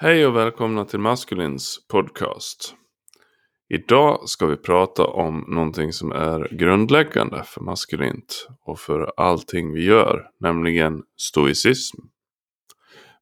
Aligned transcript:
Hej 0.00 0.26
och 0.26 0.36
välkomna 0.36 0.84
till 0.84 0.98
Maskulins 0.98 1.86
podcast. 1.88 2.74
Idag 3.74 4.28
ska 4.28 4.46
vi 4.46 4.56
prata 4.56 5.06
om 5.06 5.44
någonting 5.48 5.92
som 5.92 6.12
är 6.12 6.48
grundläggande 6.50 7.42
för 7.46 7.60
maskulint 7.60 8.48
och 8.60 8.78
för 8.78 9.12
allting 9.16 9.72
vi 9.72 9.84
gör, 9.84 10.30
nämligen 10.40 11.02
stoicism. 11.16 11.96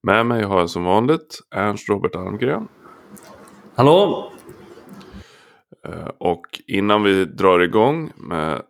Med 0.03 0.27
mig 0.27 0.43
har 0.43 0.59
jag 0.59 0.71
som 0.71 0.85
vanligt 0.85 1.41
Ernst 1.51 1.89
Robert 1.89 2.15
Almgren. 2.15 2.69
Hallå! 3.75 4.33
Eh, 5.87 6.11
och 6.19 6.47
innan 6.67 7.03
vi 7.03 7.25
drar 7.25 7.61
igång 7.61 8.13
med 8.17 8.63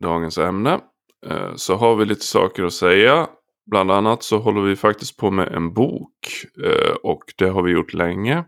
dagens 0.00 0.38
ämne 0.38 0.80
eh, 1.26 1.54
så 1.54 1.74
har 1.74 1.96
vi 1.96 2.04
lite 2.04 2.24
saker 2.24 2.64
att 2.64 2.72
säga 2.72 3.28
Bland 3.70 3.90
annat 3.90 4.22
så 4.22 4.38
håller 4.38 4.60
vi 4.60 4.76
faktiskt 4.76 5.16
på 5.16 5.30
med 5.30 5.48
en 5.48 5.72
bok 5.72 6.28
eh, 6.64 6.94
och 7.02 7.22
det 7.36 7.48
har 7.48 7.62
vi 7.62 7.72
gjort 7.72 7.94
länge. 7.94 8.44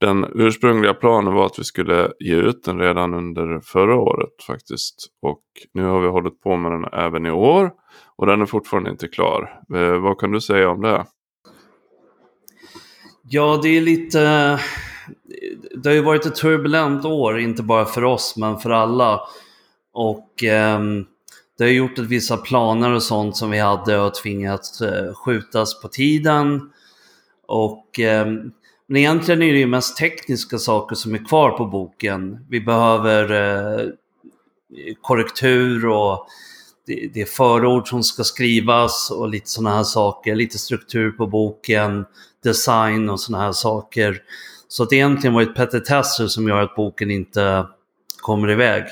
Den 0.00 0.26
ursprungliga 0.34 0.94
planen 0.94 1.34
var 1.34 1.46
att 1.46 1.58
vi 1.58 1.64
skulle 1.64 2.12
ge 2.18 2.34
ut 2.34 2.64
den 2.64 2.78
redan 2.78 3.14
under 3.14 3.60
förra 3.60 3.96
året 3.96 4.42
faktiskt. 4.46 5.06
Och 5.22 5.42
nu 5.74 5.84
har 5.84 6.00
vi 6.00 6.08
hållit 6.08 6.40
på 6.40 6.56
med 6.56 6.72
den 6.72 6.84
även 6.92 7.26
i 7.26 7.30
år. 7.30 7.70
Och 8.16 8.26
den 8.26 8.42
är 8.42 8.46
fortfarande 8.46 8.90
inte 8.90 9.08
klar. 9.08 9.60
Eh, 9.74 9.98
vad 9.98 10.18
kan 10.18 10.32
du 10.32 10.40
säga 10.40 10.70
om 10.70 10.82
det? 10.82 11.06
Ja, 13.22 13.60
det 13.62 13.68
är 13.68 13.80
lite... 13.80 14.20
Det 15.74 15.88
har 15.88 15.94
ju 15.94 16.02
varit 16.02 16.26
ett 16.26 16.34
turbulent 16.34 17.04
år, 17.04 17.38
inte 17.38 17.62
bara 17.62 17.84
för 17.84 18.04
oss 18.04 18.36
men 18.36 18.58
för 18.58 18.70
alla. 18.70 19.20
Och... 19.92 20.42
Um 20.78 21.06
det 21.58 21.64
har 21.64 21.70
gjort 21.70 21.98
att 21.98 22.06
vissa 22.06 22.36
planer 22.36 22.92
och 22.92 23.02
sånt 23.02 23.36
som 23.36 23.50
vi 23.50 23.58
hade 23.58 23.94
har 23.94 24.10
tvingats 24.10 24.80
eh, 24.80 25.14
skjutas 25.14 25.80
på 25.80 25.88
tiden. 25.88 26.70
Och, 27.46 28.00
eh, 28.00 28.26
men 28.86 28.96
egentligen 28.96 29.42
är 29.42 29.52
det 29.52 29.58
ju 29.58 29.66
mest 29.66 29.96
tekniska 29.96 30.58
saker 30.58 30.96
som 30.96 31.14
är 31.14 31.28
kvar 31.28 31.50
på 31.50 31.66
boken. 31.66 32.46
Vi 32.50 32.60
behöver 32.60 33.32
eh, 33.32 33.90
korrektur 35.00 35.86
och 35.86 36.26
det, 36.86 37.10
det 37.14 37.20
är 37.20 37.26
förord 37.26 37.88
som 37.88 38.02
ska 38.02 38.24
skrivas 38.24 39.10
och 39.10 39.28
lite 39.28 39.50
sådana 39.50 39.76
här 39.76 39.84
saker. 39.84 40.34
Lite 40.34 40.58
struktur 40.58 41.10
på 41.10 41.26
boken, 41.26 42.04
design 42.42 43.10
och 43.10 43.20
sådana 43.20 43.44
här 43.44 43.52
saker. 43.52 44.22
Så 44.68 44.82
att 44.82 44.90
det 44.90 44.96
egentligen 44.96 45.34
var 45.34 45.42
ett 45.42 45.54
petitesser 45.54 46.26
som 46.26 46.48
gör 46.48 46.62
att 46.62 46.76
boken 46.76 47.10
inte 47.10 47.66
kommer 48.20 48.50
iväg. 48.50 48.84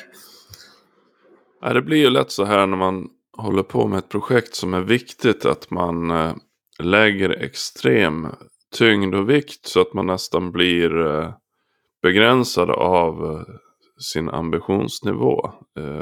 Ja, 1.66 1.72
det 1.72 1.82
blir 1.82 1.96
ju 1.96 2.10
lätt 2.10 2.30
så 2.30 2.44
här 2.44 2.66
när 2.66 2.76
man 2.76 3.08
håller 3.32 3.62
på 3.62 3.88
med 3.88 3.98
ett 3.98 4.08
projekt 4.08 4.54
som 4.54 4.74
är 4.74 4.80
viktigt 4.80 5.44
att 5.44 5.70
man 5.70 6.10
eh, 6.10 6.34
lägger 6.78 7.30
extrem 7.30 8.28
tyngd 8.74 9.14
och 9.14 9.30
vikt 9.30 9.66
så 9.66 9.80
att 9.80 9.94
man 9.94 10.06
nästan 10.06 10.52
blir 10.52 11.06
eh, 11.06 11.34
begränsad 12.02 12.70
av 12.70 13.24
eh, 13.24 13.54
sin 13.98 14.28
ambitionsnivå. 14.28 15.52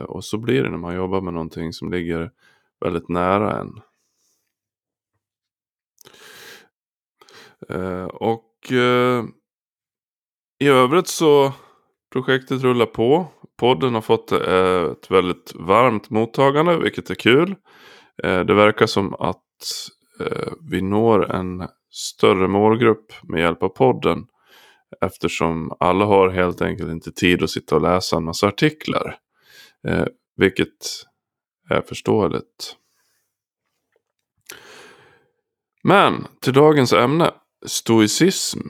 Och 0.06 0.24
så 0.24 0.38
blir 0.38 0.62
det 0.62 0.70
när 0.70 0.78
man 0.78 0.94
jobbar 0.94 1.20
med 1.20 1.32
någonting 1.32 1.72
som 1.72 1.90
ligger 1.90 2.30
väldigt 2.80 3.08
nära 3.08 3.60
en. 3.60 3.80
Och 8.12 8.72
i 10.58 10.68
övrigt 10.68 11.08
så 11.08 11.52
projektet 12.12 12.62
rullar 12.62 12.86
på. 12.86 13.26
Podden 13.56 13.94
har 13.94 14.00
fått 14.00 14.32
eh, 14.32 14.82
ett 14.92 15.10
väldigt 15.10 15.52
varmt 15.54 16.10
mottagande, 16.10 16.78
vilket 16.78 17.10
är 17.10 17.14
kul. 17.14 17.54
Eh, 18.22 18.40
det 18.40 18.54
verkar 18.54 18.86
som 18.86 19.14
att 19.14 19.38
eh, 20.20 20.52
vi 20.70 20.82
når 20.82 21.30
en 21.32 21.68
större 21.90 22.48
målgrupp 22.48 23.12
med 23.22 23.40
hjälp 23.40 23.62
av 23.62 23.68
podden. 23.68 24.26
Eftersom 25.00 25.76
alla 25.80 26.04
har 26.04 26.28
helt 26.28 26.62
enkelt 26.62 26.90
inte 26.90 27.12
tid 27.12 27.42
att 27.42 27.50
sitta 27.50 27.76
och 27.76 27.82
läsa 27.82 28.16
en 28.16 28.24
massa 28.24 28.46
artiklar. 28.46 29.16
Vilket 30.36 30.68
är 31.70 31.80
förståeligt. 31.80 32.76
Men 35.84 36.26
till 36.40 36.52
dagens 36.52 36.92
ämne. 36.92 37.30
Stoicism. 37.66 38.60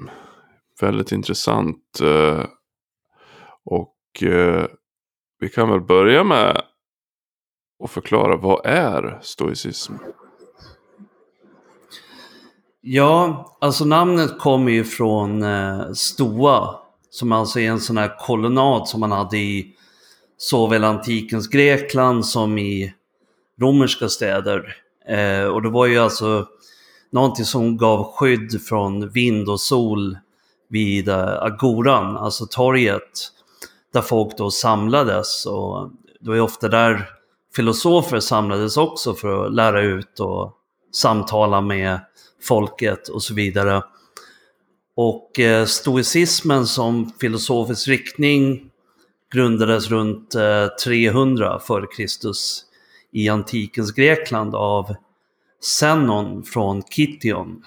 Väldigt 0.81 1.13
intressant 1.13 2.01
och 3.65 3.95
eh, 4.23 4.67
vi 5.41 5.49
kan 5.49 5.71
väl 5.71 5.81
börja 5.81 6.25
med 6.25 6.63
att 7.85 7.91
förklara 7.91 8.37
vad 8.37 8.67
är 8.67 9.19
stoicism? 9.23 9.93
Ja, 12.81 13.47
alltså 13.61 13.85
namnet 13.85 14.39
kommer 14.39 14.73
ju 14.73 14.85
från 14.85 15.43
eh, 15.43 15.93
Stoa. 15.93 16.79
Som 17.11 17.33
alltså 17.33 17.61
är 17.61 17.71
en 17.71 17.81
sån 17.81 17.97
här 17.97 18.19
kolonnad 18.19 18.89
som 18.89 19.01
man 19.01 19.13
hade 19.13 19.39
i 19.39 19.75
såväl 20.37 20.85
antikens 20.85 21.49
Grekland 21.49 22.27
som 22.27 22.59
i 22.59 22.95
romerska 23.61 24.09
städer. 24.09 24.77
Eh, 25.09 25.45
och 25.45 25.63
det 25.63 25.69
var 25.69 25.87
ju 25.87 25.99
alltså 25.99 26.47
någonting 27.11 27.45
som 27.45 27.77
gav 27.77 28.13
skydd 28.13 28.63
från 28.63 29.09
vind 29.09 29.49
och 29.49 29.61
sol 29.61 30.19
vid 30.69 31.09
eh, 31.09 31.43
agoran, 31.43 32.17
alltså 32.17 32.47
torget 32.47 33.33
där 33.93 34.01
folk 34.01 34.37
då 34.37 34.51
samlades. 34.51 35.47
Och 35.47 35.91
det 36.21 36.29
var 36.29 36.35
ju 36.35 36.41
ofta 36.41 36.69
där 36.69 37.09
filosofer 37.57 38.21
samlades 38.21 38.77
också 38.77 39.15
för 39.15 39.47
att 39.47 39.55
lära 39.55 39.83
ut 39.83 40.21
och 40.21 40.53
samtala 40.93 41.61
med 41.61 42.01
folket 42.43 43.09
och 43.09 43.23
så 43.23 43.35
vidare. 43.35 43.83
Och 44.97 45.41
eh, 45.41 45.65
stoicismen 45.67 46.67
som 46.67 47.13
filosofisk 47.21 47.89
riktning 47.89 48.71
grundades 49.33 49.91
runt 49.91 50.35
eh, 50.35 50.67
300 50.85 51.61
f.Kr. 51.63 52.33
i 53.13 53.29
antikens 53.29 53.93
Grekland 53.93 54.55
av 54.55 54.95
Zenon 55.79 56.43
från 56.43 56.83
Kition. 56.83 57.63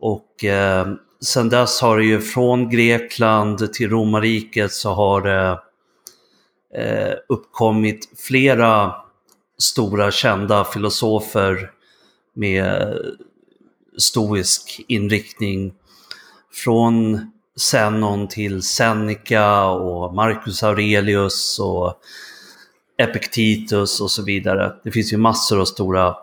Och 0.00 0.44
eh, 0.44 0.86
sen 1.20 1.48
dess 1.48 1.80
har 1.80 1.98
det 1.98 2.04
ju 2.04 2.20
från 2.20 2.70
Grekland 2.70 3.72
till 3.72 3.90
romarriket 3.90 4.72
så 4.72 4.90
har 4.90 5.20
det 5.20 5.60
eh, 6.74 7.14
uppkommit 7.28 8.08
flera 8.18 8.94
stora 9.58 10.10
kända 10.10 10.64
filosofer 10.64 11.70
med 12.34 12.98
stoisk 13.98 14.84
inriktning. 14.88 15.74
Från 16.52 17.30
Zenon 17.56 18.28
till 18.28 18.62
Seneca 18.62 19.64
och 19.64 20.14
Marcus 20.14 20.62
Aurelius 20.62 21.58
och 21.58 21.94
Epictetus 22.98 24.00
och 24.00 24.10
så 24.10 24.24
vidare. 24.24 24.74
Det 24.84 24.90
finns 24.90 25.12
ju 25.12 25.16
massor 25.16 25.60
av 25.60 25.64
stora 25.64 26.16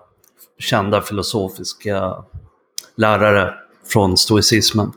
kända 0.60 1.02
filosofiska 1.02 2.24
lärare 2.96 3.54
från 3.86 4.18
stoicismen. 4.18 4.92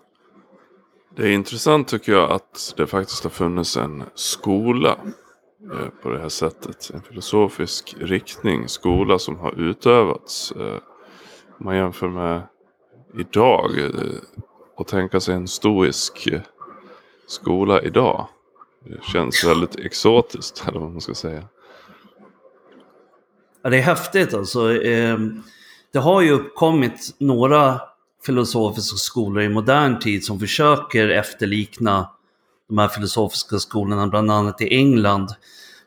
Det 1.16 1.22
är 1.22 1.32
intressant 1.32 1.88
tycker 1.88 2.12
jag 2.12 2.30
att 2.30 2.74
det 2.76 2.86
faktiskt 2.86 3.22
har 3.22 3.30
funnits 3.30 3.76
en 3.76 4.04
skola 4.14 4.98
eh, 5.72 5.88
på 6.02 6.08
det 6.08 6.18
här 6.18 6.28
sättet. 6.28 6.90
En 6.94 7.02
filosofisk 7.02 7.96
riktning, 7.98 8.68
skola 8.68 9.18
som 9.18 9.36
har 9.36 9.60
utövats. 9.60 10.52
Eh, 10.52 10.78
om 11.58 11.66
man 11.66 11.76
jämför 11.76 12.08
med 12.08 12.42
idag 13.18 13.78
eh, 13.78 13.90
och 14.76 14.86
tänka 14.86 15.20
sig 15.20 15.34
en 15.34 15.48
stoisk 15.48 16.28
skola 17.26 17.82
idag. 17.82 18.28
Det 18.84 19.04
känns 19.04 19.44
väldigt 19.44 19.76
exotiskt, 19.76 20.64
eller 20.68 20.80
vad 20.80 20.90
man 20.90 21.00
ska 21.00 21.14
säga. 21.14 21.44
Ja, 23.62 23.70
det 23.70 23.78
är 23.78 23.82
häftigt 23.82 24.34
alltså. 24.34 24.68
Det 25.92 25.98
har 25.98 26.20
ju 26.20 26.30
uppkommit 26.30 27.16
några 27.18 27.80
filosofiska 28.26 28.96
skolor 28.96 29.42
i 29.42 29.48
modern 29.48 29.98
tid 29.98 30.24
som 30.24 30.40
försöker 30.40 31.08
efterlikna 31.08 32.10
de 32.68 32.78
här 32.78 32.88
filosofiska 32.88 33.58
skolorna, 33.58 34.06
bland 34.06 34.30
annat 34.30 34.60
i 34.60 34.76
England. 34.76 35.28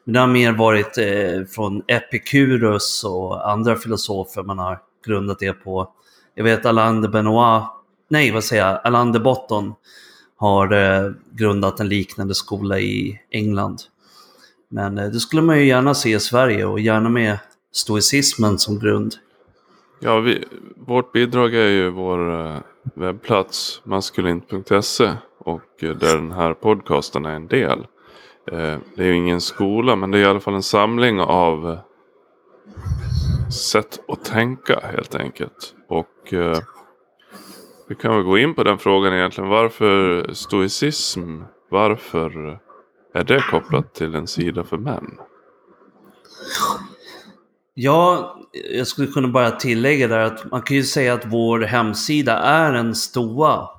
Men 0.03 0.13
det 0.13 0.19
har 0.19 0.27
mer 0.27 0.51
varit 0.51 0.97
eh, 0.97 1.45
från 1.55 1.81
Epicurus 1.87 3.03
och 3.03 3.51
andra 3.51 3.75
filosofer 3.75 4.43
man 4.43 4.59
har 4.59 4.79
grundat 5.05 5.39
det 5.39 5.53
på. 5.53 5.89
Jag 6.35 6.43
vet 6.43 6.65
Alain 6.65 7.01
de 7.01 7.07
Benoit, 7.07 7.63
nej 8.09 8.31
vad 8.31 8.43
säger 8.43 8.67
jag, 8.67 8.81
Alain 8.83 9.11
de 9.11 9.19
Botton 9.19 9.73
har 10.37 10.73
eh, 10.73 11.11
grundat 11.31 11.79
en 11.79 11.89
liknande 11.89 12.35
skola 12.35 12.79
i 12.79 13.19
England. 13.31 13.81
Men 14.69 14.97
eh, 14.97 15.09
det 15.09 15.19
skulle 15.19 15.41
man 15.41 15.59
ju 15.59 15.65
gärna 15.65 15.93
se 15.93 16.15
i 16.15 16.19
Sverige 16.19 16.65
och 16.65 16.79
gärna 16.79 17.09
med 17.09 17.37
stoicismen 17.71 18.59
som 18.59 18.79
grund. 18.79 19.15
Ja, 20.01 20.19
vi, 20.19 20.45
vårt 20.75 21.11
bidrag 21.11 21.53
är 21.53 21.67
ju 21.69 21.89
vår 21.89 22.45
eh, 22.45 22.57
webbplats 22.93 23.81
maskulint.se 23.83 25.11
och 25.37 25.83
eh, 25.83 25.95
där 25.95 26.15
den 26.15 26.31
här 26.31 26.53
podcasten 26.53 27.25
är 27.25 27.35
en 27.35 27.47
del. 27.47 27.79
Eh, 28.51 28.77
det 28.95 29.03
är 29.03 29.05
ju 29.05 29.15
ingen 29.15 29.41
skola 29.41 29.95
men 29.95 30.11
det 30.11 30.17
är 30.17 30.21
i 30.21 30.25
alla 30.25 30.39
fall 30.39 30.53
en 30.53 30.63
samling 30.63 31.19
av 31.19 31.77
sätt 33.51 33.99
att 34.07 34.25
tänka 34.25 34.79
helt 34.83 35.15
enkelt. 35.15 35.75
Och 35.87 36.33
vi 37.87 37.95
kan 37.95 38.15
väl 38.15 38.23
gå 38.23 38.37
in 38.37 38.55
på 38.55 38.63
den 38.63 38.77
frågan 38.77 39.13
egentligen. 39.13 39.49
Varför 39.49 40.25
stoicism? 40.33 41.41
Varför 41.69 42.59
är 43.13 43.23
det 43.23 43.41
kopplat 43.51 43.93
till 43.93 44.15
en 44.15 44.27
sida 44.27 44.63
för 44.63 44.77
män? 44.77 45.19
Ja, 47.81 48.35
jag 48.71 48.87
skulle 48.87 49.07
kunna 49.07 49.27
bara 49.27 49.51
tillägga 49.51 50.07
där 50.07 50.19
att 50.19 50.51
man 50.51 50.61
kan 50.61 50.77
ju 50.77 50.83
säga 50.83 51.13
att 51.13 51.25
vår 51.25 51.59
hemsida 51.59 52.37
är 52.37 52.73
en 52.73 52.95
stoa 52.95 53.69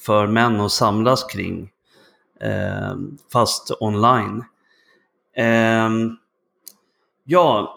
för 0.00 0.26
män 0.26 0.60
att 0.60 0.72
samlas 0.72 1.24
kring. 1.24 1.70
Eh, 2.40 2.94
fast 3.32 3.70
online. 3.80 4.44
Eh, 5.36 5.90
ja, 7.24 7.74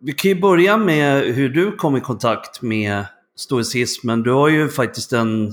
vi 0.00 0.12
kan 0.12 0.28
ju 0.28 0.40
börja 0.40 0.76
med 0.76 1.22
hur 1.22 1.48
du 1.48 1.76
kom 1.76 1.96
i 1.96 2.00
kontakt 2.00 2.62
med 2.62 3.04
stoicismen. 3.36 4.22
Du 4.22 4.30
har 4.30 4.48
ju 4.48 4.68
faktiskt 4.68 5.12
en 5.12 5.52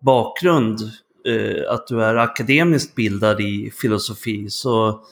bakgrund 0.00 0.80
eh, 1.26 1.72
att 1.72 1.86
du 1.86 2.02
är 2.04 2.16
akademiskt 2.16 2.94
bildad 2.94 3.40
i 3.40 3.70
filosofi. 3.70 4.50
Så 4.50 5.04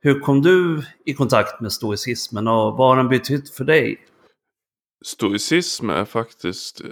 hur 0.00 0.20
kom 0.20 0.42
du 0.42 0.82
i 1.04 1.14
kontakt 1.14 1.60
med 1.60 1.72
stoicismen 1.72 2.48
och 2.48 2.76
vad 2.76 2.88
har 2.88 2.96
den 2.96 3.08
betytt 3.08 3.50
för 3.50 3.64
dig? 3.64 4.00
Stoicism 5.04 5.90
är 5.90 6.04
faktiskt, 6.04 6.82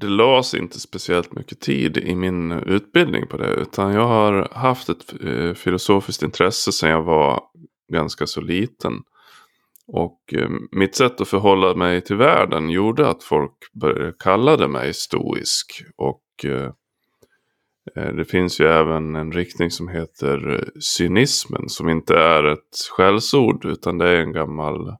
det 0.00 0.06
lades 0.06 0.54
inte 0.54 0.80
speciellt 0.80 1.32
mycket 1.32 1.60
tid 1.60 1.96
i 1.96 2.14
min 2.14 2.52
utbildning 2.52 3.26
på 3.26 3.36
det. 3.36 3.50
Utan 3.50 3.92
jag 3.92 4.06
har 4.06 4.48
haft 4.52 4.88
ett 4.88 5.24
eh, 5.24 5.54
filosofiskt 5.54 6.22
intresse 6.22 6.72
sedan 6.72 6.90
jag 6.90 7.02
var 7.02 7.42
ganska 7.92 8.26
så 8.26 8.40
liten. 8.40 8.92
Och 9.86 10.20
eh, 10.32 10.50
mitt 10.72 10.94
sätt 10.94 11.20
att 11.20 11.28
förhålla 11.28 11.74
mig 11.74 12.00
till 12.00 12.16
världen 12.16 12.70
gjorde 12.70 13.08
att 13.08 13.22
folk 13.22 13.52
började 13.80 14.12
kalla 14.18 14.68
mig 14.68 14.94
stoisk. 14.94 15.82
Och 15.96 16.44
eh, 16.44 16.72
Eh, 17.94 18.12
det 18.12 18.24
finns 18.24 18.60
ju 18.60 18.66
även 18.66 19.16
en 19.16 19.32
riktning 19.32 19.70
som 19.70 19.88
heter 19.88 20.54
eh, 20.54 20.80
cynismen 20.80 21.68
som 21.68 21.88
inte 21.88 22.14
är 22.18 22.44
ett 22.44 22.76
skällsord 22.90 23.64
utan 23.64 23.98
det 23.98 24.08
är 24.08 24.20
en 24.20 24.32
gammal 24.32 24.96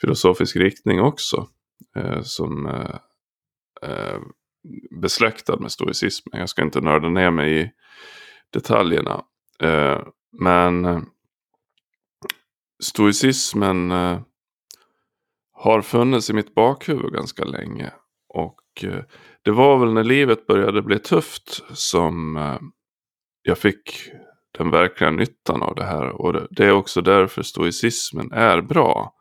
filosofisk 0.00 0.56
riktning 0.56 1.00
också. 1.00 1.48
Eh, 1.96 2.22
som 2.22 2.66
är 3.82 4.20
besläktad 5.00 5.56
med 5.56 5.72
stoicismen. 5.72 6.40
Jag 6.40 6.48
ska 6.48 6.62
inte 6.62 6.80
nörda 6.80 7.08
ner 7.08 7.30
mig 7.30 7.60
i 7.60 7.70
detaljerna. 8.52 9.24
Men 10.32 11.06
stoicismen 12.82 13.90
har 15.52 15.82
funnits 15.82 16.30
i 16.30 16.32
mitt 16.32 16.54
bakhuvud 16.54 17.12
ganska 17.12 17.44
länge. 17.44 17.92
Och 18.28 18.60
Eh, 18.82 19.02
det 19.42 19.50
var 19.50 19.78
väl 19.78 19.92
när 19.92 20.04
livet 20.04 20.46
började 20.46 20.82
bli 20.82 20.98
tufft 20.98 21.62
som 21.72 22.36
eh, 22.36 22.58
jag 23.42 23.58
fick 23.58 24.10
den 24.58 24.70
verkliga 24.70 25.10
nyttan 25.10 25.62
av 25.62 25.74
det 25.74 25.84
här. 25.84 26.08
Och 26.08 26.46
det 26.50 26.64
är 26.64 26.72
också 26.72 27.00
därför 27.00 27.42
stoicismen 27.42 28.32
är 28.32 28.60
bra. 28.60 29.14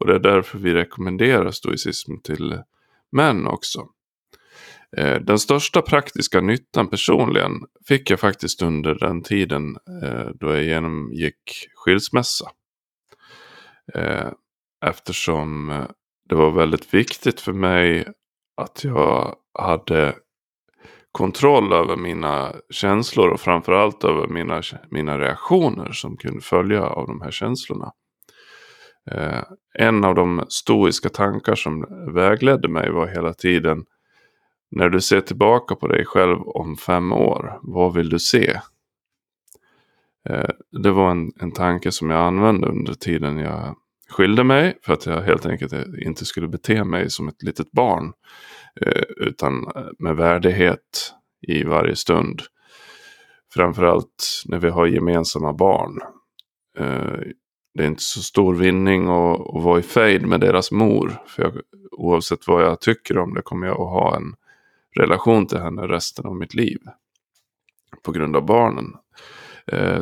Och 0.00 0.06
det 0.06 0.14
är 0.14 0.18
därför 0.18 0.58
vi 0.58 0.74
rekommenderar 0.74 1.50
stoicism 1.50 2.16
till 2.16 2.62
män 3.12 3.46
också. 3.46 3.86
Eh, 4.96 5.20
den 5.20 5.38
största 5.38 5.82
praktiska 5.82 6.40
nyttan 6.40 6.88
personligen 6.88 7.52
fick 7.88 8.10
jag 8.10 8.20
faktiskt 8.20 8.62
under 8.62 8.94
den 8.94 9.22
tiden 9.22 9.76
då 10.34 10.50
jag 10.50 10.64
genomgick 10.64 11.68
skilsmässa. 11.74 12.50
Eftersom 14.86 15.68
det 16.28 16.34
var 16.34 16.50
väldigt 16.50 16.94
viktigt 16.94 17.40
för 17.40 17.52
mig 17.52 18.12
att 18.60 18.84
jag 18.84 19.34
hade 19.58 20.14
kontroll 21.12 21.72
över 21.72 21.96
mina 21.96 22.52
känslor 22.70 23.28
och 23.28 23.40
framförallt 23.40 24.04
över 24.04 24.26
mina, 24.26 24.62
mina 24.90 25.18
reaktioner 25.18 25.92
som 25.92 26.16
kunde 26.16 26.40
följa 26.40 26.82
av 26.82 27.06
de 27.06 27.20
här 27.20 27.30
känslorna. 27.30 27.92
Eh, 29.10 29.42
en 29.78 30.04
av 30.04 30.14
de 30.14 30.44
stoiska 30.48 31.08
tankar 31.08 31.54
som 31.54 31.86
vägledde 32.14 32.68
mig 32.68 32.90
var 32.90 33.06
hela 33.06 33.34
tiden 33.34 33.84
när 34.70 34.88
du 34.88 35.00
ser 35.00 35.20
tillbaka 35.20 35.74
på 35.74 35.88
dig 35.88 36.04
själv 36.04 36.42
om 36.42 36.76
fem 36.76 37.12
år, 37.12 37.58
vad 37.62 37.94
vill 37.94 38.08
du 38.08 38.18
se? 38.18 38.60
Eh, 40.28 40.50
det 40.82 40.90
var 40.90 41.10
en, 41.10 41.32
en 41.40 41.52
tanke 41.52 41.92
som 41.92 42.10
jag 42.10 42.20
använde 42.20 42.68
under 42.68 42.94
tiden 42.94 43.38
jag 43.38 43.76
skilde 44.10 44.44
mig 44.44 44.78
för 44.82 44.92
att 44.92 45.06
jag 45.06 45.22
helt 45.22 45.46
enkelt 45.46 45.72
inte 46.06 46.24
skulle 46.24 46.48
bete 46.48 46.84
mig 46.84 47.10
som 47.10 47.28
ett 47.28 47.42
litet 47.42 47.72
barn. 47.72 48.12
Eh, 48.80 49.02
utan 49.16 49.66
eh, 49.76 49.86
med 49.98 50.16
värdighet 50.16 51.14
i 51.48 51.64
varje 51.64 51.96
stund. 51.96 52.42
Framförallt 53.54 54.42
när 54.44 54.58
vi 54.58 54.68
har 54.68 54.86
gemensamma 54.86 55.52
barn. 55.52 55.98
Eh, 56.78 57.20
det 57.74 57.82
är 57.82 57.86
inte 57.86 58.02
så 58.02 58.22
stor 58.22 58.54
vinning 58.54 59.02
att, 59.02 59.40
att 59.40 59.62
vara 59.62 59.78
i 59.78 59.82
fejd 59.82 60.26
med 60.26 60.40
deras 60.40 60.72
mor. 60.72 61.22
För 61.26 61.42
jag, 61.42 61.52
oavsett 61.90 62.46
vad 62.46 62.62
jag 62.62 62.80
tycker 62.80 63.18
om 63.18 63.34
det 63.34 63.42
kommer 63.42 63.66
jag 63.66 63.80
att 63.80 63.90
ha 63.90 64.16
en 64.16 64.34
relation 64.96 65.46
till 65.46 65.58
henne 65.58 65.82
resten 65.82 66.26
av 66.26 66.36
mitt 66.36 66.54
liv. 66.54 66.78
På 68.02 68.12
grund 68.12 68.36
av 68.36 68.46
barnen. 68.46 68.86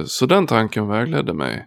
Så 0.05 0.27
den 0.27 0.47
tanken 0.47 0.89
vägledde 0.89 1.35
mig. 1.35 1.67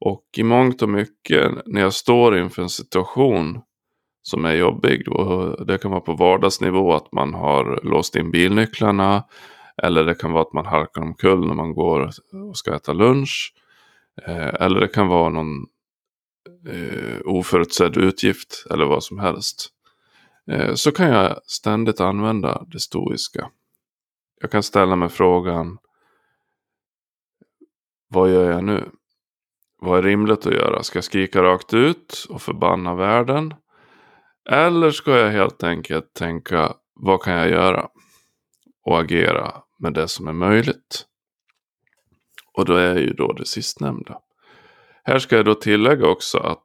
Och 0.00 0.24
i 0.36 0.42
mångt 0.42 0.82
och 0.82 0.88
mycket 0.88 1.52
när 1.66 1.80
jag 1.80 1.92
står 1.92 2.38
inför 2.38 2.62
en 2.62 2.68
situation 2.68 3.60
som 4.22 4.44
är 4.44 4.54
jobbig. 4.54 5.04
Då. 5.04 5.56
det 5.66 5.78
kan 5.78 5.90
vara 5.90 6.00
på 6.00 6.12
vardagsnivå 6.12 6.94
att 6.94 7.12
man 7.12 7.34
har 7.34 7.80
låst 7.82 8.16
in 8.16 8.30
bilnycklarna. 8.30 9.24
Eller 9.82 10.04
det 10.04 10.14
kan 10.14 10.32
vara 10.32 10.42
att 10.42 10.52
man 10.52 10.66
halkar 10.66 11.02
omkull 11.02 11.46
när 11.46 11.54
man 11.54 11.74
går 11.74 12.10
och 12.48 12.58
ska 12.58 12.74
äta 12.74 12.92
lunch. 12.92 13.54
Eh, 14.26 14.54
eller 14.62 14.80
det 14.80 14.88
kan 14.88 15.08
vara 15.08 15.28
någon 15.28 15.66
eh, 16.68 17.20
oförutsedd 17.24 17.96
utgift 17.96 18.66
eller 18.70 18.84
vad 18.84 19.04
som 19.04 19.18
helst. 19.18 19.68
Eh, 20.50 20.74
så 20.74 20.92
kan 20.92 21.08
jag 21.08 21.40
ständigt 21.46 22.00
använda 22.00 22.66
det 22.72 22.80
stoiska. 22.80 23.50
Jag 24.40 24.50
kan 24.50 24.62
ställa 24.62 24.96
mig 24.96 25.08
frågan. 25.08 25.78
Vad 28.08 28.32
gör 28.32 28.50
jag 28.50 28.64
nu? 28.64 28.90
Vad 29.78 29.98
är 29.98 30.02
rimligt 30.02 30.46
att 30.46 30.54
göra? 30.54 30.82
Ska 30.82 30.96
jag 30.96 31.04
skrika 31.04 31.42
rakt 31.42 31.74
ut 31.74 32.26
och 32.28 32.42
förbanna 32.42 32.94
världen? 32.94 33.54
Eller 34.50 34.90
ska 34.90 35.18
jag 35.18 35.30
helt 35.30 35.62
enkelt 35.62 36.14
tänka 36.14 36.72
vad 36.94 37.22
kan 37.22 37.34
jag 37.34 37.50
göra? 37.50 37.88
Och 38.84 39.00
agera 39.00 39.52
med 39.78 39.92
det 39.92 40.08
som 40.08 40.28
är 40.28 40.32
möjligt. 40.32 41.06
Och 42.54 42.64
då 42.64 42.74
är 42.74 42.98
ju 42.98 43.12
då 43.12 43.32
det 43.32 43.46
sistnämnda. 43.46 44.18
Här 45.04 45.18
ska 45.18 45.36
jag 45.36 45.44
då 45.44 45.54
tillägga 45.54 46.08
också 46.08 46.38
att 46.38 46.64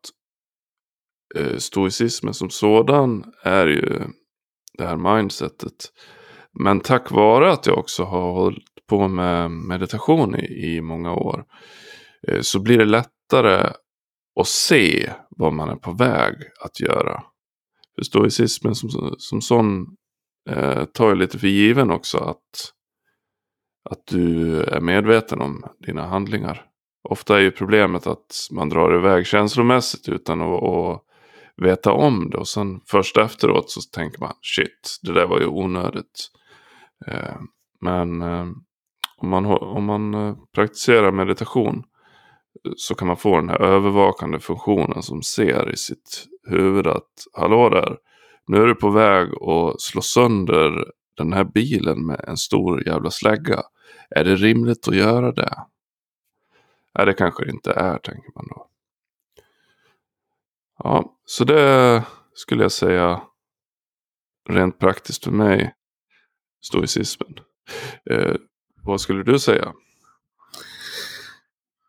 eh, 1.36 1.58
stoicismen 1.58 2.34
som 2.34 2.50
sådan 2.50 3.34
är 3.44 3.68
ju 3.68 4.00
det 4.78 4.88
här 4.88 5.16
mindsetet. 5.16 5.92
Men 6.60 6.80
tack 6.80 7.12
vare 7.12 7.52
att 7.52 7.66
jag 7.66 7.78
också 7.78 8.04
har 8.04 8.32
hållit 8.32 8.88
på 8.88 9.08
med 9.08 9.52
meditation 9.52 10.36
i, 10.36 10.76
i 10.76 10.82
många 10.82 11.14
år. 11.14 11.46
Eh, 12.28 12.42
så 12.42 12.60
blir 12.60 12.78
det 12.78 12.86
lättare 12.86 13.74
att 14.40 14.48
se 14.48 15.12
vad 15.30 15.54
man 15.54 15.70
är 15.70 15.76
på 15.76 15.92
väg 15.92 16.36
att 16.66 16.80
göra. 16.80 17.24
För 17.96 18.04
stoicismen 18.04 18.76
som, 18.76 19.16
som 19.18 19.42
sån 19.42 19.88
eh, 20.50 20.86
tar 20.86 21.10
ju 21.10 21.16
lite 21.16 21.40
för 21.40 21.48
given 21.48 21.92
också 21.92 22.18
att, 22.18 22.74
att 23.90 24.08
du 24.08 24.60
är 24.64 24.82
medveten 24.82 25.42
om 25.42 25.64
dina 25.86 26.08
handlingar. 26.08 26.66
Ofta 27.10 27.38
är 27.38 27.42
ju 27.42 27.52
problemet 27.52 28.08
att 28.08 28.48
man 28.52 28.70
drar 28.70 28.96
iväg 28.96 29.28
känslomässigt 29.28 30.10
utan 30.10 30.42
att, 30.42 30.64
att 30.64 31.04
veta 31.58 31.92
om 31.92 32.30
det. 32.30 32.38
Och 32.38 32.48
sen 32.48 32.82
först 32.88 33.18
efteråt 33.18 33.72
så 33.72 33.82
tänker 33.82 34.20
man 34.20 34.34
shit, 34.42 35.00
det 35.02 35.14
där 35.14 35.28
var 35.28 35.40
ju 35.40 35.48
onödigt. 35.48 36.30
Eh, 37.08 37.36
men 37.82 38.22
eh, 38.22 38.46
om 39.18 39.30
man, 39.30 39.46
om 39.46 39.86
man 39.86 40.14
eh, 40.14 40.36
praktiserar 40.56 41.12
meditation 41.12 41.84
så 42.78 42.96
kan 42.96 43.08
man 43.08 43.18
få 43.18 43.36
den 43.36 43.50
här 43.50 43.62
övervakande 43.62 44.40
funktionen 44.40 45.04
som 45.04 45.24
ser 45.24 45.72
i 45.74 45.78
sitt 45.78 46.26
huvud 46.48 46.88
att 46.88 47.28
hallå 47.34 47.70
där, 47.70 47.98
nu 48.48 48.58
är 48.58 48.68
du 48.68 48.76
på 48.76 48.90
väg 48.90 49.30
att 49.42 49.82
slå 49.82 50.02
sönder 50.02 50.92
den 51.18 51.34
här 51.34 51.44
bilen 51.44 52.06
med 52.06 52.26
en 52.28 52.38
stor 52.38 52.88
jävla 52.88 53.12
slägga. 53.12 53.64
Är 54.10 54.24
det 54.24 54.36
rimligt 54.36 54.88
att 54.88 54.96
göra 54.96 55.32
det? 55.32 55.66
Nej, 56.98 57.06
det 57.06 57.14
kanske 57.14 57.46
det 57.46 57.52
inte 57.52 57.74
är, 57.74 57.98
tänker 57.98 58.32
man 58.36 58.48
då. 58.48 58.68
Ja, 60.78 61.16
så 61.26 61.44
det 61.44 62.04
skulle 62.34 62.64
jag 62.64 62.72
säga 62.72 63.22
rent 64.50 64.80
praktiskt 64.80 65.24
för 65.24 65.32
mig, 65.32 65.76
stoicismen. 66.62 67.40
Eh, 68.10 68.36
vad 68.84 69.02
skulle 69.02 69.24
du 69.24 69.40
säga? 69.40 69.74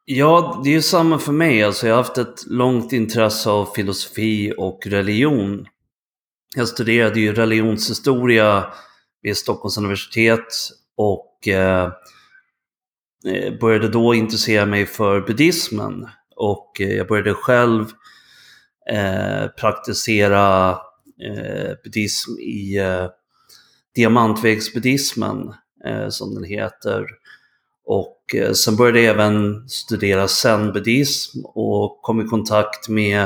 Ja, 0.04 0.60
det 0.64 0.70
är 0.70 0.74
ju 0.74 0.82
samma 0.82 1.18
för 1.18 1.32
mig. 1.32 1.62
Alltså, 1.62 1.86
jag 1.86 1.94
har 1.94 2.02
haft 2.02 2.18
ett 2.18 2.46
långt 2.46 2.92
intresse 2.92 3.50
av 3.50 3.66
filosofi 3.66 4.54
och 4.58 4.86
religion. 4.86 5.66
jag 6.56 6.68
studerade 6.68 7.20
ju 7.20 7.32
religionshistoria 7.32 8.72
vid 9.22 9.36
Stockholms 9.36 9.78
universitet 9.78 10.46
och 10.96 11.48
eh, 11.48 11.92
eh 13.26 13.58
började 13.60 13.88
då 13.88 14.14
intressera 14.14 14.66
mig 14.66 14.86
för 14.86 15.20
buddhismen. 15.20 16.08
Och 16.36 16.80
eh, 16.80 16.92
jag 16.92 17.08
började 17.08 17.34
själv 17.34 17.86
eh, 18.90 19.46
praktisera 19.46 20.70
eh, 21.24 21.72
buddhism 21.84 22.30
i 22.40 22.78
eh, 22.78 23.08
diamantvägsbuddhismen, 23.94 25.54
eh, 25.84 26.08
som 26.08 26.34
den 26.34 26.44
heter. 26.44 27.06
Och 27.84 28.34
eh, 28.34 28.52
sen 28.52 28.76
började 28.76 29.00
jag 29.00 29.14
även 29.14 29.68
studera 29.68 30.28
zen-buddhism 30.28 31.44
och 31.44 32.02
kom 32.02 32.20
i 32.20 32.24
kontakt 32.24 32.88
med 32.88 33.22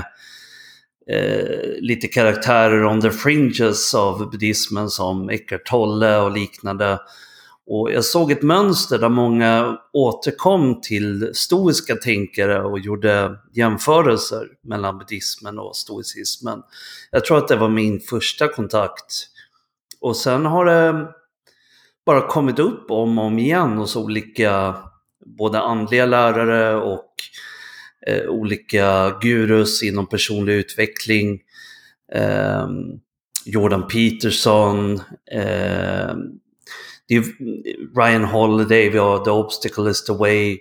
eh, 1.10 1.80
lite 1.80 2.08
karaktärer 2.08 2.84
on 2.84 3.00
the 3.00 3.10
fringes 3.10 3.94
av 3.94 4.30
buddhismen 4.30 4.90
som 4.90 5.30
Eckart 5.30 5.66
Tolle 5.66 6.16
och 6.16 6.30
liknande. 6.30 6.98
Och 7.66 7.92
jag 7.92 8.04
såg 8.04 8.32
ett 8.32 8.42
mönster 8.42 8.98
där 8.98 9.08
många 9.08 9.78
återkom 9.92 10.80
till 10.80 11.30
stoiska 11.34 11.96
tänkare 11.96 12.62
och 12.62 12.78
gjorde 12.78 13.38
jämförelser 13.52 14.48
mellan 14.62 14.98
buddhismen 14.98 15.58
och 15.58 15.76
stoicismen. 15.76 16.62
Jag 17.10 17.24
tror 17.24 17.38
att 17.38 17.48
det 17.48 17.56
var 17.56 17.68
min 17.68 18.00
första 18.00 18.48
kontakt. 18.48 19.28
Och 20.00 20.16
sen 20.16 20.46
har 20.46 20.64
det 20.64 21.06
bara 22.06 22.28
kommit 22.28 22.58
upp 22.58 22.90
om 22.90 23.18
och 23.18 23.24
om 23.24 23.38
igen 23.38 23.78
hos 23.78 23.96
olika 23.96 24.76
både 25.38 25.60
andliga 25.60 26.06
lärare 26.06 26.74
och 26.76 27.14
eh, 28.06 28.28
olika 28.28 29.18
gurus 29.20 29.82
inom 29.82 30.06
personlig 30.06 30.52
utveckling. 30.52 31.40
Eh, 32.12 32.68
Jordan 33.44 33.88
Peterson, 33.88 35.00
eh, 35.32 36.14
Ryan 37.96 38.24
Holiday, 38.24 38.90
vi 38.90 38.98
har 38.98 39.24
The 39.24 39.30
Obstacle 39.30 39.90
is 39.90 40.04
the 40.04 40.12
Way, 40.12 40.58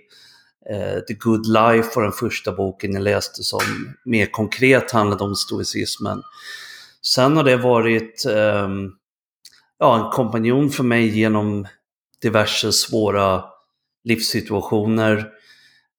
eh, 0.70 0.98
The 1.08 1.14
Good 1.14 1.46
Life 1.46 1.90
var 1.94 2.02
den 2.02 2.12
första 2.12 2.52
boken 2.52 2.92
jag 2.92 3.02
läste 3.02 3.42
som 3.42 3.60
mer 4.04 4.26
konkret 4.26 4.90
handlade 4.90 5.24
om 5.24 5.34
stoicismen. 5.34 6.22
Sen 7.02 7.36
har 7.36 7.44
det 7.44 7.56
varit 7.56 8.26
ehm, 8.26 8.92
ja, 9.78 10.04
en 10.04 10.10
kompanjon 10.10 10.70
för 10.70 10.84
mig 10.84 11.18
genom 11.18 11.66
diverse 12.22 12.72
svåra 12.72 13.44
livssituationer. 14.04 15.28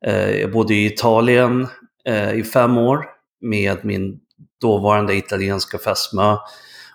Eh, 0.06 0.32
jag 0.32 0.52
bodde 0.52 0.74
i 0.74 0.86
Italien 0.86 1.68
eh, 2.06 2.34
i 2.34 2.44
fem 2.44 2.78
år 2.78 3.06
med 3.42 3.86
min 3.86 4.20
dåvarande 4.62 5.16
italienska 5.16 5.78
fästmö. 5.78 6.38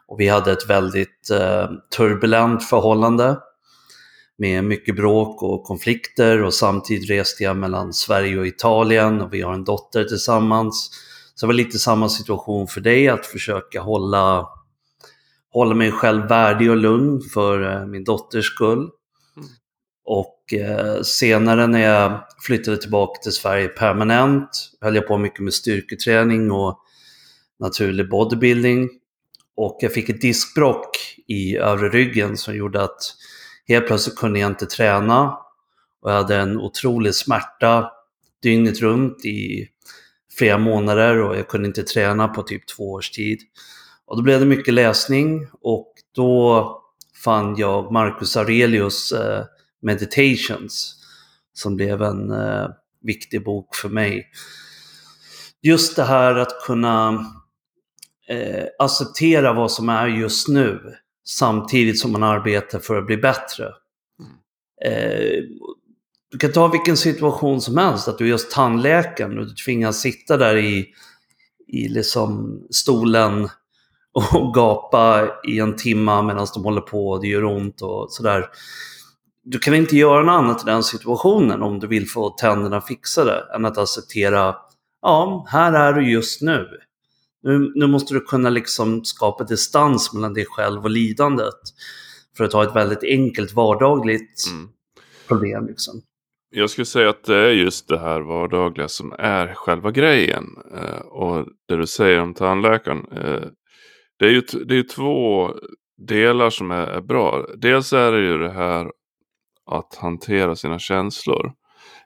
Och 0.07 0.21
vi 0.21 0.29
hade 0.29 0.53
ett 0.53 0.71
väldigt 0.71 1.31
eh, 1.31 1.71
turbulent 1.97 2.65
förhållande 2.65 3.37
med 4.39 4.65
mycket 4.65 4.97
bråk 4.97 5.43
och 5.43 5.65
konflikter 5.65 6.43
och 6.43 6.55
samtidigt 6.55 7.11
reste 7.11 7.45
jag 7.45 7.57
mellan 7.57 7.93
Sverige 7.93 8.39
och 8.39 8.47
Italien 8.47 9.21
och 9.21 9.35
vi 9.35 9.43
har 9.43 9.55
en 9.55 9.65
dotter 9.65 10.05
tillsammans. 10.05 10.91
Så 11.35 11.47
det 11.47 11.49
var 11.49 11.55
lite 11.55 11.79
samma 11.79 12.09
situation 12.09 12.67
för 12.69 12.81
dig, 12.81 13.09
att 13.09 13.27
försöka 13.27 13.81
hålla, 13.81 14.49
hålla 15.53 15.75
mig 15.75 15.93
själv 15.93 16.29
värdig 16.29 16.71
och 16.71 16.77
lugn 16.77 17.21
för 17.35 17.87
min 17.87 18.05
dotters 18.05 18.47
skull. 18.47 18.91
Och 20.05 20.53
eh, 20.53 21.03
senare 21.03 21.67
när 21.67 21.81
jag 21.81 22.25
flyttade 22.47 22.77
tillbaka 22.77 23.21
till 23.23 23.33
Sverige 23.33 23.69
permanent 23.69 24.49
höll 24.81 24.95
jag 24.95 25.07
på 25.07 25.19
mycket 25.19 25.41
med 25.41 25.55
styrketräning 25.55 26.51
och 26.51 26.79
naturlig 27.61 28.09
bodybuilding. 28.09 28.89
Och 29.57 29.79
jag 29.81 29.93
fick 29.93 30.09
ett 30.09 30.21
diskbrock 30.21 30.91
i 31.29 31.57
övre 31.57 31.89
ryggen 31.89 32.37
som 32.37 32.57
gjorde 32.57 32.83
att 32.83 33.15
helt 33.69 33.87
plötsligt 33.87 34.17
kunde 34.17 34.41
jag 34.41 34.51
inte 34.51 34.67
träna. 34.67 35.39
Och 36.03 36.11
jag 36.11 36.15
hade 36.15 36.37
en 36.37 36.59
otrolig 36.59 37.15
smärta 37.15 37.91
dygnet 38.43 38.81
runt 38.81 39.25
i 39.25 39.69
flera 40.39 40.59
månader 40.59 41.19
och 41.19 41.37
jag 41.37 41.49
kunde 41.49 41.69
inte 41.69 41.83
träna 41.83 42.29
på 42.29 42.43
typ 42.43 42.67
två 42.67 42.93
års 42.93 43.11
tid. 43.11 43.39
Och 44.13 44.19
då 44.19 44.23
blev 44.23 44.41
det 44.41 44.47
mycket 44.47 44.75
läsning 44.75 45.47
och 45.61 45.93
då 46.15 46.83
fann 47.25 47.57
jag 47.57 47.93
Marcus 47.93 48.37
Aurelius 48.37 49.13
eh, 49.13 49.45
Meditations 49.83 50.97
som 51.53 51.77
blev 51.77 52.03
en 52.03 52.31
eh, 52.31 52.67
viktig 53.03 53.45
bok 53.45 53.75
för 53.75 53.89
mig. 53.89 54.31
Just 55.63 55.97
det 55.97 56.03
här 56.03 56.35
att 56.35 56.65
kunna 56.67 57.27
eh, 58.29 58.65
acceptera 58.79 59.53
vad 59.53 59.73
som 59.73 59.89
är 59.89 60.07
just 60.07 60.49
nu 60.49 60.81
samtidigt 61.25 62.01
som 62.01 62.13
man 62.13 62.23
arbetar 62.23 62.79
för 62.79 62.97
att 62.97 63.07
bli 63.07 63.17
bättre. 63.17 63.65
Eh, 64.85 65.43
du 66.31 66.39
kan 66.39 66.53
ta 66.53 66.69
vilken 66.69 66.97
situation 66.97 67.61
som 67.61 67.77
helst, 67.77 68.09
att 68.09 68.19
du 68.19 68.25
är 68.25 68.29
just 68.29 68.51
tandläkaren 68.51 69.39
och 69.39 69.47
du 69.47 69.55
tvingas 69.55 70.01
sitta 70.01 70.37
där 70.37 70.57
i, 70.57 70.87
i 71.69 71.89
liksom 71.89 72.61
stolen 72.71 73.49
och 74.13 74.55
gapa 74.55 75.29
i 75.49 75.59
en 75.59 75.77
timma 75.77 76.23
medan 76.23 76.47
de 76.55 76.65
håller 76.65 76.81
på 76.81 77.11
och 77.11 77.21
det 77.21 77.29
gör 77.29 77.45
ont 77.45 77.83
och 77.83 78.07
sådär 78.13 78.49
du 79.45 79.59
kan 79.59 79.75
inte 79.75 79.97
göra 79.97 80.23
något 80.23 80.33
annat 80.33 80.63
i 80.63 80.67
den 80.67 80.83
situationen 80.83 81.63
om 81.63 81.79
du 81.79 81.87
vill 81.87 82.09
få 82.09 82.31
tänderna 82.31 82.81
fixade 82.81 83.45
än 83.55 83.65
att 83.65 83.79
acceptera, 83.79 84.57
ja, 85.03 85.47
här 85.49 85.73
är 85.73 85.93
du 85.93 86.11
just 86.11 86.43
nu. 86.43 86.69
Nu, 87.43 87.73
nu 87.75 87.87
måste 87.87 88.15
du 88.15 88.21
kunna 88.21 88.51
liksom 88.51 89.05
skapa 89.05 89.45
distans 89.45 90.13
mellan 90.13 90.35
dig 90.35 90.47
själv 90.49 90.85
och 90.85 90.91
lidandet. 90.91 91.61
För 92.37 92.45
att 92.45 92.51
ta 92.51 92.65
ett 92.65 92.77
väldigt 92.77 93.05
enkelt 93.05 93.53
vardagligt 93.53 94.45
mm. 94.51 94.69
problem. 95.29 95.67
Liksom. 95.67 96.03
Jag 96.51 96.71
skulle 96.71 96.85
säga 96.85 97.11
att 97.11 97.25
det 97.25 97.37
är 97.37 97.51
just 97.51 97.89
det 97.89 97.99
här 97.99 98.21
vardagliga 98.21 98.89
som 98.89 99.13
är 99.19 99.55
själva 99.55 99.91
grejen. 99.91 100.45
Eh, 100.75 101.01
och 101.01 101.47
det 101.69 101.77
du 101.77 101.87
säger 101.87 102.21
om 102.21 102.35
tandläkaren. 102.35 103.07
Eh, 103.13 103.49
det 104.23 104.29
är 104.29 104.33
ju 104.33 104.43
det 104.65 104.79
är 104.79 104.83
två 104.83 105.51
delar 105.97 106.51
som 106.51 106.71
är, 106.71 106.87
är 106.87 107.01
bra. 107.01 107.47
Dels 107.57 107.93
är 107.93 108.13
det 108.13 108.21
ju 108.21 108.39
det 108.39 108.51
här 108.51 108.91
att 109.71 109.95
hantera 109.95 110.57
sina 110.57 110.79
känslor. 110.79 111.53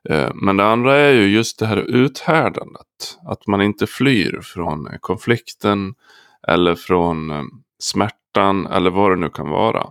Eh, 0.08 0.30
men 0.34 0.56
det 0.56 0.64
andra 0.64 0.96
är 0.96 1.12
ju 1.12 1.28
just 1.28 1.58
det 1.58 1.66
här 1.66 1.76
uthärdandet. 1.76 3.18
Att 3.28 3.46
man 3.46 3.62
inte 3.62 3.86
flyr 3.86 4.40
från 4.42 4.86
eh, 4.86 4.98
konflikten 5.00 5.94
eller 6.48 6.74
från 6.74 7.30
eh, 7.30 7.42
smärtan 7.78 8.66
eller 8.66 8.90
vad 8.90 9.10
det 9.10 9.16
nu 9.16 9.28
kan 9.28 9.48
vara. 9.48 9.90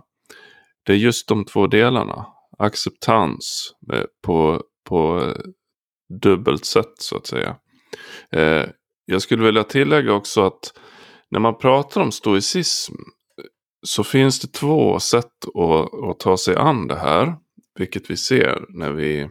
Det 0.82 0.92
är 0.92 0.96
just 0.96 1.28
de 1.28 1.44
två 1.44 1.66
delarna. 1.66 2.26
Acceptans 2.58 3.74
eh, 3.92 4.04
på, 4.22 4.62
på 4.88 5.20
eh, 5.20 5.42
dubbelt 6.22 6.64
sätt 6.64 6.94
så 6.98 7.16
att 7.16 7.26
säga. 7.26 7.56
Eh, 8.32 8.64
jag 9.04 9.22
skulle 9.22 9.44
vilja 9.44 9.64
tillägga 9.64 10.12
också 10.12 10.46
att 10.46 10.72
när 11.30 11.40
man 11.40 11.58
pratar 11.58 12.00
om 12.00 12.12
stoicism 12.12 12.94
så 13.82 14.04
finns 14.04 14.40
det 14.40 14.52
två 14.52 15.00
sätt 15.00 15.44
att, 15.54 16.04
att 16.10 16.20
ta 16.20 16.36
sig 16.36 16.56
an 16.56 16.86
det 16.86 16.98
här. 16.98 17.36
Vilket 17.78 18.10
vi 18.10 18.16
ser 18.16 18.64
när 18.68 18.92
vi 18.92 19.30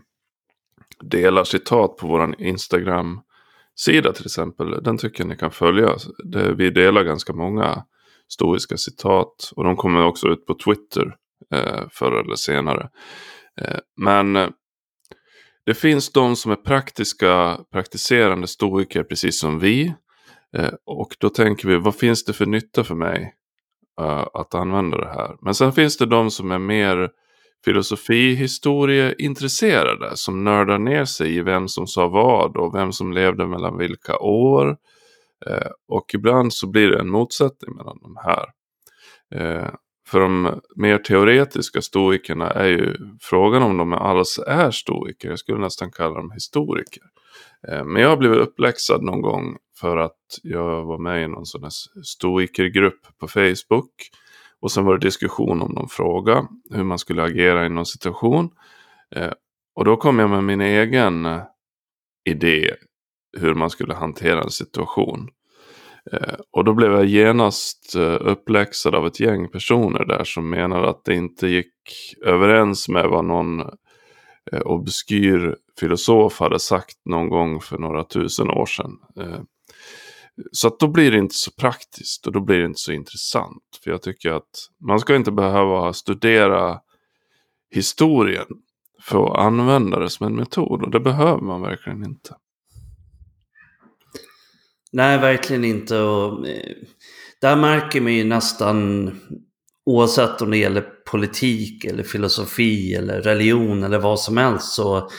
delar 1.03 1.43
citat 1.43 1.97
på 1.97 2.07
vår 2.07 2.41
Instagram-sida 2.41 4.13
till 4.13 4.25
exempel. 4.25 4.83
Den 4.83 4.97
tycker 4.97 5.23
jag 5.23 5.29
ni 5.29 5.37
kan 5.37 5.51
följa. 5.51 5.95
vi 6.57 6.69
delar 6.69 7.03
ganska 7.03 7.33
många 7.33 7.83
stoiska 8.27 8.77
citat. 8.77 9.51
Och 9.55 9.63
de 9.63 9.75
kommer 9.75 10.05
också 10.05 10.27
ut 10.27 10.45
på 10.45 10.53
Twitter 10.53 11.15
eh, 11.53 11.87
förr 11.91 12.19
eller 12.19 12.35
senare. 12.35 12.89
Eh, 13.61 13.79
men 13.97 14.35
eh, 14.35 14.49
det 15.65 15.73
finns 15.73 16.11
de 16.11 16.35
som 16.35 16.51
är 16.51 16.55
praktiska, 16.55 17.59
praktiserande 17.71 18.47
stoiker 18.47 19.03
precis 19.03 19.39
som 19.39 19.59
vi. 19.59 19.93
Eh, 20.55 20.73
och 20.85 21.15
då 21.19 21.29
tänker 21.29 21.67
vi, 21.67 21.77
vad 21.77 21.95
finns 21.95 22.25
det 22.25 22.33
för 22.33 22.45
nytta 22.45 22.83
för 22.83 22.95
mig 22.95 23.35
eh, 24.01 24.27
att 24.33 24.55
använda 24.55 24.97
det 24.97 25.07
här? 25.07 25.37
Men 25.41 25.55
sen 25.55 25.73
finns 25.73 25.97
det 25.97 26.05
de 26.05 26.31
som 26.31 26.51
är 26.51 26.59
mer 26.59 27.09
filosofihistorieintresserade 27.65 30.17
som 30.17 30.43
nördar 30.43 30.77
ner 30.77 31.05
sig 31.05 31.35
i 31.35 31.41
vem 31.41 31.67
som 31.67 31.87
sa 31.87 32.07
vad 32.07 32.57
och 32.57 32.75
vem 32.75 32.91
som 32.91 33.13
levde 33.13 33.47
mellan 33.47 33.77
vilka 33.77 34.19
år. 34.19 34.77
Eh, 35.45 35.71
och 35.87 36.13
ibland 36.13 36.53
så 36.53 36.67
blir 36.67 36.87
det 36.87 36.99
en 36.99 37.09
motsättning 37.09 37.75
mellan 37.75 37.99
de 38.01 38.17
här. 38.23 38.45
För 40.07 40.19
de 40.19 40.61
mer 40.75 40.97
teoretiska 40.97 41.81
stoikerna 41.81 42.51
är 42.51 42.67
ju 42.67 42.97
frågan 43.21 43.63
om 43.63 43.77
de 43.77 43.93
alls 43.93 44.39
är 44.47 44.71
stoiker. 44.71 45.29
Jag 45.29 45.39
skulle 45.39 45.57
nästan 45.57 45.91
kalla 45.91 46.15
dem 46.15 46.31
historiker. 46.31 47.03
Men 47.67 47.95
jag 48.01 48.09
har 48.09 48.17
blivit 48.17 48.39
uppläxad 48.39 49.03
någon 49.03 49.21
gång 49.21 49.57
för 49.79 49.97
att 49.97 50.39
jag 50.43 50.85
var 50.85 50.97
med 50.97 51.23
i 51.23 51.27
någon 51.27 51.45
sån 51.45 51.63
här 51.63 51.71
stoikergrupp 52.03 52.99
på 53.17 53.27
Facebook. 53.27 53.91
Och 54.59 54.71
sen 54.71 54.85
var 54.85 54.97
det 54.97 55.07
diskussion 55.07 55.61
om 55.61 55.71
någon 55.71 55.89
fråga, 55.89 56.47
hur 56.71 56.83
man 56.83 56.99
skulle 56.99 57.23
agera 57.23 57.65
i 57.65 57.69
någon 57.69 57.85
situation. 57.85 58.49
Eh, 59.15 59.31
och 59.75 59.85
då 59.85 59.97
kom 59.97 60.19
jag 60.19 60.29
med 60.29 60.43
min 60.43 60.61
egen 60.61 61.25
eh, 61.25 61.41
idé 62.29 62.75
hur 63.37 63.53
man 63.53 63.69
skulle 63.69 63.93
hantera 63.93 64.41
en 64.41 64.49
situation. 64.49 65.29
Eh, 66.11 66.35
och 66.51 66.63
då 66.63 66.73
blev 66.73 66.91
jag 66.91 67.05
genast 67.05 67.95
eh, 67.95 68.17
uppläxad 68.21 68.95
av 68.95 69.07
ett 69.07 69.19
gäng 69.19 69.49
personer 69.49 70.05
där 70.05 70.23
som 70.23 70.49
menade 70.49 70.89
att 70.89 71.05
det 71.05 71.15
inte 71.15 71.47
gick 71.47 71.73
överens 72.25 72.89
med 72.89 73.09
vad 73.09 73.25
någon 73.25 73.59
eh, 74.51 74.61
obskyr 74.65 75.55
filosof 75.79 76.39
hade 76.39 76.59
sagt 76.59 76.97
någon 77.05 77.29
gång 77.29 77.61
för 77.61 77.77
några 77.77 78.03
tusen 78.03 78.49
år 78.49 78.65
sedan. 78.65 78.97
Eh, 79.19 79.39
så 80.51 80.67
att 80.67 80.79
då 80.79 80.87
blir 80.87 81.11
det 81.11 81.17
inte 81.17 81.35
så 81.35 81.51
praktiskt 81.51 82.27
och 82.27 82.33
då 82.33 82.39
blir 82.39 82.57
det 82.57 82.65
inte 82.65 82.79
så 82.79 82.91
intressant. 82.91 83.63
För 83.83 83.91
jag 83.91 84.01
tycker 84.01 84.31
att 84.31 84.69
man 84.79 84.99
ska 84.99 85.15
inte 85.15 85.31
behöva 85.31 85.93
studera 85.93 86.79
historien 87.71 88.45
för 89.01 89.25
att 89.25 89.39
använda 89.39 89.99
det 89.99 90.09
som 90.09 90.27
en 90.27 90.35
metod. 90.35 90.83
Och 90.83 90.91
det 90.91 90.99
behöver 90.99 91.41
man 91.41 91.61
verkligen 91.61 92.03
inte. 92.03 92.35
Nej, 94.91 95.17
verkligen 95.17 95.65
inte. 95.65 95.99
Och, 95.99 96.47
eh, 96.47 96.75
där 97.41 97.55
märker 97.55 98.01
man 98.01 98.13
ju 98.13 98.23
nästan, 98.23 99.11
oavsett 99.85 100.41
om 100.41 100.51
det 100.51 100.57
gäller 100.57 100.81
politik 100.81 101.85
eller 101.85 102.03
filosofi 102.03 102.95
eller 102.95 103.21
religion 103.21 103.83
eller 103.83 103.99
vad 103.99 104.19
som 104.19 104.37
helst, 104.37 104.73
så 104.73 105.09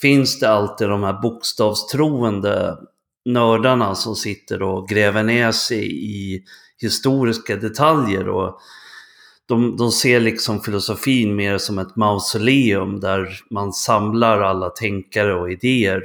finns 0.00 0.40
det 0.40 0.50
alltid 0.50 0.88
de 0.88 1.02
här 1.02 1.20
bokstavstroende 1.22 2.76
nördarna 3.24 3.94
som 3.94 4.16
sitter 4.16 4.62
och 4.62 4.88
gräver 4.88 5.22
ner 5.22 5.52
sig 5.52 6.04
i 6.04 6.44
historiska 6.78 7.56
detaljer. 7.56 8.28
Och 8.28 8.60
de, 9.46 9.76
de 9.76 9.92
ser 9.92 10.20
liksom 10.20 10.60
filosofin 10.60 11.36
mer 11.36 11.58
som 11.58 11.78
ett 11.78 11.96
mausoleum 11.96 13.00
där 13.00 13.40
man 13.50 13.72
samlar 13.72 14.40
alla 14.40 14.70
tänkare 14.70 15.34
och 15.34 15.50
idéer 15.50 16.02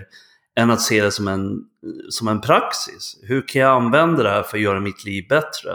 än 0.56 0.72
att 0.72 0.82
se 0.82 1.02
det 1.02 1.12
som 1.12 1.28
en, 1.28 1.64
som 2.10 2.28
en 2.28 2.42
praxis. 2.42 3.20
Hur 3.24 3.48
kan 3.48 3.62
jag 3.62 3.84
använda 3.84 4.24
det 4.24 4.30
här 4.30 4.44
för 4.44 4.58
att 4.58 4.64
göra 4.64 4.80
mitt 4.80 5.06
liv 5.06 5.28
bättre? 5.30 5.72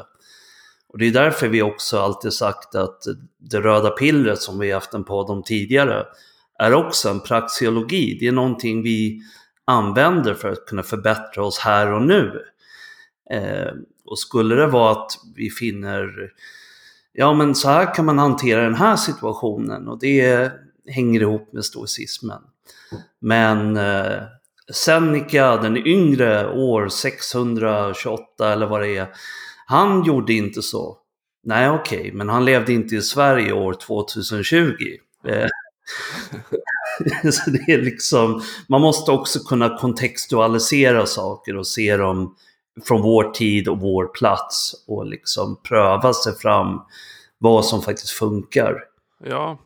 Och 0.88 0.98
det 0.98 1.06
är 1.06 1.10
därför 1.10 1.48
vi 1.48 1.62
också 1.62 1.98
alltid 1.98 2.32
sagt 2.32 2.74
att 2.74 3.02
det 3.38 3.60
röda 3.60 3.90
pillret 3.90 4.40
som 4.40 4.58
vi 4.58 4.72
haft 4.72 4.94
en 4.94 5.04
podd 5.04 5.30
om 5.30 5.42
tidigare 5.42 6.06
är 6.58 6.74
också 6.74 7.08
en 7.08 7.20
praxiologi. 7.20 8.16
Det 8.20 8.26
är 8.26 8.32
någonting 8.32 8.82
vi 8.82 9.20
använder 9.64 10.34
för 10.34 10.52
att 10.52 10.66
kunna 10.66 10.82
förbättra 10.82 11.44
oss 11.44 11.58
här 11.58 11.92
och 11.92 12.02
nu. 12.02 12.42
Eh, 13.30 13.72
och 14.04 14.18
skulle 14.18 14.54
det 14.54 14.66
vara 14.66 14.92
att 14.92 15.12
vi 15.34 15.50
finner, 15.50 16.32
ja 17.12 17.34
men 17.34 17.54
så 17.54 17.68
här 17.68 17.94
kan 17.94 18.04
man 18.04 18.18
hantera 18.18 18.62
den 18.62 18.74
här 18.74 18.96
situationen 18.96 19.88
och 19.88 19.98
det 20.00 20.52
hänger 20.86 21.20
ihop 21.20 21.52
med 21.52 21.64
stoicismen. 21.64 22.42
Men 23.20 23.76
eh, 23.76 24.22
Seneca 24.72 25.56
den 25.56 25.76
yngre 25.76 26.52
år 26.52 26.88
628 26.88 28.52
eller 28.52 28.66
vad 28.66 28.80
det 28.80 28.96
är, 28.96 29.06
han 29.66 30.04
gjorde 30.04 30.32
inte 30.32 30.62
så. 30.62 30.98
Nej 31.44 31.70
okej, 31.70 32.00
okay, 32.00 32.12
men 32.12 32.28
han 32.28 32.44
levde 32.44 32.72
inte 32.72 32.96
i 32.96 33.02
Sverige 33.02 33.52
år 33.52 33.74
2020. 33.74 34.74
Eh, 35.26 35.46
så 37.32 37.50
det 37.50 37.72
är 37.72 37.82
liksom, 37.82 38.42
man 38.68 38.80
måste 38.80 39.10
också 39.10 39.38
kunna 39.38 39.78
kontextualisera 39.78 41.06
saker 41.06 41.56
och 41.56 41.66
se 41.66 41.96
dem 41.96 42.36
från 42.84 43.02
vår 43.02 43.30
tid 43.30 43.68
och 43.68 43.80
vår 43.80 44.06
plats 44.06 44.84
och 44.86 45.06
liksom 45.06 45.60
pröva 45.62 46.12
sig 46.12 46.34
fram 46.38 46.80
vad 47.38 47.64
som 47.64 47.82
faktiskt 47.82 48.10
funkar. 48.10 48.74
Ja, 49.24 49.58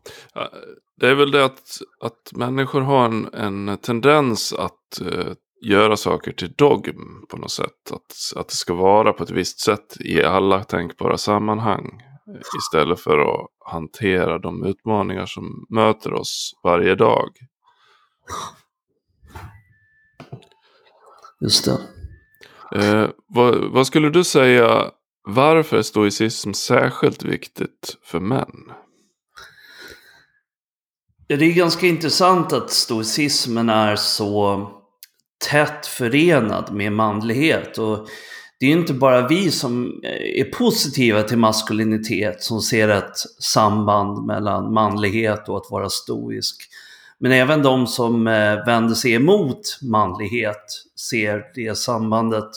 det 1.01 1.09
är 1.09 1.15
väl 1.15 1.31
det 1.31 1.45
att, 1.45 1.79
att 2.01 2.33
människor 2.33 2.81
har 2.81 3.05
en, 3.05 3.35
en 3.35 3.79
tendens 3.79 4.53
att 4.53 5.01
uh, 5.03 5.33
göra 5.63 5.97
saker 5.97 6.33
till 6.33 6.53
dogm 6.53 7.27
på 7.29 7.37
något 7.37 7.51
sätt. 7.51 7.93
Att, 7.93 8.39
att 8.41 8.49
det 8.49 8.55
ska 8.55 8.75
vara 8.75 9.13
på 9.13 9.23
ett 9.23 9.31
visst 9.31 9.61
sätt 9.61 9.97
i 10.01 10.23
alla 10.23 10.65
tänkbara 10.65 11.19
sammanhang. 11.19 12.03
Istället 12.59 13.01
för 13.01 13.19
att 13.19 13.47
hantera 13.59 14.39
de 14.39 14.65
utmaningar 14.65 15.27
som 15.27 15.67
möter 15.69 16.13
oss 16.13 16.53
varje 16.63 16.95
dag. 16.95 17.29
Just 21.41 21.65
det. 21.65 21.79
Eh, 22.73 23.11
vad, 23.27 23.73
vad, 23.73 23.87
skulle 23.87 24.11
du 24.11 24.25
säga, 24.25 24.91
varför 25.23 25.77
är 25.77 25.83
stoicism 25.83 26.53
särskilt 26.53 27.25
viktigt 27.25 27.97
för 28.03 28.21
män? 28.21 28.73
Det 31.29 31.35
är 31.35 31.53
ganska 31.53 31.87
intressant 31.87 32.53
att 32.53 32.71
stoicismen 32.71 33.69
är 33.69 33.97
så 33.97 34.69
tätt 35.51 35.87
förenad 35.87 36.75
med 36.75 36.93
manlighet. 36.93 37.79
Och 37.79 38.09
det 38.59 38.67
är 38.67 38.71
inte 38.71 38.95
bara 38.95 39.29
vi 39.29 39.51
som 39.51 40.01
eh, 40.05 40.41
är 40.41 40.45
positiva 40.45 41.23
till 41.23 41.39
maskulinitet 41.39 42.43
som 42.43 42.61
ser 42.61 42.89
ett 42.89 43.17
samband 43.41 44.27
mellan 44.27 44.73
manlighet 44.73 45.49
och 45.49 45.57
att 45.57 45.71
vara 45.71 45.89
stoisk. 45.89 46.69
Men 47.19 47.33
även 47.33 47.63
de 47.63 47.87
som 47.87 48.27
eh, 48.27 48.67
vänder 48.67 48.95
sig 48.95 49.13
emot 49.13 49.79
manlighet 49.83 50.85
ser 51.11 51.43
det 51.55 51.79
sambandet. 51.79 52.51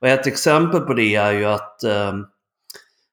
Och 0.00 0.08
ett 0.08 0.26
exempel 0.26 0.80
på 0.80 0.94
det 0.94 1.14
är 1.14 1.32
ju 1.32 1.44
att 1.44 1.84
eh, 1.84 2.14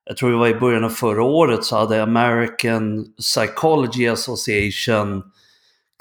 jag 0.06 0.17
tror 0.17 0.32
det 0.32 0.38
var 0.38 0.47
i 0.47 0.60
början 0.60 0.84
av 0.84 0.89
förra 0.89 1.23
året 1.23 1.63
så 1.63 1.76
hade 1.78 2.04
American 2.04 3.06
Psychology 3.19 4.08
Association 4.08 5.23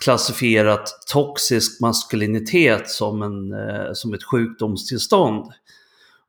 klassifierat 0.03 0.89
toxisk 1.13 1.81
maskulinitet 1.81 2.89
som, 2.89 3.23
en, 3.23 3.55
som 3.95 4.15
ett 4.15 4.25
sjukdomstillstånd. 4.25 5.53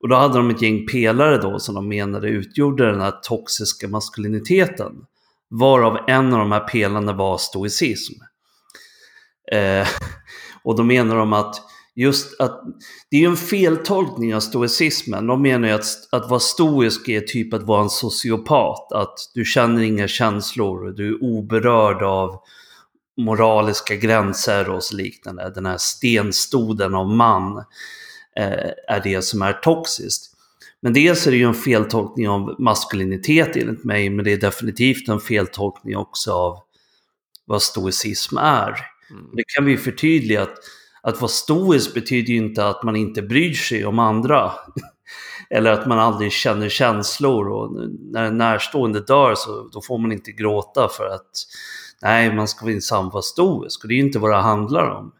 Och 0.04 0.10
då 0.10 0.16
hade 0.16 0.38
de 0.38 0.50
ett 0.50 0.62
gäng 0.62 0.86
pelare 0.86 1.38
då 1.38 1.60
som 1.60 1.76
de 1.76 1.88
menade 1.88 2.28
utgjorde 2.28 2.92
den 2.92 3.02
här 3.02 3.12
toxiska 3.12 3.88
maskuliniteten. 3.88 4.92
Varav 5.50 5.98
en 6.08 6.34
av 6.34 6.40
de 6.40 6.52
här 6.52 6.68
pelarna 6.68 7.14
var 7.14 7.38
stoicism. 7.38 8.14
Eh, 9.52 9.88
och 10.64 10.76
då 10.76 10.84
menar 10.84 11.16
de 11.16 11.34
att 11.34 11.56
just 11.96 12.40
att 12.42 12.62
det 13.12 13.18
är 13.18 13.22
ju 13.22 13.28
en 13.28 13.38
feltolkning 13.38 14.36
av 14.36 14.40
stoicismen. 14.40 15.28
De 15.28 15.42
menar 15.42 15.68
ju 15.68 15.74
att, 15.74 15.86
att 16.12 16.30
vara 16.30 16.40
stoisk 16.40 17.10
är 17.10 17.22
typ 17.22 17.54
att 17.54 17.64
vara 17.64 17.82
en 17.82 17.90
sociopat. 17.90 18.92
Att 18.92 19.16
du 19.34 19.46
känner 19.46 19.84
inga 19.84 20.08
känslor 20.08 20.92
du 20.92 21.08
är 21.08 21.24
oberörd 21.24 22.04
av 22.04 22.40
moraliska 23.18 23.96
gränser 23.96 24.70
och 24.70 24.84
så 24.84 24.96
liknande. 24.96 25.52
Den 25.56 25.66
här 25.66 25.78
stenstoden 25.78 26.96
av 26.96 27.10
man 27.10 27.58
eh, 27.58 27.64
är 28.88 29.02
det 29.04 29.22
som 29.22 29.42
är 29.42 29.54
toxiskt. 29.54 30.34
Men 30.82 30.94
dels 30.94 31.28
är 31.28 31.32
det 31.32 31.38
ju 31.38 31.48
en 31.48 31.54
feltolkning 31.54 32.30
av 32.30 32.56
maskulinitet 32.60 33.56
enligt 33.56 33.84
mig, 33.84 34.10
men 34.10 34.26
det 34.26 34.34
är 34.34 34.38
definitivt 34.38 35.10
en 35.10 35.20
feltolkning 35.20 35.98
också 35.98 36.32
av 36.32 36.60
vad 37.46 37.62
stoicism 37.62 38.38
är. 38.38 38.68
Mm. 39.12 39.30
Det 39.34 39.44
kan 39.48 39.66
vi 39.66 39.78
förtydliga 39.78 40.42
att 40.42 40.58
att 41.04 41.22
vara 41.22 41.30
stoisk 41.30 41.94
betyder 41.94 42.34
ju 42.34 42.38
inte 42.38 42.68
att 42.68 42.84
man 42.84 42.96
inte 42.96 43.22
bryr 43.22 43.54
sig 43.54 43.86
om 43.86 44.00
andra. 44.00 44.52
Eller 45.50 45.72
att 45.72 45.88
man 45.88 46.00
aldrig 46.00 46.32
känner 46.32 46.70
känslor 46.70 47.50
och 47.50 47.90
när 48.12 48.24
en 48.24 48.38
närstående 48.38 49.00
dör 49.00 49.36
så 49.36 49.70
då 49.72 49.82
får 49.82 49.98
man 49.98 50.12
inte 50.12 50.32
gråta 50.32 50.90
för 50.90 51.06
att 51.06 51.32
nej, 52.02 52.36
man 52.36 52.48
ska 52.48 52.66
minsann 52.66 53.10
vara 53.10 53.22
stoisk. 53.22 53.84
Och 53.84 53.88
det 53.88 53.94
är 53.94 53.96
ju 53.96 54.04
inte 54.04 54.20
vad 54.20 54.32
det 54.32 54.38
handlar 54.38 54.90
om. 54.90 55.12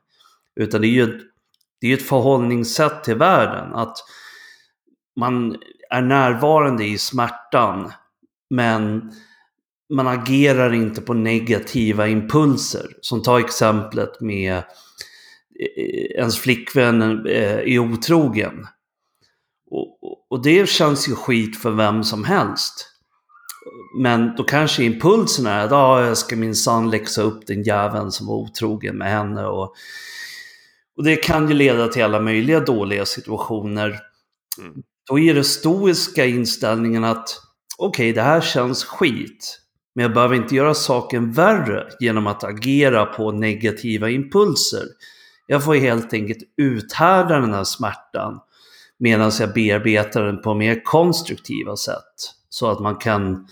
Utan 0.56 0.82
det 0.82 0.88
är 0.88 0.90
ju 0.90 1.04
ett, 1.04 1.22
det 1.84 1.92
är 1.92 1.98
ett 1.98 2.08
förhållningssätt 2.08 3.04
till 3.04 3.16
världen. 3.16 3.74
Att 3.74 3.98
man 5.20 5.56
är 5.90 6.02
närvarande 6.02 6.86
i 6.86 6.98
smärtan 6.98 7.92
men 8.50 9.12
man 9.94 10.08
agerar 10.08 10.74
inte 10.74 11.02
på 11.02 11.14
negativa 11.14 12.08
impulser. 12.08 12.86
Som 13.02 13.24
ta 13.24 13.40
exemplet 13.40 14.22
med 14.22 14.54
eh, 15.60 16.12
ens 16.16 16.40
flickvän 16.40 17.26
eh, 17.28 17.58
är 17.58 17.80
otrogen. 17.80 18.68
Och, 19.72 19.98
och 20.30 20.44
det 20.44 20.70
känns 20.70 21.10
ju 21.10 21.16
skit 21.16 21.62
för 21.62 21.72
vem 21.72 22.04
som 22.04 22.24
helst. 22.24 22.90
Men 24.02 24.36
då 24.36 24.44
kanske 24.44 24.84
impulsen 24.84 25.46
är 25.46 25.66
att 25.66 25.72
ah, 25.72 26.06
jag 26.06 26.18
ska 26.18 26.36
minsann 26.36 26.90
läxa 26.90 27.22
upp 27.22 27.48
den 27.48 27.64
jäveln 27.64 28.12
som 28.12 28.28
var 28.28 28.36
otrogen 28.36 28.98
med 28.98 29.12
henne. 29.12 29.46
Och, 29.46 29.76
och 30.98 31.04
det 31.04 31.16
kan 31.16 31.50
ju 31.50 31.54
leda 31.54 31.88
till 31.88 32.04
alla 32.04 32.20
möjliga 32.20 32.60
dåliga 32.60 33.06
situationer. 33.06 34.00
Mm. 34.60 34.84
Då 35.10 35.20
är 35.20 35.34
det 35.34 35.44
stoiska 35.44 36.26
inställningen 36.26 37.04
att 37.04 37.40
okej, 37.78 38.10
okay, 38.10 38.14
det 38.14 38.22
här 38.22 38.42
känns 38.42 38.84
skit. 38.84 39.60
Men 39.96 40.04
jag 40.04 40.14
behöver 40.14 40.36
inte 40.36 40.56
göra 40.56 40.74
saken 40.74 41.32
värre 41.32 41.88
genom 42.00 42.28
att 42.28 42.44
agera 42.44 43.06
på 43.06 43.32
negativa 43.32 44.10
impulser. 44.10 44.84
Jag 45.48 45.64
får 45.64 45.76
helt 45.76 46.14
enkelt 46.14 46.44
uthärda 46.58 47.40
den 47.40 47.54
här 47.54 47.64
smärtan 47.64 48.40
medan 49.00 49.32
jag 49.40 49.54
bearbetar 49.54 50.24
den 50.24 50.42
på 50.42 50.54
mer 50.54 50.84
konstruktiva 50.84 51.76
sätt. 51.76 52.34
Så 52.50 52.72
att 52.72 52.80
man 52.80 52.96
kan 52.96 53.48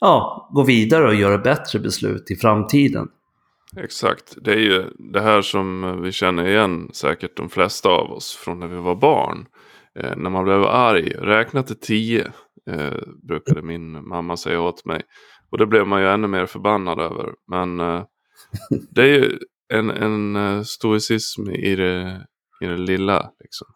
ja, 0.00 0.48
gå 0.52 0.62
vidare 0.62 1.08
och 1.08 1.14
göra 1.14 1.38
bättre 1.38 1.78
beslut 1.78 2.30
i 2.30 2.36
framtiden. 2.36 3.08
Exakt, 3.76 4.34
det 4.44 4.52
är 4.52 4.58
ju 4.58 4.84
det 5.12 5.20
här 5.20 5.42
som 5.42 5.98
vi 6.02 6.12
känner 6.12 6.46
igen 6.46 6.90
säkert 6.92 7.36
de 7.36 7.48
flesta 7.48 7.88
av 7.88 8.12
oss 8.12 8.36
från 8.36 8.60
när 8.60 8.66
vi 8.66 8.76
var 8.76 8.94
barn. 8.94 9.46
Eh, 9.98 10.16
när 10.16 10.30
man 10.30 10.44
blev 10.44 10.62
arg, 10.62 11.08
räkna 11.08 11.62
till 11.62 11.80
tio, 11.80 12.32
eh, 12.70 12.94
brukade 13.28 13.62
min 13.62 14.08
mamma 14.08 14.36
säga 14.36 14.60
åt 14.60 14.84
mig. 14.84 15.02
Och 15.50 15.58
det 15.58 15.66
blev 15.66 15.86
man 15.86 16.00
ju 16.00 16.08
ännu 16.08 16.26
mer 16.26 16.46
förbannad 16.46 17.00
över. 17.00 17.34
Men 17.50 17.80
eh, 17.80 18.04
det 18.90 19.02
är 19.02 19.06
ju 19.06 19.38
en, 19.72 19.90
en 19.90 20.36
uh, 20.36 20.62
stoicism 20.62 21.50
i 21.50 21.76
det, 21.76 22.26
i 22.60 22.66
det 22.66 22.76
lilla. 22.76 23.30
Liksom. 23.40 23.66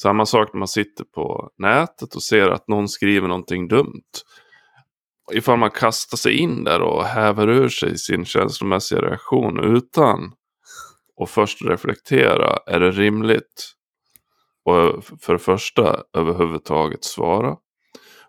Samma 0.00 0.26
sak 0.26 0.52
när 0.52 0.58
man 0.58 0.68
sitter 0.68 1.04
på 1.04 1.50
nätet 1.58 2.14
och 2.14 2.22
ser 2.22 2.48
att 2.48 2.68
någon 2.68 2.88
skriver 2.88 3.28
någonting 3.28 3.68
dumt. 3.68 4.10
Ifall 5.32 5.58
man 5.58 5.70
kastar 5.70 6.16
sig 6.16 6.38
in 6.38 6.64
där 6.64 6.80
och 6.80 7.04
häver 7.04 7.48
ur 7.48 7.68
sig 7.68 7.98
sin 7.98 8.24
känslomässiga 8.24 9.00
reaktion 9.00 9.76
utan 9.76 10.32
att 11.22 11.30
först 11.30 11.62
reflektera. 11.64 12.58
Är 12.66 12.80
det 12.80 12.90
rimligt? 12.90 13.72
Och 14.64 15.04
för 15.20 15.32
det 15.32 15.38
första 15.38 16.02
överhuvudtaget 16.16 17.04
svara. 17.04 17.56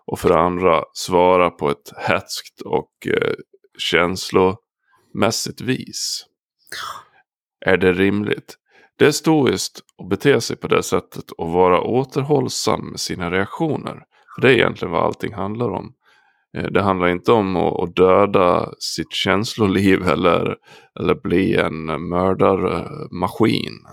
Och 0.06 0.18
för 0.18 0.28
det 0.28 0.38
andra 0.38 0.84
svara 0.92 1.50
på 1.50 1.70
ett 1.70 1.92
hätskt 1.96 2.60
och 2.60 3.06
eh, 3.06 3.34
känslomässigt 3.78 5.60
vis. 5.60 6.26
Är 7.66 7.76
det 7.76 7.92
rimligt? 7.92 8.56
Det 8.98 9.06
är 9.06 9.12
stoiskt 9.12 9.80
att 10.02 10.08
bete 10.08 10.40
sig 10.40 10.56
på 10.56 10.68
det 10.68 10.82
sättet 10.82 11.30
och 11.30 11.52
vara 11.52 11.80
återhållsam 11.80 12.90
med 12.90 13.00
sina 13.00 13.30
reaktioner. 13.30 14.02
För 14.34 14.42
det 14.42 14.48
är 14.48 14.52
egentligen 14.52 14.92
vad 14.92 15.04
allting 15.04 15.34
handlar 15.34 15.68
om. 15.68 15.94
Eh, 16.56 16.70
det 16.70 16.82
handlar 16.82 17.08
inte 17.08 17.32
om 17.32 17.56
att 17.56 17.96
döda 17.96 18.72
sitt 18.78 19.12
känsloliv 19.12 20.02
eller, 20.08 20.56
eller 21.00 21.14
bli 21.14 21.56
en 21.56 22.08
mördarmaskin. 22.08 23.86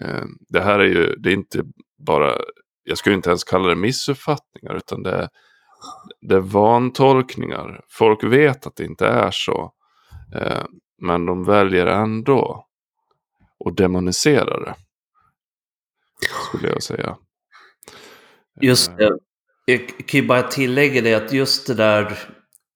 Eh, 0.00 0.24
det 0.48 0.60
här 0.60 0.78
är 0.78 0.84
ju, 0.84 1.16
det 1.16 1.30
är 1.30 1.34
inte 1.34 1.62
bara, 1.98 2.34
jag 2.84 2.98
skulle 2.98 3.16
inte 3.16 3.30
ens 3.30 3.44
kalla 3.44 3.68
det 3.68 3.76
missuppfattningar 3.76 4.74
utan 4.74 5.02
det 5.02 5.10
är, 5.10 5.28
det 6.20 6.34
är 6.34 6.40
vantolkningar. 6.40 7.80
Folk 7.88 8.24
vet 8.24 8.66
att 8.66 8.76
det 8.76 8.84
inte 8.84 9.06
är 9.06 9.30
så. 9.30 9.72
Eh, 10.34 10.64
men 11.02 11.26
de 11.26 11.44
väljer 11.44 11.86
ändå 11.86 12.66
att 13.64 13.76
demonisera 13.76 14.60
det. 14.60 14.74
Skulle 16.48 16.68
jag 16.68 16.82
säga. 16.82 17.16
Just 18.60 18.96
det. 18.96 19.18
Jag 19.68 19.88
kan 20.06 20.20
ju 20.20 20.26
bara 20.26 20.42
tillägga 20.42 21.02
det 21.02 21.14
att 21.14 21.32
just 21.32 21.66
det 21.66 21.74
där 21.74 22.18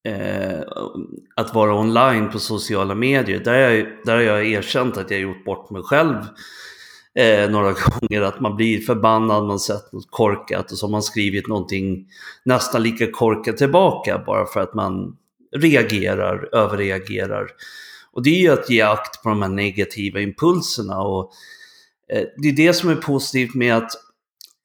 eh, 0.04 0.60
att 1.36 1.54
vara 1.54 1.74
online 1.74 2.30
på 2.30 2.38
sociala 2.38 2.94
medier, 2.94 3.38
där, 3.38 3.54
jag, 3.54 3.86
där 4.04 4.14
har 4.14 4.22
jag 4.22 4.46
erkänt 4.46 4.96
att 4.96 5.10
jag 5.10 5.20
gjort 5.20 5.44
bort 5.44 5.70
mig 5.70 5.82
själv 5.82 6.16
eh, 7.14 7.50
några 7.50 7.72
gånger. 8.00 8.22
Att 8.22 8.40
man 8.40 8.56
blir 8.56 8.80
förbannad, 8.80 9.46
man 9.46 9.58
sett 9.58 9.92
något 9.92 10.10
korkat 10.10 10.72
och 10.72 10.78
så 10.78 10.86
har 10.86 10.90
man 10.90 11.02
skrivit 11.02 11.48
någonting 11.48 12.06
nästan 12.44 12.82
lika 12.82 13.10
korkat 13.10 13.56
tillbaka 13.56 14.22
bara 14.26 14.46
för 14.46 14.60
att 14.60 14.74
man 14.74 15.16
reagerar, 15.56 16.54
överreagerar. 16.54 17.46
Och 18.12 18.22
det 18.22 18.30
är 18.30 18.40
ju 18.40 18.48
att 18.48 18.70
ge 18.70 18.80
akt 18.80 19.22
på 19.22 19.28
de 19.28 19.42
här 19.42 19.48
negativa 19.48 20.20
impulserna. 20.20 21.00
Och, 21.00 21.32
eh, 22.12 22.24
det 22.36 22.48
är 22.48 22.52
det 22.52 22.72
som 22.72 22.90
är 22.90 22.96
positivt 22.96 23.54
med 23.54 23.76
att 23.76 23.90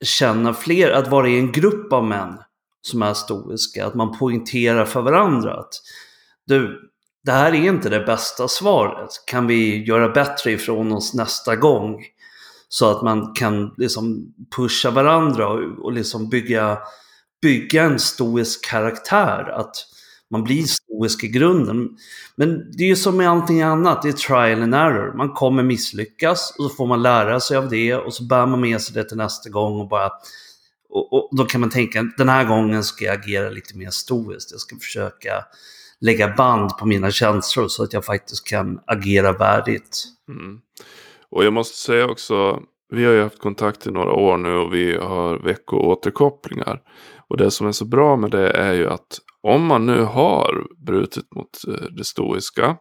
känna 0.04 0.54
fler, 0.54 0.92
att 0.92 1.08
vara 1.08 1.28
i 1.28 1.40
en 1.40 1.52
grupp 1.52 1.94
av 1.94 2.04
män 2.04 2.38
som 2.82 3.02
är 3.02 3.14
stoiska, 3.14 3.86
att 3.86 3.96
man 3.96 4.18
poängterar 4.18 4.86
för 4.86 5.02
varandra 5.02 5.54
att 5.60 5.74
du, 6.48 6.80
det 7.24 7.32
här 7.32 7.52
är 7.54 7.68
inte 7.68 7.90
det 7.90 8.00
bästa 8.00 8.48
svaret. 8.48 9.10
Kan 9.28 9.48
vi 9.48 9.84
göra 9.84 10.10
bättre 10.10 10.52
ifrån 10.52 10.92
oss 10.92 11.14
nästa 11.14 11.56
gång? 11.56 12.04
Så 12.70 12.92
att 12.92 13.02
man 13.02 13.34
kan 13.34 13.74
liksom 13.78 14.34
pusha 14.56 14.92
varandra 14.92 15.48
och, 15.48 15.86
och 15.86 15.92
liksom 15.92 16.30
bygga, 16.30 16.78
bygga 17.42 17.84
en 17.84 18.00
stoisk 18.00 18.66
karaktär. 18.66 19.50
Att 19.50 19.76
man 20.32 20.44
blir 20.44 20.64
stoisk 20.64 21.24
i 21.24 21.28
grunden. 21.28 21.90
Men 22.36 22.72
det 22.72 22.84
är 22.84 22.88
ju 22.88 22.96
som 22.96 23.18
med 23.18 23.30
allting 23.30 23.62
annat, 23.62 24.02
det 24.02 24.10
är 24.10 24.14
trial 24.14 24.64
and 24.64 24.76
error. 24.76 25.14
Man 25.18 25.34
kommer 25.34 25.64
misslyckas 25.64 26.56
och 26.58 26.64
så 26.64 26.70
får 26.70 26.88
man 26.88 27.02
lära 27.02 27.40
sig 27.40 27.58
av 27.58 27.70
det 27.70 27.96
och 27.96 28.14
så 28.14 28.24
bär 28.24 28.46
man 28.46 28.62
med 28.62 28.82
sig 28.82 28.94
det 28.94 29.10
till 29.10 29.18
nästa 29.18 29.50
gång 29.50 29.80
och 29.80 29.88
bara 29.88 30.12
och, 30.90 31.14
och 31.14 31.30
då 31.32 31.46
kan 31.46 31.62
man 31.62 31.70
tänka 31.70 32.04
den 32.18 32.30
här 32.30 32.46
gången 32.46 32.84
ska 32.84 33.06
jag 33.06 33.20
agera 33.20 33.50
lite 33.50 33.78
mer 33.78 33.90
stoiskt. 33.90 34.52
Jag 34.52 34.60
ska 34.60 34.76
försöka 34.76 35.46
lägga 36.02 36.36
band 36.36 36.78
på 36.78 36.86
mina 36.86 37.12
känslor 37.12 37.68
så 37.68 37.84
att 37.84 37.94
jag 37.94 38.06
faktiskt 38.06 38.48
kan 38.48 38.80
agera 38.88 39.32
värdigt. 39.32 40.04
Mm. 40.30 40.60
Och 41.30 41.46
jag 41.46 41.54
måste 41.54 41.78
säga 41.78 42.06
också, 42.06 42.60
vi 42.90 43.06
har 43.06 43.14
ju 43.14 43.24
haft 43.24 43.40
kontakt 43.40 43.88
i 43.88 43.92
några 43.92 44.12
år 44.12 44.38
nu 44.38 44.56
och 44.56 44.74
vi 44.74 44.98
har 44.98 45.38
veckoåterkopplingar. 45.38 46.82
Och 47.28 47.38
det 47.38 47.52
som 47.52 47.68
är 47.68 47.72
så 47.72 47.86
bra 47.86 48.16
med 48.16 48.32
det 48.32 48.52
är 48.52 48.74
ju 48.74 48.90
att 48.90 49.20
om 49.46 49.66
man 49.66 49.86
nu 49.86 50.04
har 50.04 50.68
brutit 50.86 51.36
mot 51.36 51.50
eh, 51.68 51.88
det 51.92 52.04
stoiska, 52.04 52.78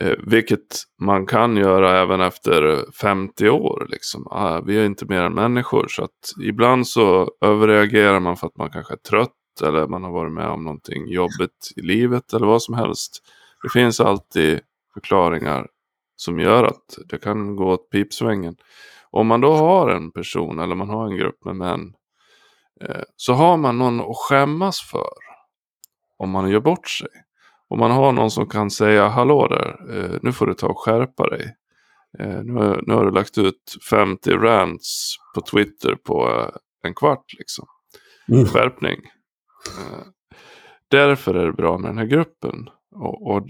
eh, 0.00 0.16
vilket 0.26 0.84
man 1.02 1.26
kan 1.26 1.56
göra 1.56 2.00
även 2.00 2.20
efter 2.20 2.84
50 3.00 3.48
år. 3.48 3.86
Liksom. 3.88 4.26
Ah, 4.30 4.60
vi 4.60 4.78
är 4.78 4.86
inte 4.86 5.06
mer 5.06 5.22
än 5.22 5.34
människor. 5.34 5.86
Så 5.88 6.04
att 6.04 6.32
ibland 6.42 6.86
så 6.86 7.30
överreagerar 7.40 8.20
man 8.20 8.36
för 8.36 8.46
att 8.46 8.56
man 8.56 8.70
kanske 8.70 8.94
är 8.94 8.98
trött. 8.98 9.32
Eller 9.62 9.86
man 9.86 10.04
har 10.04 10.12
varit 10.12 10.32
med 10.32 10.48
om 10.48 10.64
någonting 10.64 11.08
jobbigt 11.08 11.72
i 11.76 11.80
livet. 11.80 12.32
Eller 12.32 12.46
vad 12.46 12.62
som 12.62 12.74
helst. 12.74 13.22
Det 13.62 13.68
finns 13.68 14.00
alltid 14.00 14.60
förklaringar 14.94 15.66
som 16.16 16.40
gör 16.40 16.64
att 16.64 16.98
det 17.08 17.18
kan 17.18 17.56
gå 17.56 17.72
åt 17.72 17.90
pipsvängen. 17.90 18.56
Om 19.10 19.26
man 19.26 19.40
då 19.40 19.52
har 19.52 19.90
en 19.90 20.10
person 20.10 20.58
eller 20.58 20.74
man 20.74 20.88
har 20.88 21.06
en 21.06 21.16
grupp 21.16 21.44
med 21.44 21.56
män. 21.56 21.94
Eh, 22.80 23.02
så 23.16 23.32
har 23.32 23.56
man 23.56 23.78
någon 23.78 24.00
att 24.00 24.16
skämmas 24.16 24.80
för 24.80 25.27
om 26.18 26.30
man 26.30 26.50
gör 26.50 26.60
bort 26.60 26.88
sig. 26.88 27.08
Om 27.68 27.78
man 27.78 27.90
har 27.90 28.12
någon 28.12 28.30
som 28.30 28.48
kan 28.48 28.70
säga 28.70 29.08
hallå 29.08 29.48
där, 29.48 29.96
eh, 29.96 30.18
nu 30.22 30.32
får 30.32 30.46
du 30.46 30.54
ta 30.54 30.66
och 30.66 30.80
skärpa 30.80 31.30
dig. 31.30 31.56
Eh, 32.18 32.42
nu, 32.42 32.52
har, 32.52 32.82
nu 32.86 32.94
har 32.94 33.04
du 33.04 33.10
lagt 33.10 33.38
ut 33.38 33.76
50 33.90 34.30
rants 34.30 35.16
på 35.34 35.40
Twitter 35.40 35.94
på 35.94 36.28
eh, 36.30 36.48
en 36.82 36.94
kvart 36.94 37.24
liksom. 37.38 37.66
Mm. 38.32 38.46
Skärpning. 38.46 39.00
Därför 40.90 41.34
är 41.34 41.46
det 41.46 41.52
bra 41.52 41.78
med 41.78 41.90
den 41.90 41.98
här 41.98 42.06
gruppen. 42.06 42.68
Och, 42.94 43.30
och 43.30 43.42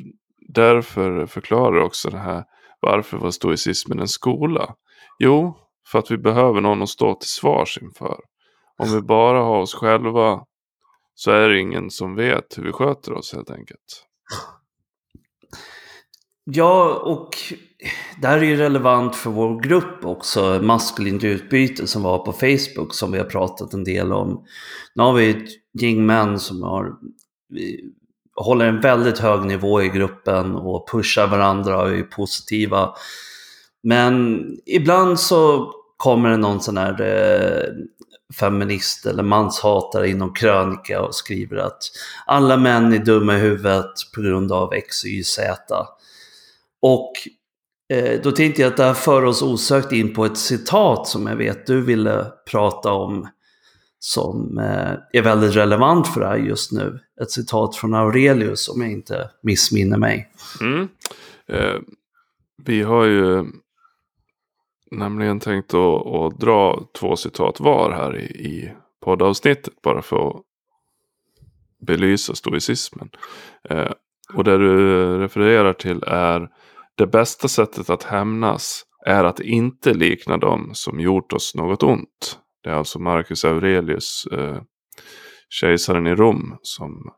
därför 0.49 1.27
förklarar 1.27 1.81
också 1.81 2.11
det 2.11 2.19
här 2.19 2.45
varför 2.81 3.19
var 3.19 3.31
stoicismen 3.31 3.99
en 3.99 4.09
skola? 4.09 4.75
Jo, 5.19 5.57
för 5.87 5.99
att 5.99 6.11
vi 6.11 6.19
behöver 6.19 6.61
någon 6.61 6.83
att 6.83 6.89
stå 6.89 7.15
till 7.15 7.29
svars 7.29 7.79
inför. 7.83 8.21
Om 8.79 8.95
vi 8.95 9.01
bara 9.01 9.39
har 9.39 9.59
oss 9.59 9.75
själva 9.75 10.45
så 11.19 11.31
är 11.31 11.49
det 11.49 11.61
ingen 11.61 11.91
som 11.91 12.15
vet 12.15 12.59
hur 12.59 12.63
vi 12.63 12.73
sköter 12.73 13.13
oss 13.13 13.33
helt 13.33 13.51
enkelt. 13.51 14.05
Ja, 16.45 17.03
och 17.05 17.37
det 18.21 18.27
här 18.27 18.39
är 18.39 18.43
ju 18.43 18.57
relevant 18.57 19.17
för 19.17 19.31
vår 19.31 19.61
grupp 19.61 20.05
också, 20.05 20.61
maskulint 20.63 21.25
utbyte 21.25 21.87
som 21.87 22.03
var 22.03 22.19
på 22.19 22.33
Facebook 22.33 22.95
som 22.95 23.13
vi 23.13 23.19
har 23.19 23.25
pratat 23.25 23.75
en 23.75 23.85
del 23.85 24.13
om. 24.13 24.45
Nu 24.95 25.03
har 25.03 25.13
vi 25.13 25.31
ett 25.31 25.49
gäng 25.83 26.07
män 26.07 26.39
som 26.39 26.63
har, 26.63 26.93
håller 28.35 28.67
en 28.67 28.81
väldigt 28.81 29.19
hög 29.19 29.45
nivå 29.45 29.83
i 29.83 29.89
gruppen 29.89 30.55
och 30.55 30.89
pushar 30.93 31.27
varandra 31.27 31.83
och 31.83 31.91
är 31.91 32.03
positiva. 32.03 32.95
Men 33.83 34.45
ibland 34.67 35.21
så 35.21 35.73
kommer 35.97 36.31
det 36.31 36.37
någon 36.37 36.61
sån 36.61 36.77
här 36.77 37.01
eh, 37.01 37.69
feminist 38.35 39.07
eller 39.07 39.23
manshatare 39.23 40.09
inom 40.09 40.35
krönika 40.35 41.03
och 41.03 41.15
skriver 41.15 41.57
att 41.57 41.83
alla 42.27 42.57
män 42.57 42.93
är 42.93 42.99
dumma 42.99 43.37
i 43.37 43.41
huvudet 43.41 43.93
på 44.15 44.21
grund 44.21 44.53
av 44.53 44.73
X, 44.75 45.05
Y, 45.05 45.25
Z. 45.25 45.87
Och 46.83 47.13
eh, 47.93 48.21
då 48.23 48.33
tänkte 48.33 48.63
jag 48.63 48.71
att 48.71 48.77
det 48.77 48.85
här 48.85 48.95
för 48.95 49.25
oss 49.25 49.43
osökt 49.43 49.93
in 49.93 50.15
på 50.15 50.25
ett 50.25 50.39
citat 50.39 51.09
som 51.09 51.27
jag 51.27 51.37
vet 51.37 51.67
du 51.67 51.81
ville 51.81 52.27
prata 52.51 52.93
om 52.93 53.29
som 53.99 54.59
eh, 54.59 54.93
är 55.13 55.23
väldigt 55.23 55.57
relevant 55.57 56.09
för 56.09 56.21
det 56.21 56.27
här 56.27 56.37
just 56.37 56.73
nu. 56.73 57.01
Ett 57.23 57.31
citat 57.31 57.77
från 57.77 57.95
Aurelius 57.95 58.69
om 58.69 58.81
jag 58.81 58.91
inte 58.91 59.31
missminner 59.43 59.99
mig. 59.99 60.33
Mm. 60.61 60.89
Eh, 61.49 61.81
vi 62.65 62.83
har 62.83 63.05
ju 63.05 63.45
nämligen 64.91 65.41
tänkt 65.41 65.75
att, 65.75 66.07
att 66.07 66.41
dra 66.41 66.83
två 67.01 67.17
citat 67.17 67.61
var 67.61 67.93
här 67.93 68.17
i, 68.17 68.25
i 68.25 68.73
poddavsnittet. 69.05 69.83
Bara 69.83 70.03
för 70.03 70.29
att 70.29 70.43
belysa 71.87 72.35
stoicismen. 72.35 73.11
Eh, 73.71 73.93
och 74.35 74.45
det 74.45 74.59
du 74.59 75.19
refererar 75.19 75.73
till 75.73 76.03
är 76.07 76.49
det 76.95 77.07
bästa 77.07 77.49
sättet 77.49 77.91
att 77.91 78.03
hämnas 78.03 78.85
är 79.07 79.25
att 79.25 79.41
inte 79.41 79.95
likna 79.95 80.37
dem 80.37 80.71
som 80.73 81.01
gjort 81.01 81.33
oss 81.33 81.55
något 81.55 81.83
ont. 81.83 82.39
Det 82.63 82.71
är 82.71 82.75
alltså 82.75 82.99
Marcus 82.99 83.45
Aurelius, 83.45 84.27
eh, 84.33 84.63
kejsaren 85.49 86.07
i 86.07 86.15
Rom, 86.15 86.57
som 86.63 87.13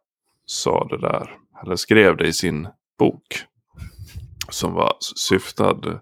sa 0.46 0.86
det 0.90 0.98
där. 0.98 1.36
Eller 1.62 1.76
skrev 1.76 2.16
det 2.16 2.26
i 2.26 2.32
sin 2.32 2.68
bok. 2.98 3.44
Som 4.48 4.72
var 4.72 4.96
syftad 5.16 6.00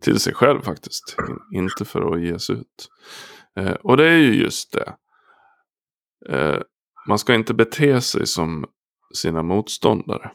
till 0.00 0.20
sig 0.20 0.34
själv 0.34 0.62
faktiskt. 0.62 1.16
Inte 1.54 1.84
för 1.84 2.14
att 2.14 2.22
ges 2.22 2.50
ut. 2.50 2.88
Eh, 3.56 3.72
och 3.72 3.96
det 3.96 4.08
är 4.08 4.18
ju 4.18 4.34
just 4.34 4.72
det. 4.72 4.94
Eh, 6.28 6.60
man 7.08 7.18
ska 7.18 7.34
inte 7.34 7.54
bete 7.54 8.00
sig 8.00 8.26
som 8.26 8.66
sina 9.14 9.42
motståndare. 9.42 10.30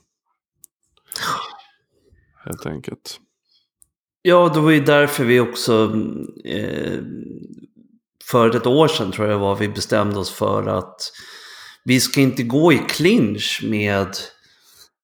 Helt 2.46 2.66
enkelt. 2.66 3.20
Ja, 4.22 4.52
det 4.54 4.60
var 4.60 4.72
ju 4.72 4.80
därför 4.80 5.26
vi 5.26 5.40
också 5.40 5.92
eh, 6.46 7.00
för 8.32 8.56
ett 8.56 8.68
år 8.68 8.88
sedan 8.88 9.12
tror 9.12 9.28
jag 9.28 9.40
var 9.40 9.56
vi 9.56 9.70
bestämde 9.70 10.20
oss 10.20 10.32
för 10.32 10.68
att 10.68 11.12
vi 11.86 12.00
ska 12.00 12.22
inte 12.22 12.44
gå 12.44 12.74
i 12.74 12.78
clinch 12.78 13.62
med 13.64 14.08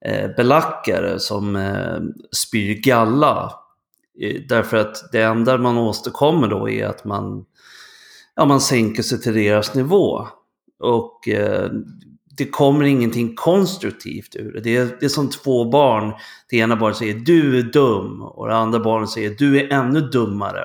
eh, 0.05 0.35
belackare 0.35 1.19
som 1.19 1.55
eh, 1.55 1.99
spyr 2.31 2.73
galla. 2.73 3.53
Därför 4.49 4.77
att 4.77 5.11
det 5.11 5.21
enda 5.21 5.57
man 5.57 5.77
åstadkommer 5.77 6.47
då 6.47 6.69
är 6.69 6.85
att 6.85 7.05
man, 7.05 7.45
ja, 8.35 8.45
man 8.45 8.61
sänker 8.61 9.03
sig 9.03 9.21
till 9.21 9.33
deras 9.33 9.75
nivå. 9.75 10.27
Och 10.79 11.27
eh, 11.27 11.69
det 12.37 12.45
kommer 12.45 12.85
ingenting 12.85 13.35
konstruktivt 13.35 14.35
ur 14.35 14.53
det. 14.53 14.59
Det 14.59 14.77
är, 14.77 14.97
det 14.99 15.05
är 15.05 15.09
som 15.09 15.29
två 15.29 15.65
barn. 15.65 16.13
Det 16.49 16.57
ena 16.57 16.75
barnet 16.75 16.97
säger 16.97 17.13
du 17.13 17.59
är 17.59 17.63
dum 17.63 18.21
och 18.21 18.47
det 18.47 18.55
andra 18.55 18.79
barnet 18.79 19.09
säger 19.09 19.29
du 19.29 19.59
är 19.59 19.73
ännu 19.73 20.01
dummare. 20.01 20.63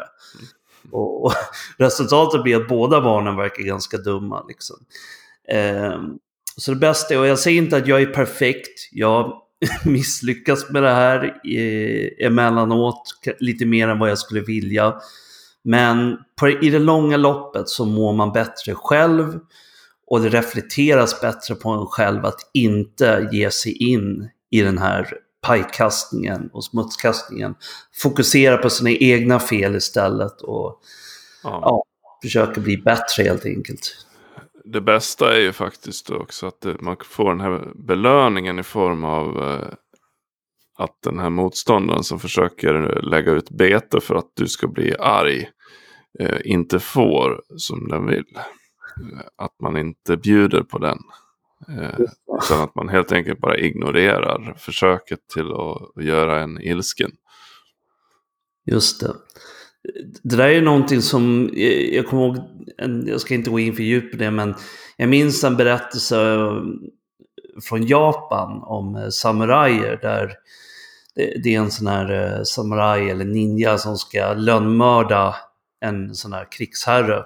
Och, 0.91 1.25
och 1.25 1.33
resultatet 1.79 2.43
blir 2.43 2.57
att 2.57 2.69
båda 2.69 3.01
barnen 3.01 3.37
verkar 3.37 3.63
ganska 3.63 3.97
dumma. 3.97 4.45
Liksom. 4.49 4.77
Eh, 5.49 6.03
så 6.57 6.71
det 6.71 6.77
bästa 6.77 7.15
är, 7.15 7.19
och 7.19 7.27
jag 7.27 7.39
säger 7.39 7.63
inte 7.63 7.77
att 7.77 7.87
jag 7.87 8.03
är 8.03 8.07
perfekt. 8.07 8.89
Jag 8.93 9.41
misslyckas 9.85 10.71
med 10.71 10.83
det 10.83 10.95
här 10.95 11.25
eh, 11.25 12.27
emellanåt 12.27 13.03
lite 13.39 13.67
mer 13.67 13.89
än 13.89 13.99
vad 13.99 14.11
jag 14.11 14.19
skulle 14.19 14.41
vilja. 14.41 14.95
Men 15.65 16.17
på, 16.41 16.49
i 16.49 16.71
det 16.71 16.79
långa 16.79 17.17
loppet 17.17 17.69
så 17.69 17.85
mår 17.85 18.13
man 18.13 18.33
bättre 18.33 18.75
själv 18.75 19.39
och 20.07 20.21
det 20.21 20.29
reflekteras 20.29 21.21
bättre 21.21 21.55
på 21.55 21.71
en 21.71 21.87
själv 21.87 22.25
att 22.25 22.51
inte 22.55 23.29
ge 23.33 23.51
sig 23.51 23.73
in 23.73 24.29
i 24.51 24.63
den 24.63 24.79
här 24.79 25.15
pajkastningen 25.43 26.51
och 26.53 26.65
smutskastningen. 26.65 27.55
Fokusera 27.95 28.57
på 28.57 28.71
sina 28.71 28.91
egna 28.91 29.41
fel 29.41 29.77
istället 29.77 30.41
och 30.41 30.81
ja. 31.43 31.61
ja 31.63 31.85
försöka 32.23 32.61
bli 32.61 32.77
bättre 32.77 33.23
helt 33.23 33.47
enkelt. 33.47 34.07
Det 34.65 34.81
bästa 34.81 35.37
är 35.37 35.41
ju 35.41 35.53
faktiskt 35.53 36.11
också 36.11 36.47
att 36.47 36.67
man 36.81 36.97
får 37.05 37.31
den 37.31 37.41
här 37.41 37.73
belöningen 37.75 38.59
i 38.59 38.63
form 38.63 39.05
av 39.05 39.43
eh, 39.43 39.69
att 40.79 41.03
den 41.03 41.19
här 41.19 41.31
motståndaren 41.31 42.05
som 42.05 42.21
försöker 42.21 43.03
lägga 43.03 43.33
ut 43.33 43.51
bete 43.51 44.01
för 44.01 44.15
att 44.15 44.33
du 44.35 44.49
ska 44.49 44.69
bli 44.69 44.97
arg 44.99 45.49
eh, 46.19 46.39
inte 46.45 46.79
får 46.79 47.43
som 47.57 47.89
den 47.89 48.07
vill 48.07 48.39
att 49.37 49.61
man 49.61 49.77
inte 49.77 50.17
bjuder 50.17 50.63
på 50.63 50.79
den. 50.79 50.99
Eh, 51.69 52.01
utan 52.43 52.61
att 52.61 52.75
man 52.75 52.89
helt 52.89 53.13
enkelt 53.13 53.41
bara 53.41 53.59
ignorerar 53.59 54.55
försöket 54.59 55.29
till 55.35 55.53
att 55.53 56.05
göra 56.05 56.43
en 56.43 56.61
ilsken. 56.61 57.11
Just 58.67 59.01
det. 59.01 59.15
Det 60.23 60.37
där 60.37 60.49
är 60.49 60.63
någonting 60.63 61.03
som, 61.03 61.51
eh, 61.57 61.95
jag 61.95 62.07
kommer 62.07 62.25
ihåg, 62.25 62.39
jag 63.07 63.21
ska 63.21 63.35
inte 63.35 63.51
gå 63.51 63.59
in 63.59 63.77
för 63.77 63.83
djupt 63.83 64.13
på 64.13 64.17
det, 64.17 64.31
men 64.31 64.55
jag 64.97 65.09
minns 65.09 65.45
en 65.45 65.57
berättelse 65.57 66.35
eh, 66.35 66.63
från 67.63 67.87
Japan 67.87 68.63
om 68.63 68.97
eh, 68.97 69.09
samurajer 69.09 69.99
där 70.03 70.33
det 71.17 71.55
är 71.55 71.59
en 71.59 71.71
sån 71.71 71.87
här 71.87 72.45
samuraj 72.45 73.11
eller 73.11 73.25
ninja 73.25 73.79
som 73.79 73.97
ska 73.97 74.33
lönnmörda 74.33 75.35
en 75.81 76.15
sån 76.15 76.33
här 76.33 76.47
krigsherre. 76.51 77.23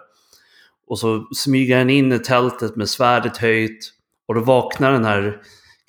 Och 0.86 0.98
så 0.98 1.28
smyger 1.34 1.78
han 1.78 1.90
in 1.90 2.12
i 2.12 2.18
tältet 2.18 2.76
med 2.76 2.88
svärdet 2.88 3.36
höjt. 3.36 3.92
Och 4.26 4.34
då 4.34 4.40
vaknar 4.40 4.92
den 4.92 5.04
här 5.04 5.40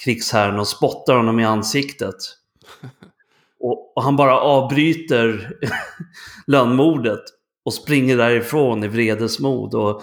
krigsherren 0.03 0.59
och 0.59 0.67
spottar 0.67 1.15
honom 1.15 1.39
i 1.39 1.45
ansiktet. 1.45 2.15
Och, 3.59 3.93
och 3.95 4.03
han 4.03 4.15
bara 4.15 4.39
avbryter 4.39 5.57
lönnmordet 6.47 7.23
och 7.65 7.73
springer 7.73 8.17
därifrån 8.17 8.83
i 8.83 8.87
vredesmod. 8.87 9.75
Och, 9.75 10.01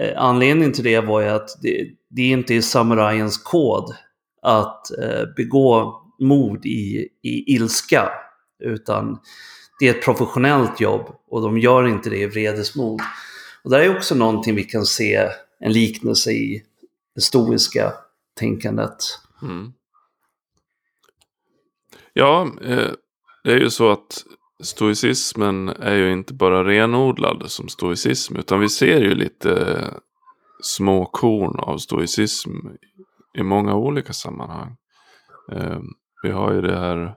eh, 0.00 0.22
anledningen 0.22 0.72
till 0.72 0.84
det 0.84 1.00
var 1.00 1.20
ju 1.20 1.28
att 1.28 1.48
det, 1.62 1.86
det 2.10 2.22
inte 2.22 2.54
är 2.54 2.60
samurajens 2.60 3.38
kod 3.38 3.94
att 4.42 4.98
eh, 4.98 5.24
begå 5.36 6.00
mord 6.20 6.66
i, 6.66 7.08
i 7.22 7.54
ilska. 7.54 8.08
Utan 8.64 9.18
det 9.80 9.88
är 9.88 9.94
ett 9.94 10.04
professionellt 10.04 10.80
jobb 10.80 11.16
och 11.30 11.42
de 11.42 11.58
gör 11.58 11.88
inte 11.88 12.10
det 12.10 12.18
i 12.18 12.26
vredesmod. 12.26 13.00
Och 13.64 13.70
där 13.70 13.80
är 13.80 13.96
också 13.96 14.14
någonting 14.14 14.54
vi 14.54 14.64
kan 14.64 14.84
se 14.84 15.28
en 15.60 15.72
liknelse 15.72 16.30
i 16.30 16.62
det 17.14 17.20
stoiska 17.20 17.92
tänkandet. 18.38 18.96
Mm. 19.42 19.72
Ja, 22.20 22.48
eh, 22.62 22.90
det 23.44 23.52
är 23.52 23.58
ju 23.58 23.70
så 23.70 23.90
att 23.90 24.24
stoicismen 24.62 25.68
är 25.68 25.94
ju 25.94 26.12
inte 26.12 26.34
bara 26.34 26.64
renodlad 26.64 27.50
som 27.50 27.68
stoicism. 27.68 28.36
Utan 28.36 28.60
vi 28.60 28.68
ser 28.68 29.00
ju 29.00 29.14
lite 29.14 29.84
små 30.62 31.04
korn 31.04 31.60
av 31.60 31.78
stoicism 31.78 32.50
i 33.38 33.42
många 33.42 33.74
olika 33.74 34.12
sammanhang. 34.12 34.76
Eh, 35.52 35.80
vi 36.22 36.30
har 36.30 36.52
ju 36.52 36.60
det 36.60 36.78
här 36.78 37.14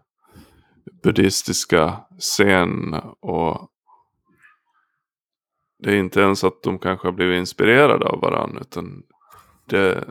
buddhistiska 1.04 1.98
zen 2.20 2.94
och 3.22 3.70
det 5.80 5.92
är 5.92 5.98
inte 5.98 6.22
ens 6.22 6.44
att 6.44 6.64
de 6.64 6.80
kanske 6.80 7.08
har 7.08 7.14
blivit 7.14 7.40
inspirerade 7.40 8.06
av 8.06 8.22
varandra. 8.22 8.62
Utan 8.62 9.04
det, 9.66 10.08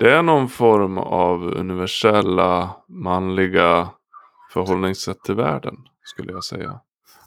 det 0.00 0.12
är 0.12 0.22
någon 0.22 0.48
form 0.48 0.98
av 0.98 1.42
universella 1.42 2.76
manliga 2.88 3.88
förhållningssätt 4.52 5.22
till 5.22 5.34
världen. 5.34 5.76
Skulle 6.04 6.32
jag 6.32 6.44
säga. 6.44 6.70
Att 6.70 6.80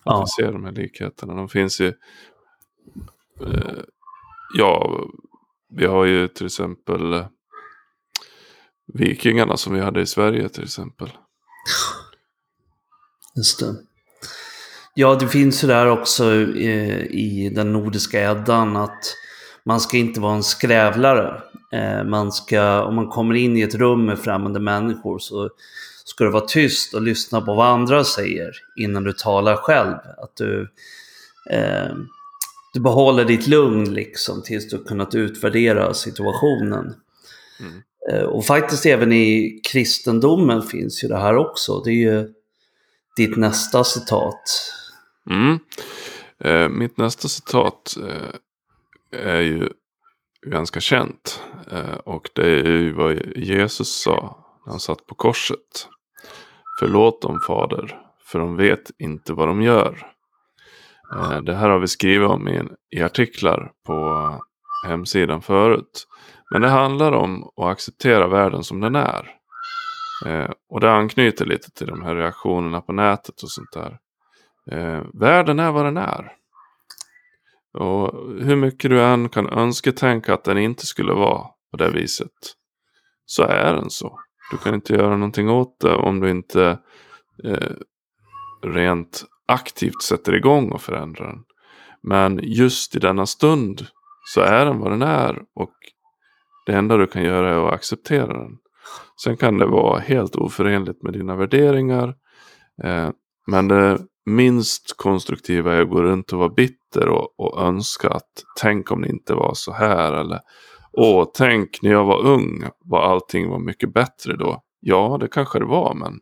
ja. 0.06 0.26
vi 0.26 0.44
ser 0.44 0.52
de 0.52 0.66
här 0.66 0.72
likheterna. 0.72 1.34
De 1.34 1.50
finns 1.50 1.82
ju. 1.82 1.88
Eh, 3.42 3.80
ja, 4.58 5.00
vi 5.70 5.86
har 5.86 6.06
ju 6.06 6.28
till 6.28 6.46
exempel 6.46 7.14
eh, 7.14 7.26
vikingarna 8.94 9.58
som 9.58 9.74
vi 9.74 9.80
hade 9.80 10.02
i 10.02 10.06
Sverige 10.06 10.50
till 10.50 10.64
exempel. 10.64 11.10
Just 13.36 13.60
det. 13.60 13.76
Ja, 14.94 15.16
det 15.16 15.28
finns 15.28 15.64
ju 15.64 15.68
där 15.68 15.88
också 15.88 16.32
eh, 16.34 17.02
i 17.02 17.52
den 17.56 17.74
nordiska 17.74 18.32
Eddan 18.32 18.76
att 18.76 19.16
man 19.66 19.80
ska 19.80 19.98
inte 19.98 20.20
vara 20.20 20.36
en 20.36 20.44
skrävlare. 20.44 21.42
Eh, 21.72 22.04
man 22.04 22.32
ska, 22.32 22.84
om 22.84 22.96
man 22.96 23.08
kommer 23.08 23.36
in 23.36 23.58
i 23.58 23.62
ett 23.62 23.76
rum 23.76 24.06
med 24.06 24.20
främmande 24.20 24.60
människor 24.60 25.20
så 25.20 25.50
ska 26.06 26.24
du 26.24 26.30
vara 26.30 26.46
tyst 26.46 26.94
och 26.94 27.02
lyssna 27.02 27.42
på 27.42 27.54
vad 27.54 27.68
andra 27.68 28.04
säger 28.04 28.52
innan 28.76 29.04
du 29.04 29.14
talar 29.14 29.56
själv. 29.56 29.96
Att 30.18 30.36
du, 30.36 30.72
eh, 31.50 31.96
du 32.74 32.80
behåller 32.80 33.26
ditt 33.26 33.48
lugn 33.48 33.94
liksom 33.94 34.44
tills 34.44 34.70
du 34.70 34.84
kunnat 34.84 35.16
utvärdera 35.16 35.94
situationen. 35.94 36.96
Mm. 37.60 37.82
Eh, 38.12 38.24
och 38.24 38.46
faktiskt 38.46 38.86
även 38.86 39.12
i 39.12 39.62
kristendomen 39.64 40.62
finns 40.62 41.04
ju 41.04 41.08
det 41.08 41.18
här 41.18 41.36
också. 41.36 41.82
Det 41.82 41.92
är 41.92 42.14
ju 42.14 42.34
ditt 43.18 43.38
nästa 43.38 43.84
citat. 43.84 44.74
Mm. 45.30 45.60
Eh, 46.44 46.70
mitt 46.70 46.98
nästa 46.98 47.28
citat 47.28 47.96
eh, 48.08 49.26
är 49.26 49.42
ju 49.42 49.70
ganska 50.46 50.80
känt. 50.80 51.42
Eh, 51.72 51.96
och 51.96 52.30
det 52.36 52.60
är 52.60 52.78
ju 52.78 52.94
vad 52.94 53.36
Jesus 53.36 54.02
sa 54.02 54.46
när 54.66 54.72
han 54.72 54.80
satt 54.80 55.06
på 55.06 55.16
korset. 55.16 55.88
Förlåt 56.80 57.22
dem 57.22 57.40
fader, 57.48 58.00
för 58.26 58.40
de 58.40 58.56
vet 58.56 58.92
inte 59.00 59.34
vad 59.34 59.48
de 59.48 59.62
gör. 59.62 60.08
Eh, 61.16 61.42
det 61.42 61.56
här 61.56 61.70
har 61.70 61.80
vi 61.80 61.88
skrivit 61.88 62.30
om 62.30 62.48
i, 62.48 62.64
i 62.90 63.02
artiklar 63.02 63.72
på 63.86 64.30
hemsidan 64.88 65.42
förut. 65.42 66.08
Men 66.52 66.62
det 66.62 66.70
handlar 66.70 67.12
om 67.12 67.44
att 67.44 67.72
acceptera 67.72 68.28
världen 68.28 68.64
som 68.64 68.80
den 68.80 68.96
är. 68.96 69.36
Eh, 70.26 70.50
och 70.70 70.80
det 70.80 70.92
anknyter 70.92 71.46
lite 71.46 71.72
till 71.72 71.88
de 71.88 72.02
här 72.02 72.16
reaktionerna 72.16 72.82
på 72.82 72.94
nätet 72.94 73.44
och 73.44 73.52
sånt 73.52 73.72
där. 73.74 73.98
Världen 75.14 75.60
är 75.60 75.72
vad 75.72 75.86
den 75.86 75.98
är. 75.98 76.32
Och 77.74 78.14
hur 78.44 78.56
mycket 78.56 78.92
du 78.92 79.02
än 79.02 79.30
kan 79.30 79.50
önsketänka 79.50 80.34
att 80.34 80.44
den 80.44 80.58
inte 80.58 80.86
skulle 80.86 81.14
vara 81.14 81.48
på 81.72 81.78
det 81.78 81.90
viset. 81.90 82.32
Så 83.26 83.44
är 83.44 83.74
den 83.74 83.90
så. 83.90 84.20
Du 84.52 84.58
kan 84.58 84.76
inte 84.76 84.94
göra 84.94 85.18
någonting 85.18 85.50
åt 85.50 85.80
det 85.80 85.96
om 85.96 86.20
du 86.20 86.30
inte 86.30 86.80
eh, 87.44 87.72
rent 88.64 89.26
aktivt 89.48 90.02
sätter 90.04 90.36
igång 90.36 90.72
och 90.72 90.82
förändrar 90.82 91.28
den. 91.28 91.44
Men 92.04 92.40
just 92.44 92.96
i 92.96 93.00
denna 93.00 93.26
stund 93.26 93.88
så 94.34 94.42
är 94.42 94.66
den 94.66 94.80
vad 94.80 94.92
den 94.92 95.02
är 95.02 95.42
och 95.56 95.74
det 96.66 96.74
enda 96.74 96.98
du 96.98 97.08
kan 97.08 97.24
göra 97.24 97.50
är 97.50 97.68
att 97.68 97.74
acceptera 97.74 98.28
den. 98.28 98.58
Sen 99.24 99.38
kan 99.38 99.58
det 99.58 99.66
vara 99.66 100.00
helt 100.00 100.36
oförenligt 100.36 101.04
med 101.04 101.14
dina 101.14 101.36
värderingar. 101.36 102.16
Eh, 102.84 103.10
men 103.48 103.68
det 103.68 104.00
minst 104.26 104.98
konstruktiva 104.98 105.74
är 105.74 105.82
att 105.82 105.90
gå 105.90 106.02
runt 106.02 106.34
och 106.34 106.40
vara 106.40 106.50
bitter 106.50 107.08
och, 107.08 107.40
och 107.40 107.62
önska 107.62 108.10
att 108.10 108.32
tänk 108.62 108.92
om 108.92 109.02
det 109.02 109.10
inte 109.10 109.34
var 109.34 109.54
så 109.54 109.74
här. 109.74 110.14
Eller 110.14 110.40
åh, 110.94 111.32
tänk 111.34 111.82
när 111.82 111.92
jag 111.92 112.06
var 112.06 112.26
ung 112.26 112.64
var 112.86 113.02
allting 113.02 113.50
var 113.50 113.60
mycket 113.60 113.94
bättre 113.94 114.36
då. 114.38 114.64
Ja, 114.80 115.18
det 115.20 115.28
kanske 115.28 115.60
det 115.60 115.66
var, 115.66 115.94
men 115.94 116.20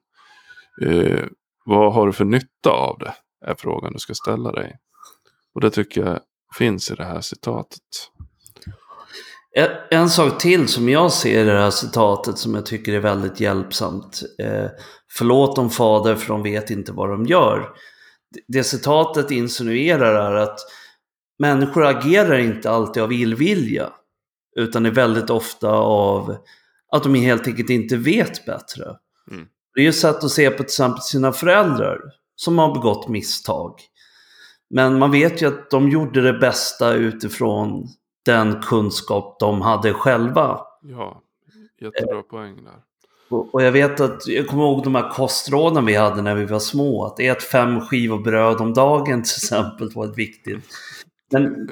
eh, 0.81 1.25
vad 1.65 1.93
har 1.93 2.07
du 2.07 2.13
för 2.13 2.25
nytta 2.25 2.69
av 2.69 2.97
det? 2.99 3.13
Är 3.45 3.55
frågan 3.55 3.93
du 3.93 3.99
ska 3.99 4.13
ställa 4.13 4.51
dig. 4.51 4.75
Och 5.55 5.61
det 5.61 5.69
tycker 5.69 6.05
jag 6.05 6.19
finns 6.57 6.91
i 6.91 6.95
det 6.95 7.05
här 7.05 7.21
citatet. 7.21 7.81
En, 9.51 9.69
en 9.89 10.09
sak 10.09 10.39
till 10.41 10.67
som 10.67 10.89
jag 10.89 11.11
ser 11.11 11.41
i 11.41 11.49
det 11.49 11.59
här 11.59 11.71
citatet 11.71 12.37
som 12.37 12.55
jag 12.55 12.65
tycker 12.65 12.93
är 12.93 12.99
väldigt 12.99 13.39
hjälpsamt. 13.39 14.21
Eh, 14.43 14.69
Förlåt 15.11 15.55
dem 15.55 15.69
fader 15.69 16.15
för 16.15 16.27
de 16.27 16.43
vet 16.43 16.69
inte 16.69 16.91
vad 16.91 17.09
de 17.09 17.25
gör. 17.25 17.69
Det 18.47 18.63
citatet 18.63 19.31
insinuerar 19.31 20.31
är 20.31 20.35
att 20.35 20.59
människor 21.39 21.85
agerar 21.85 22.37
inte 22.37 22.71
alltid 22.71 23.03
av 23.03 23.13
illvilja. 23.13 23.89
Utan 24.59 24.85
är 24.85 24.91
väldigt 24.91 25.29
ofta 25.29 25.69
av 25.71 26.35
att 26.91 27.03
de 27.03 27.15
helt 27.15 27.47
enkelt 27.47 27.69
inte 27.69 27.97
vet 27.97 28.45
bättre. 28.45 28.85
Mm. 29.31 29.45
Det 29.75 29.81
är 29.81 29.85
ju 29.85 29.93
sätt 29.93 30.23
att 30.23 30.31
se 30.31 30.49
på 30.49 30.57
till 30.57 30.63
exempel 30.63 31.01
sina 31.01 31.31
föräldrar 31.31 31.99
som 32.35 32.57
har 32.57 32.73
begått 32.73 33.07
misstag. 33.07 33.73
Men 34.69 34.99
man 34.99 35.11
vet 35.11 35.41
ju 35.41 35.47
att 35.47 35.69
de 35.69 35.89
gjorde 35.89 36.21
det 36.21 36.33
bästa 36.33 36.93
utifrån 36.93 37.87
den 38.25 38.61
kunskap 38.61 39.37
de 39.39 39.61
hade 39.61 39.93
själva. 39.93 40.59
Ja, 40.81 41.21
jättebra 41.81 42.21
poäng 42.21 42.63
där. 42.63 42.83
Och 43.51 43.63
jag 43.63 43.71
vet 43.71 43.99
att, 43.99 44.27
jag 44.27 44.47
kommer 44.47 44.63
ihåg 44.63 44.83
de 44.83 44.95
här 44.95 45.09
kostråden 45.09 45.85
vi 45.85 45.95
hade 45.95 46.21
när 46.21 46.35
vi 46.35 46.45
var 46.45 46.59
små. 46.59 47.05
Att 47.05 47.19
ät 47.19 47.43
fem 47.43 47.81
skivor 47.81 48.19
bröd 48.19 48.61
om 48.61 48.73
dagen 48.73 49.23
till 49.23 49.35
exempel 49.37 49.89
var 49.95 50.05
ett 50.05 50.17
viktigt. 50.17 50.63
Men 51.31 51.69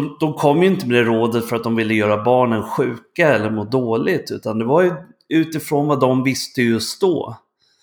de, 0.00 0.16
de 0.20 0.34
kom 0.34 0.62
ju 0.62 0.68
inte 0.68 0.86
med 0.86 0.96
det 0.96 1.04
rådet 1.04 1.48
för 1.48 1.56
att 1.56 1.64
de 1.64 1.76
ville 1.76 1.94
göra 1.94 2.22
barnen 2.22 2.62
sjuka 2.62 3.34
eller 3.34 3.50
må 3.50 3.64
dåligt. 3.64 4.30
Utan 4.30 4.58
det 4.58 4.64
var 4.64 4.82
ju 4.82 4.92
utifrån 5.28 5.86
vad 5.86 6.00
de 6.00 6.24
visste 6.24 6.62
just 6.62 7.00
då. 7.00 7.36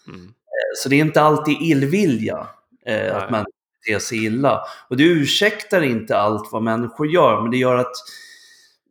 Mm. 0.07 0.33
Så 0.75 0.89
det 0.89 0.95
är 0.95 1.01
inte 1.01 1.21
alltid 1.21 1.57
illvilja 1.61 2.47
eh, 2.85 3.17
att 3.17 3.31
man 3.31 3.45
beter 3.85 3.99
sig 3.99 4.25
illa. 4.25 4.61
Och 4.89 4.97
det 4.97 5.03
ursäktar 5.03 5.81
inte 5.81 6.17
allt 6.17 6.49
vad 6.51 6.63
människor 6.63 7.07
gör, 7.07 7.41
men 7.41 7.51
det 7.51 7.57
gör 7.57 7.75
att 7.75 7.95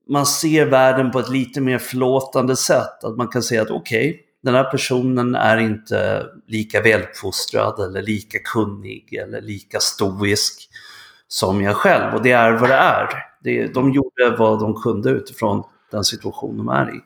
man 0.08 0.26
ser 0.26 0.66
världen 0.66 1.10
på 1.10 1.18
ett 1.18 1.30
lite 1.30 1.60
mer 1.60 1.78
förlåtande 1.78 2.56
sätt. 2.56 3.04
Att 3.04 3.16
man 3.16 3.28
kan 3.28 3.42
säga 3.42 3.62
att 3.62 3.70
okej, 3.70 4.10
okay, 4.10 4.20
den 4.42 4.54
här 4.54 4.64
personen 4.64 5.34
är 5.34 5.56
inte 5.58 6.26
lika 6.46 6.80
väluppfostrad 6.80 7.80
eller 7.80 8.02
lika 8.02 8.38
kunnig 8.38 9.14
eller 9.14 9.40
lika 9.40 9.80
stoisk 9.80 10.68
som 11.32 11.62
jag 11.62 11.76
själv. 11.76 12.14
Och 12.14 12.22
det 12.22 12.30
är 12.30 12.52
vad 12.52 12.70
det 12.70 12.74
är. 12.74 13.74
de 13.74 13.92
gjorde 13.92 14.36
vad 14.38 14.60
de 14.60 14.74
kunde 14.74 15.10
utifrån 15.10 15.62
den 15.90 16.04
situation 16.04 16.56
de 16.56 16.68
är 16.68 16.94
i. 16.94 17.00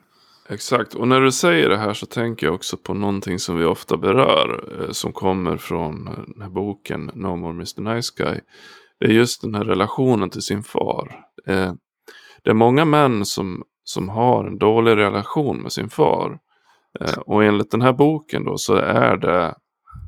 Exakt, 0.49 0.93
och 0.93 1.07
när 1.07 1.21
du 1.21 1.31
säger 1.31 1.69
det 1.69 1.77
här 1.77 1.93
så 1.93 2.05
tänker 2.05 2.47
jag 2.47 2.55
också 2.55 2.77
på 2.77 2.93
någonting 2.93 3.39
som 3.39 3.57
vi 3.57 3.65
ofta 3.65 3.97
berör. 3.97 4.63
Eh, 4.79 4.91
som 4.91 5.11
kommer 5.11 5.57
från 5.57 6.07
eh, 6.07 6.13
den 6.27 6.41
här 6.41 6.49
boken 6.49 7.11
No 7.13 7.35
More 7.35 7.51
Mr 7.51 7.95
Nice 7.95 8.13
Guy. 8.17 8.39
Det 8.99 9.05
är 9.05 9.09
just 9.09 9.41
den 9.41 9.55
här 9.55 9.63
relationen 9.63 10.29
till 10.29 10.41
sin 10.41 10.63
far. 10.63 11.25
Eh, 11.47 11.73
det 12.43 12.49
är 12.49 12.53
många 12.53 12.85
män 12.85 13.25
som, 13.25 13.63
som 13.83 14.09
har 14.09 14.45
en 14.45 14.57
dålig 14.57 14.97
relation 14.97 15.57
med 15.57 15.71
sin 15.71 15.89
far. 15.89 16.39
Och 17.25 17.43
enligt 17.43 17.71
den 17.71 17.81
här 17.81 17.93
boken 17.93 18.45
då 18.45 18.57
så 18.57 18.75
är 18.75 19.17
det 19.17 19.55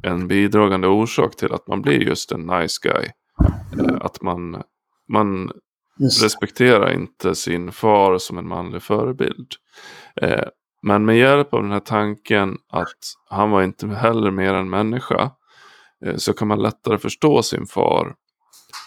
en 0.03 0.27
bidragande 0.27 0.87
orsak 0.87 1.35
till 1.35 1.53
att 1.53 1.67
man 1.67 1.81
blir 1.81 1.99
just 1.99 2.31
en 2.31 2.41
nice 2.41 2.79
guy. 2.83 3.09
Eh, 3.79 3.97
att 4.01 4.21
man, 4.21 4.63
man 5.07 5.51
respekterar 6.21 6.93
inte 6.93 7.35
sin 7.35 7.71
far 7.71 8.17
som 8.17 8.37
en 8.37 8.47
manlig 8.47 8.83
förebild. 8.83 9.47
Eh, 10.21 10.47
men 10.81 11.05
med 11.05 11.17
hjälp 11.17 11.53
av 11.53 11.61
den 11.61 11.71
här 11.71 11.79
tanken 11.79 12.57
att 12.69 13.13
han 13.29 13.51
var 13.51 13.63
inte 13.63 13.87
heller 13.87 14.31
mer 14.31 14.53
än 14.53 14.69
människa. 14.69 15.31
Eh, 16.05 16.15
så 16.15 16.33
kan 16.33 16.47
man 16.47 16.61
lättare 16.61 16.97
förstå 16.97 17.43
sin 17.43 17.65
far 17.65 18.15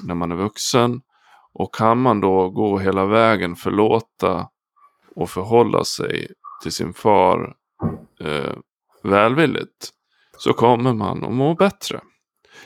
när 0.03 0.15
man 0.15 0.33
är 0.33 0.37
vuxen. 0.37 1.01
Och 1.55 1.75
kan 1.75 1.99
man 1.99 2.21
då 2.21 2.51
gå 2.51 2.79
hela 2.79 3.07
vägen, 3.07 3.57
förlåta 3.57 4.49
och 5.17 5.31
förhålla 5.31 5.85
sig 5.85 6.29
till 6.63 6.73
sin 6.73 6.95
far 6.95 7.55
eh, 8.21 8.53
välvilligt. 9.03 9.91
Så 10.39 10.53
kommer 10.53 10.95
man 10.95 11.25
att 11.25 11.33
må 11.33 11.55
bättre. 11.55 12.01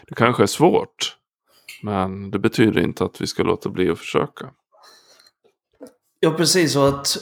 Det 0.09 0.15
kanske 0.15 0.43
är 0.43 0.47
svårt. 0.47 1.17
Men 1.87 2.31
det 2.31 2.39
betyder 2.39 2.81
inte 2.81 3.05
att 3.05 3.21
vi 3.21 3.27
ska 3.27 3.43
låta 3.43 3.69
bli 3.69 3.91
att 3.91 3.99
försöka. 3.99 4.51
Ja, 6.21 6.31
precis. 6.31 6.77
Och 6.77 6.89
att 6.89 7.17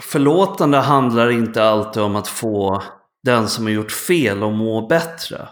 förlåtande 0.00 0.78
handlar 0.78 1.30
inte 1.30 1.64
alltid 1.64 2.02
om 2.02 2.16
att 2.16 2.28
få 2.28 2.82
den 3.22 3.48
som 3.48 3.64
har 3.64 3.70
gjort 3.70 3.92
fel 3.92 4.42
att 4.42 4.52
må 4.52 4.86
bättre. 4.86 5.48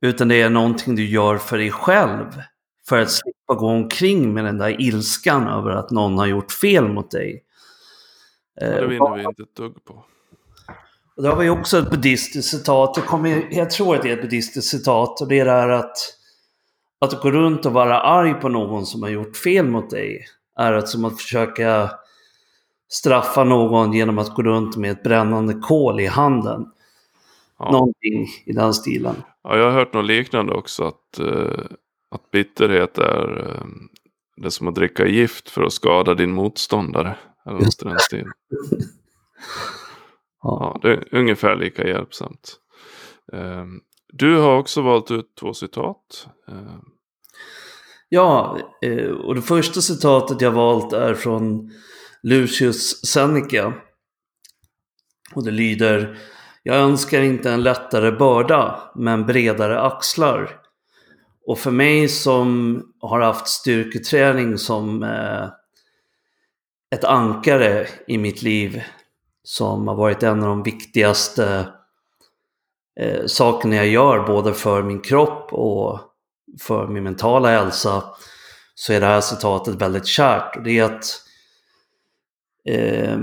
Utan 0.00 0.28
det 0.28 0.42
är 0.42 0.50
någonting 0.50 0.96
du 0.96 1.06
gör 1.06 1.38
för 1.38 1.58
dig 1.58 1.70
själv. 1.70 2.42
För 2.88 2.98
att 2.98 3.10
slippa 3.10 3.54
gå 3.54 3.66
omkring 3.66 4.34
med 4.34 4.44
den 4.44 4.58
där 4.58 4.80
ilskan 4.80 5.48
över 5.48 5.70
att 5.70 5.90
någon 5.90 6.18
har 6.18 6.26
gjort 6.26 6.52
fel 6.52 6.88
mot 6.88 7.10
dig. 7.10 7.44
Ja, 8.60 8.66
det 8.66 8.86
vinner 8.86 9.16
vi 9.16 9.24
inte 9.24 9.42
ett 9.42 9.56
dugg 9.56 9.84
på. 9.84 10.04
Och 11.16 11.22
det 11.22 11.28
har 11.28 11.36
vi 11.36 11.50
också 11.50 11.78
ett 11.78 11.90
buddhistiskt 11.90 12.50
citat. 12.50 12.92
Jag, 12.96 13.06
kommer, 13.06 13.48
jag 13.50 13.70
tror 13.70 13.96
att 13.96 14.02
det 14.02 14.10
är 14.10 14.16
ett 14.16 14.22
buddhistiskt 14.22 14.70
citat. 14.70 15.20
Och 15.20 15.28
det 15.28 15.40
är 15.40 15.44
det 15.44 15.50
här 15.50 15.68
att, 15.68 15.96
att 17.04 17.22
gå 17.22 17.30
runt 17.30 17.66
och 17.66 17.72
vara 17.72 18.00
arg 18.00 18.34
på 18.34 18.48
någon 18.48 18.86
som 18.86 19.02
har 19.02 19.10
gjort 19.10 19.36
fel 19.36 19.66
mot 19.66 19.90
dig. 19.90 20.26
Är 20.58 20.72
att 20.72 20.88
som 20.88 21.04
att 21.04 21.20
försöka 21.20 21.90
straffa 22.88 23.44
någon 23.44 23.92
genom 23.92 24.18
att 24.18 24.34
gå 24.34 24.42
runt 24.42 24.76
med 24.76 24.90
ett 24.90 25.02
brännande 25.02 25.54
kol 25.54 26.00
i 26.00 26.06
handen. 26.06 26.66
Ja. 27.58 27.70
Någonting 27.70 28.28
i 28.44 28.52
den 28.52 28.74
stilen. 28.74 29.14
Ja, 29.42 29.56
jag 29.56 29.64
har 29.64 29.70
hört 29.70 29.92
något 29.92 30.04
liknande 30.04 30.54
också. 30.54 30.84
Att, 30.84 31.20
uh, 31.20 31.64
att 32.10 32.30
bitterhet 32.30 32.98
är 32.98 33.38
uh, 33.38 33.64
det 34.36 34.50
som 34.50 34.68
att 34.68 34.74
dricka 34.74 35.06
gift 35.06 35.50
för 35.50 35.62
att 35.62 35.72
skada 35.72 36.14
din 36.14 36.32
motståndare. 36.32 37.16
Eller 37.46 37.58
något 37.58 37.82
i 37.82 37.84
den 37.84 37.98
stilen. 37.98 38.32
ja. 40.42 40.78
det 40.82 40.90
är 40.90 41.08
ungefär 41.14 41.56
lika 41.56 41.88
hjälpsamt. 41.88 42.56
Uh, 43.34 43.64
du 44.12 44.36
har 44.36 44.58
också 44.58 44.82
valt 44.82 45.10
ut 45.10 45.34
två 45.40 45.54
citat. 45.54 46.28
Ja, 48.14 48.58
eh, 48.82 49.06
och 49.06 49.34
det 49.34 49.42
första 49.42 49.80
citatet 49.80 50.40
jag 50.40 50.50
valt 50.50 50.92
är 50.92 51.14
från 51.14 51.70
Lucius 52.22 53.06
Seneca. 53.06 53.72
Och 55.34 55.44
det 55.44 55.50
lyder 55.50 56.18
Jag 56.62 56.76
önskar 56.76 57.22
inte 57.22 57.50
en 57.50 57.62
lättare 57.62 58.10
börda, 58.10 58.92
men 58.94 59.26
bredare 59.26 59.80
axlar. 59.80 60.60
Och 61.46 61.58
för 61.58 61.70
mig 61.70 62.08
som 62.08 62.82
har 63.00 63.20
haft 63.20 63.48
styrketräning 63.48 64.58
som 64.58 65.02
eh, 65.02 65.48
ett 66.94 67.04
ankare 67.04 67.86
i 68.06 68.18
mitt 68.18 68.42
liv, 68.42 68.82
som 69.42 69.88
har 69.88 69.94
varit 69.94 70.22
en 70.22 70.42
av 70.42 70.48
de 70.48 70.62
viktigaste 70.62 71.68
eh, 73.00 73.26
sakerna 73.26 73.76
jag 73.76 73.88
gör, 73.88 74.26
både 74.26 74.54
för 74.54 74.82
min 74.82 75.00
kropp 75.00 75.52
och 75.52 76.13
för 76.60 76.86
min 76.86 77.04
mentala 77.04 77.48
hälsa, 77.48 78.04
så 78.74 78.92
är 78.92 79.00
det 79.00 79.06
här 79.06 79.20
citatet 79.20 79.74
väldigt 79.74 80.06
kärt. 80.06 80.56
Och 80.56 80.62
det 80.62 80.78
är 80.78 80.84
att 80.84 81.24
Eh, 82.68 83.18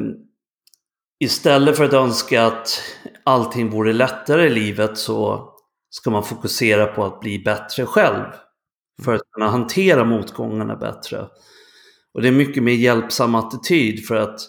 istället 1.20 1.78
för 1.78 1.86
att 1.86 1.94
önska 1.94 2.46
att 2.46 2.82
allting 3.24 3.70
vore 3.70 3.94
lättare 3.94 4.46
i 4.46 4.50
livet 4.50 4.98
så 4.98 5.50
ska 5.90 6.10
man 6.10 6.24
fokusera 6.24 6.86
på 6.86 7.06
att 7.06 7.20
bli 7.20 7.40
bättre 7.40 7.86
själv. 7.86 8.26
För 9.04 9.14
att 9.14 9.22
kunna 9.32 9.50
hantera 9.50 10.04
motgångarna 10.04 10.76
bättre. 10.76 11.28
Och 12.14 12.22
det 12.22 12.28
är 12.28 12.32
mycket 12.32 12.64
mer 12.64 12.74
hjälpsam 12.74 13.36
attityd 13.36 14.08
för 14.08 14.16
att 14.16 14.40
eh, 14.40 14.48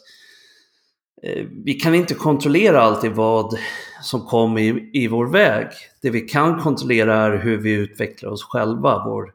vi 1.65 1.75
kan 1.75 1.95
inte 1.95 2.15
kontrollera 2.15 2.83
alltid 2.83 3.13
vad 3.13 3.59
som 4.03 4.27
kommer 4.27 4.61
i, 4.61 4.91
i 4.93 5.09
vår 5.09 5.27
väg. 5.27 5.67
Det 6.03 6.11
vi 6.11 6.21
kan 6.21 6.61
kontrollera 6.61 7.17
är 7.17 7.39
hur 7.39 7.59
vi 7.59 7.73
utvecklar 7.73 8.31
oss 8.31 8.45
själva, 8.45 9.05
vår 9.05 9.33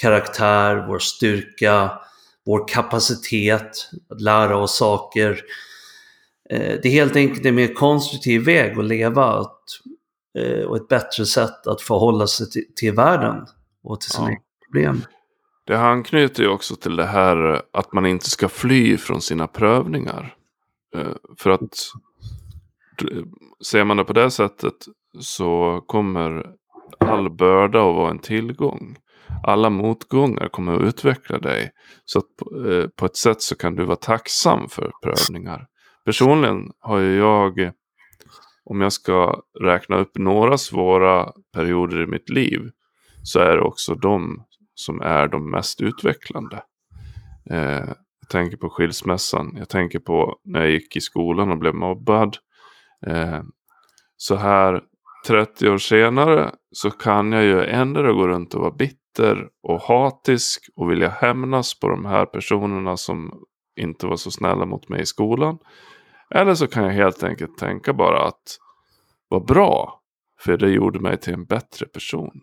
karaktär, 0.00 0.84
vår 0.88 0.98
styrka, 0.98 1.92
vår 2.46 2.68
kapacitet 2.68 3.90
att 4.10 4.20
lära 4.20 4.56
oss 4.56 4.76
saker. 4.76 5.40
Eh, 6.50 6.74
det 6.82 6.88
är 6.88 6.92
helt 6.92 7.16
enkelt 7.16 7.46
en 7.46 7.54
mer 7.54 7.74
konstruktiv 7.74 8.44
väg 8.44 8.78
att 8.78 8.84
leva 8.84 9.46
eh, 10.38 10.64
och 10.64 10.76
ett 10.76 10.88
bättre 10.88 11.26
sätt 11.26 11.66
att 11.66 11.80
förhålla 11.80 12.26
sig 12.26 12.50
till, 12.50 12.64
till 12.76 12.92
världen 12.92 13.46
och 13.84 14.00
till 14.00 14.10
sina 14.10 14.30
ja. 14.30 14.36
problem. 14.66 15.02
Det 15.66 15.78
anknyter 15.78 16.42
ju 16.42 16.48
också 16.48 16.76
till 16.76 16.96
det 16.96 17.06
här 17.06 17.62
att 17.72 17.92
man 17.92 18.06
inte 18.06 18.30
ska 18.30 18.48
fly 18.48 18.96
från 18.96 19.20
sina 19.20 19.46
prövningar. 19.46 20.34
Eh, 20.96 21.14
för 21.38 21.50
att 21.50 21.76
ser 23.66 23.84
man 23.84 23.96
det 23.96 24.04
på 24.04 24.12
det 24.12 24.30
sättet 24.30 24.74
så 25.20 25.84
kommer 25.86 26.46
all 26.98 27.30
börda 27.30 27.78
att 27.78 27.96
vara 27.96 28.10
en 28.10 28.18
tillgång. 28.18 28.96
Alla 29.42 29.70
motgångar 29.70 30.48
kommer 30.48 30.74
att 30.74 30.82
utveckla 30.82 31.38
dig. 31.38 31.70
Så 32.04 32.18
att 32.18 32.36
på, 32.36 32.70
eh, 32.70 32.88
på 32.88 33.06
ett 33.06 33.16
sätt 33.16 33.42
så 33.42 33.56
kan 33.56 33.74
du 33.74 33.84
vara 33.84 33.96
tacksam 33.96 34.68
för 34.68 34.92
prövningar. 35.02 35.66
Personligen 36.04 36.70
har 36.80 36.98
ju 36.98 37.16
jag, 37.16 37.72
om 38.64 38.80
jag 38.80 38.92
ska 38.92 39.42
räkna 39.60 39.96
upp 39.96 40.18
några 40.18 40.58
svåra 40.58 41.32
perioder 41.54 42.02
i 42.02 42.06
mitt 42.06 42.30
liv, 42.30 42.60
så 43.22 43.40
är 43.40 43.56
det 43.56 43.62
också 43.62 43.94
de 43.94 44.44
som 44.74 45.00
är 45.00 45.28
de 45.28 45.50
mest 45.50 45.80
utvecklande. 45.80 46.62
Eh, 47.50 47.88
jag 48.30 48.40
tänker 48.40 48.56
på 48.56 48.70
skilsmässan. 48.70 49.54
Jag 49.56 49.68
tänker 49.68 49.98
på 49.98 50.38
när 50.44 50.60
jag 50.60 50.70
gick 50.70 50.96
i 50.96 51.00
skolan 51.00 51.50
och 51.50 51.58
blev 51.58 51.74
mobbad. 51.74 52.36
Eh, 53.06 53.42
så 54.16 54.34
här 54.34 54.82
30 55.26 55.68
år 55.68 55.78
senare 55.78 56.50
så 56.72 56.90
kan 56.90 57.32
jag 57.32 57.44
ju 57.44 57.64
ändå 57.64 58.12
gå 58.12 58.28
runt 58.28 58.54
och 58.54 58.60
vara 58.60 58.70
bitter 58.70 59.48
och 59.62 59.80
hatisk 59.82 60.68
och 60.76 60.90
vilja 60.90 61.08
hämnas 61.08 61.80
på 61.80 61.88
de 61.88 62.04
här 62.04 62.26
personerna 62.26 62.96
som 62.96 63.42
inte 63.76 64.06
var 64.06 64.16
så 64.16 64.30
snälla 64.30 64.66
mot 64.66 64.88
mig 64.88 65.00
i 65.00 65.06
skolan. 65.06 65.58
Eller 66.30 66.54
så 66.54 66.66
kan 66.66 66.84
jag 66.84 66.92
helt 66.92 67.22
enkelt 67.22 67.58
tänka 67.58 67.92
bara 67.92 68.26
att 68.26 68.58
vad 69.28 69.46
bra, 69.46 70.00
för 70.40 70.56
det 70.56 70.70
gjorde 70.70 71.00
mig 71.00 71.16
till 71.16 71.34
en 71.34 71.44
bättre 71.44 71.86
person. 71.86 72.40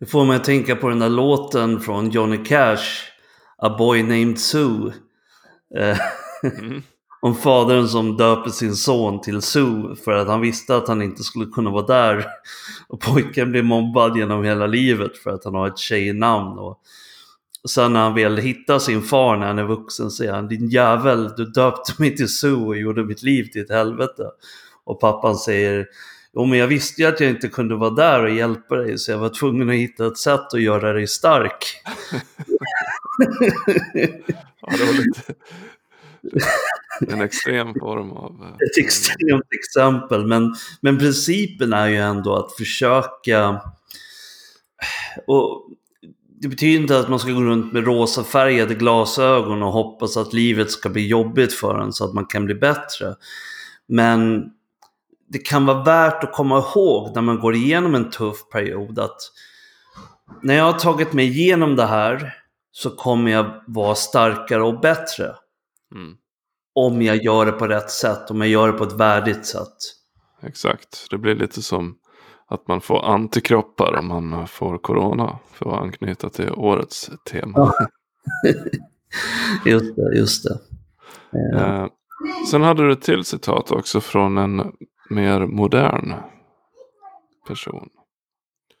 Det 0.00 0.06
får 0.06 0.24
mig 0.24 0.36
att 0.36 0.44
tänka 0.44 0.76
på 0.76 0.88
den 0.88 0.98
där 0.98 1.08
låten 1.08 1.80
från 1.80 2.10
Johnny 2.10 2.44
Cash, 2.44 3.10
A 3.62 3.76
Boy 3.78 4.02
Named 4.02 4.38
Sue. 4.38 4.92
Eh, 5.78 5.98
mm. 6.42 6.82
Om 7.22 7.34
fadern 7.34 7.88
som 7.88 8.16
döper 8.16 8.50
sin 8.50 8.76
son 8.76 9.20
till 9.20 9.42
Sue 9.42 9.96
för 10.04 10.12
att 10.12 10.28
han 10.28 10.40
visste 10.40 10.76
att 10.76 10.88
han 10.88 11.02
inte 11.02 11.22
skulle 11.22 11.46
kunna 11.46 11.70
vara 11.70 11.86
där. 11.86 12.26
Och 12.88 13.00
pojken 13.00 13.50
blir 13.50 13.62
mobbad 13.62 14.16
genom 14.16 14.44
hela 14.44 14.66
livet 14.66 15.16
för 15.16 15.30
att 15.30 15.44
han 15.44 15.54
har 15.54 15.68
ett 15.68 15.78
tjejnamn. 15.78 16.58
Och 16.58 16.80
sen 17.68 17.92
när 17.92 18.00
han 18.00 18.14
väl 18.14 18.38
hittar 18.38 18.78
sin 18.78 19.02
far 19.02 19.36
när 19.36 19.46
han 19.46 19.58
är 19.58 19.64
vuxen 19.64 20.10
säger 20.10 20.32
han 20.32 20.48
Din 20.48 20.68
jävel, 20.68 21.30
du 21.36 21.44
döpte 21.44 21.92
mig 21.98 22.16
till 22.16 22.28
Sue 22.28 22.66
och 22.66 22.76
gjorde 22.76 23.04
mitt 23.04 23.22
liv 23.22 23.44
till 23.44 23.62
ett 23.62 23.70
helvete. 23.70 24.30
Och 24.84 25.00
pappan 25.00 25.36
säger 25.36 25.86
Jo, 26.32 26.44
men 26.44 26.58
jag 26.58 26.66
visste 26.66 27.02
ju 27.02 27.08
att 27.08 27.20
jag 27.20 27.30
inte 27.30 27.48
kunde 27.48 27.74
vara 27.74 27.90
där 27.90 28.24
och 28.24 28.30
hjälpa 28.30 28.76
dig 28.76 28.98
så 28.98 29.10
jag 29.10 29.18
var 29.18 29.28
tvungen 29.28 29.68
att 29.68 29.74
hitta 29.74 30.06
ett 30.06 30.18
sätt 30.18 30.54
att 30.54 30.62
göra 30.62 30.92
dig 30.92 31.06
stark. 31.06 31.64
ja, 34.60 34.76
det 34.76 34.84
var 34.84 34.92
lite... 34.92 35.34
En 37.08 37.20
extrem 37.20 37.74
form 37.74 38.10
av... 38.10 38.42
Eh, 38.42 38.48
ett 38.48 38.84
extremt 38.84 39.52
exempel, 39.58 40.26
men, 40.26 40.54
men 40.80 40.98
principen 40.98 41.72
är 41.72 41.86
ju 41.86 41.96
ändå 41.96 42.36
att 42.36 42.52
försöka... 42.52 43.60
Och 45.26 45.70
det 46.40 46.48
betyder 46.48 46.80
inte 46.80 46.98
att 46.98 47.08
man 47.08 47.18
ska 47.18 47.30
gå 47.30 47.40
runt 47.40 47.72
med 47.72 47.84
rosafärgade 47.84 48.74
glasögon 48.74 49.62
och 49.62 49.72
hoppas 49.72 50.16
att 50.16 50.32
livet 50.32 50.70
ska 50.70 50.88
bli 50.88 51.06
jobbigt 51.06 51.52
för 51.52 51.78
en 51.78 51.92
så 51.92 52.04
att 52.04 52.14
man 52.14 52.26
kan 52.26 52.44
bli 52.44 52.54
bättre. 52.54 53.14
Men 53.86 54.44
det 55.28 55.38
kan 55.38 55.66
vara 55.66 55.82
värt 55.82 56.24
att 56.24 56.32
komma 56.32 56.58
ihåg 56.58 57.14
när 57.14 57.22
man 57.22 57.40
går 57.40 57.54
igenom 57.54 57.94
en 57.94 58.10
tuff 58.10 58.48
period 58.52 58.98
att 58.98 59.18
när 60.42 60.54
jag 60.54 60.64
har 60.64 60.78
tagit 60.78 61.12
mig 61.12 61.26
igenom 61.26 61.76
det 61.76 61.86
här 61.86 62.39
så 62.72 62.90
kommer 62.90 63.30
jag 63.30 63.62
vara 63.66 63.94
starkare 63.94 64.62
och 64.62 64.80
bättre. 64.80 65.34
Mm. 65.94 66.16
Om 66.74 67.02
jag 67.02 67.16
gör 67.24 67.46
det 67.46 67.52
på 67.52 67.66
rätt 67.66 67.90
sätt, 67.90 68.30
om 68.30 68.40
jag 68.40 68.50
gör 68.50 68.66
det 68.66 68.78
på 68.78 68.84
ett 68.84 69.00
värdigt 69.00 69.46
sätt. 69.46 69.76
Exakt, 70.42 71.06
det 71.10 71.18
blir 71.18 71.34
lite 71.34 71.62
som 71.62 71.96
att 72.46 72.68
man 72.68 72.80
får 72.80 73.04
antikroppar 73.04 73.98
om 73.98 74.06
man 74.06 74.48
får 74.48 74.78
corona. 74.78 75.38
För 75.52 75.70
att 75.70 75.82
anknyta 75.82 76.30
till 76.30 76.50
årets 76.50 77.10
tema. 77.30 77.72
just 79.64 79.96
det, 79.96 80.16
just 80.16 80.44
det. 80.44 80.58
Eh, 81.58 81.86
sen 82.50 82.62
hade 82.62 82.86
du 82.86 82.92
ett 82.92 83.02
till 83.02 83.24
citat 83.24 83.70
också 83.70 84.00
från 84.00 84.38
en 84.38 84.72
mer 85.10 85.46
modern 85.46 86.14
person. 87.48 87.88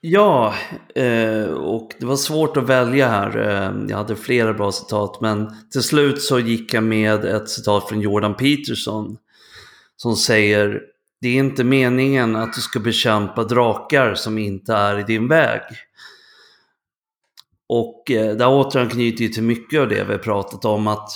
Ja, 0.02 0.54
eh, 0.94 1.44
och 1.50 1.94
det 1.98 2.06
var 2.06 2.16
svårt 2.16 2.56
att 2.56 2.68
välja 2.68 3.08
här. 3.08 3.38
Eh, 3.38 3.88
jag 3.88 3.96
hade 3.96 4.16
flera 4.16 4.54
bra 4.54 4.72
citat, 4.72 5.20
men 5.20 5.54
till 5.72 5.82
slut 5.82 6.22
så 6.22 6.38
gick 6.38 6.74
jag 6.74 6.82
med 6.82 7.24
ett 7.24 7.48
citat 7.48 7.88
från 7.88 8.00
Jordan 8.00 8.34
Peterson 8.34 9.16
som 9.96 10.16
säger 10.16 10.80
Det 11.20 11.28
är 11.28 11.34
inte 11.34 11.64
meningen 11.64 12.36
att 12.36 12.52
du 12.52 12.60
ska 12.60 12.80
bekämpa 12.80 13.44
drakar 13.44 14.14
som 14.14 14.38
inte 14.38 14.74
är 14.74 14.98
i 14.98 15.02
din 15.02 15.28
väg. 15.28 15.60
Och 17.68 18.10
eh, 18.10 18.36
det 18.36 18.46
återanknyter 18.46 19.22
ju 19.22 19.28
till 19.28 19.42
mycket 19.42 19.80
av 19.80 19.88
det 19.88 20.04
vi 20.04 20.12
har 20.12 20.18
pratat 20.18 20.64
om 20.64 20.86
att 20.86 21.10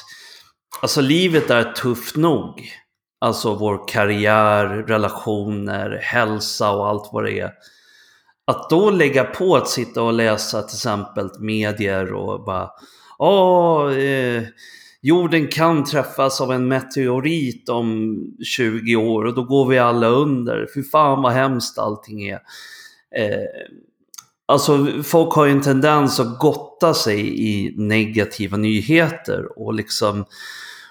alltså 0.83 1.01
livet 1.01 1.51
är 1.51 1.73
tufft 1.73 2.17
nog. 2.17 2.71
Alltså 3.21 3.55
vår 3.55 3.89
karriär, 3.89 4.67
relationer, 4.67 6.01
hälsa 6.03 6.71
och 6.71 6.89
allt 6.89 7.11
vad 7.13 7.25
det 7.25 7.41
är. 7.41 7.53
Att 8.47 8.71
då 8.71 8.91
lägga 8.91 9.25
på 9.25 9.57
att 9.57 9.69
sitta 9.69 10.03
och 10.03 10.13
läsa 10.13 10.63
till 10.63 10.77
exempel 10.77 11.31
medier 11.41 12.13
och 12.13 12.45
bara 12.45 12.71
Åh, 13.19 13.93
eh, 13.93 14.43
jorden 15.03 15.49
kan 15.49 15.85
träffas 15.85 16.41
av 16.41 16.53
en 16.53 16.69
meteorit 16.69 17.69
om 17.69 18.17
20 18.57 18.97
år 18.97 19.25
och 19.25 19.35
då 19.35 19.43
går 19.45 19.69
vi 19.69 19.79
alla 19.79 20.07
under. 20.07 20.67
Fy 20.75 20.83
fan 20.83 21.23
vad 21.23 21.33
hemskt 21.33 21.79
allting 21.79 22.29
är. 22.29 22.41
Eh, 23.17 23.71
alltså 24.47 24.87
folk 25.03 25.35
har 25.35 25.45
ju 25.45 25.53
en 25.53 25.63
tendens 25.63 26.21
att 26.21 26.39
gotta 26.39 26.95
sig 26.95 27.43
i 27.51 27.75
negativa 27.77 28.57
nyheter 28.57 29.59
och 29.59 29.75
liksom 29.75 30.25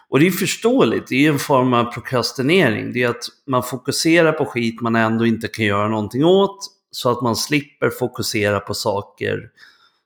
och 0.10 0.20
det 0.20 0.28
är 0.28 0.32
förståeligt, 0.32 1.08
det 1.08 1.26
är 1.26 1.32
en 1.32 1.40
form 1.40 1.74
av 1.74 1.84
prokrastinering. 1.84 2.94
Det 2.94 3.04
är 3.04 3.10
att 3.10 3.26
man 3.48 3.64
fokuserar 3.64 4.32
på 4.32 4.46
skit 4.46 4.82
man 4.82 4.96
ändå 4.96 5.26
inte 5.26 5.48
kan 5.48 5.66
göra 5.66 5.88
någonting 5.88 6.26
åt 6.26 6.60
så 6.96 7.10
att 7.10 7.22
man 7.22 7.36
slipper 7.36 7.90
fokusera 7.90 8.60
på 8.60 8.74
saker 8.74 9.50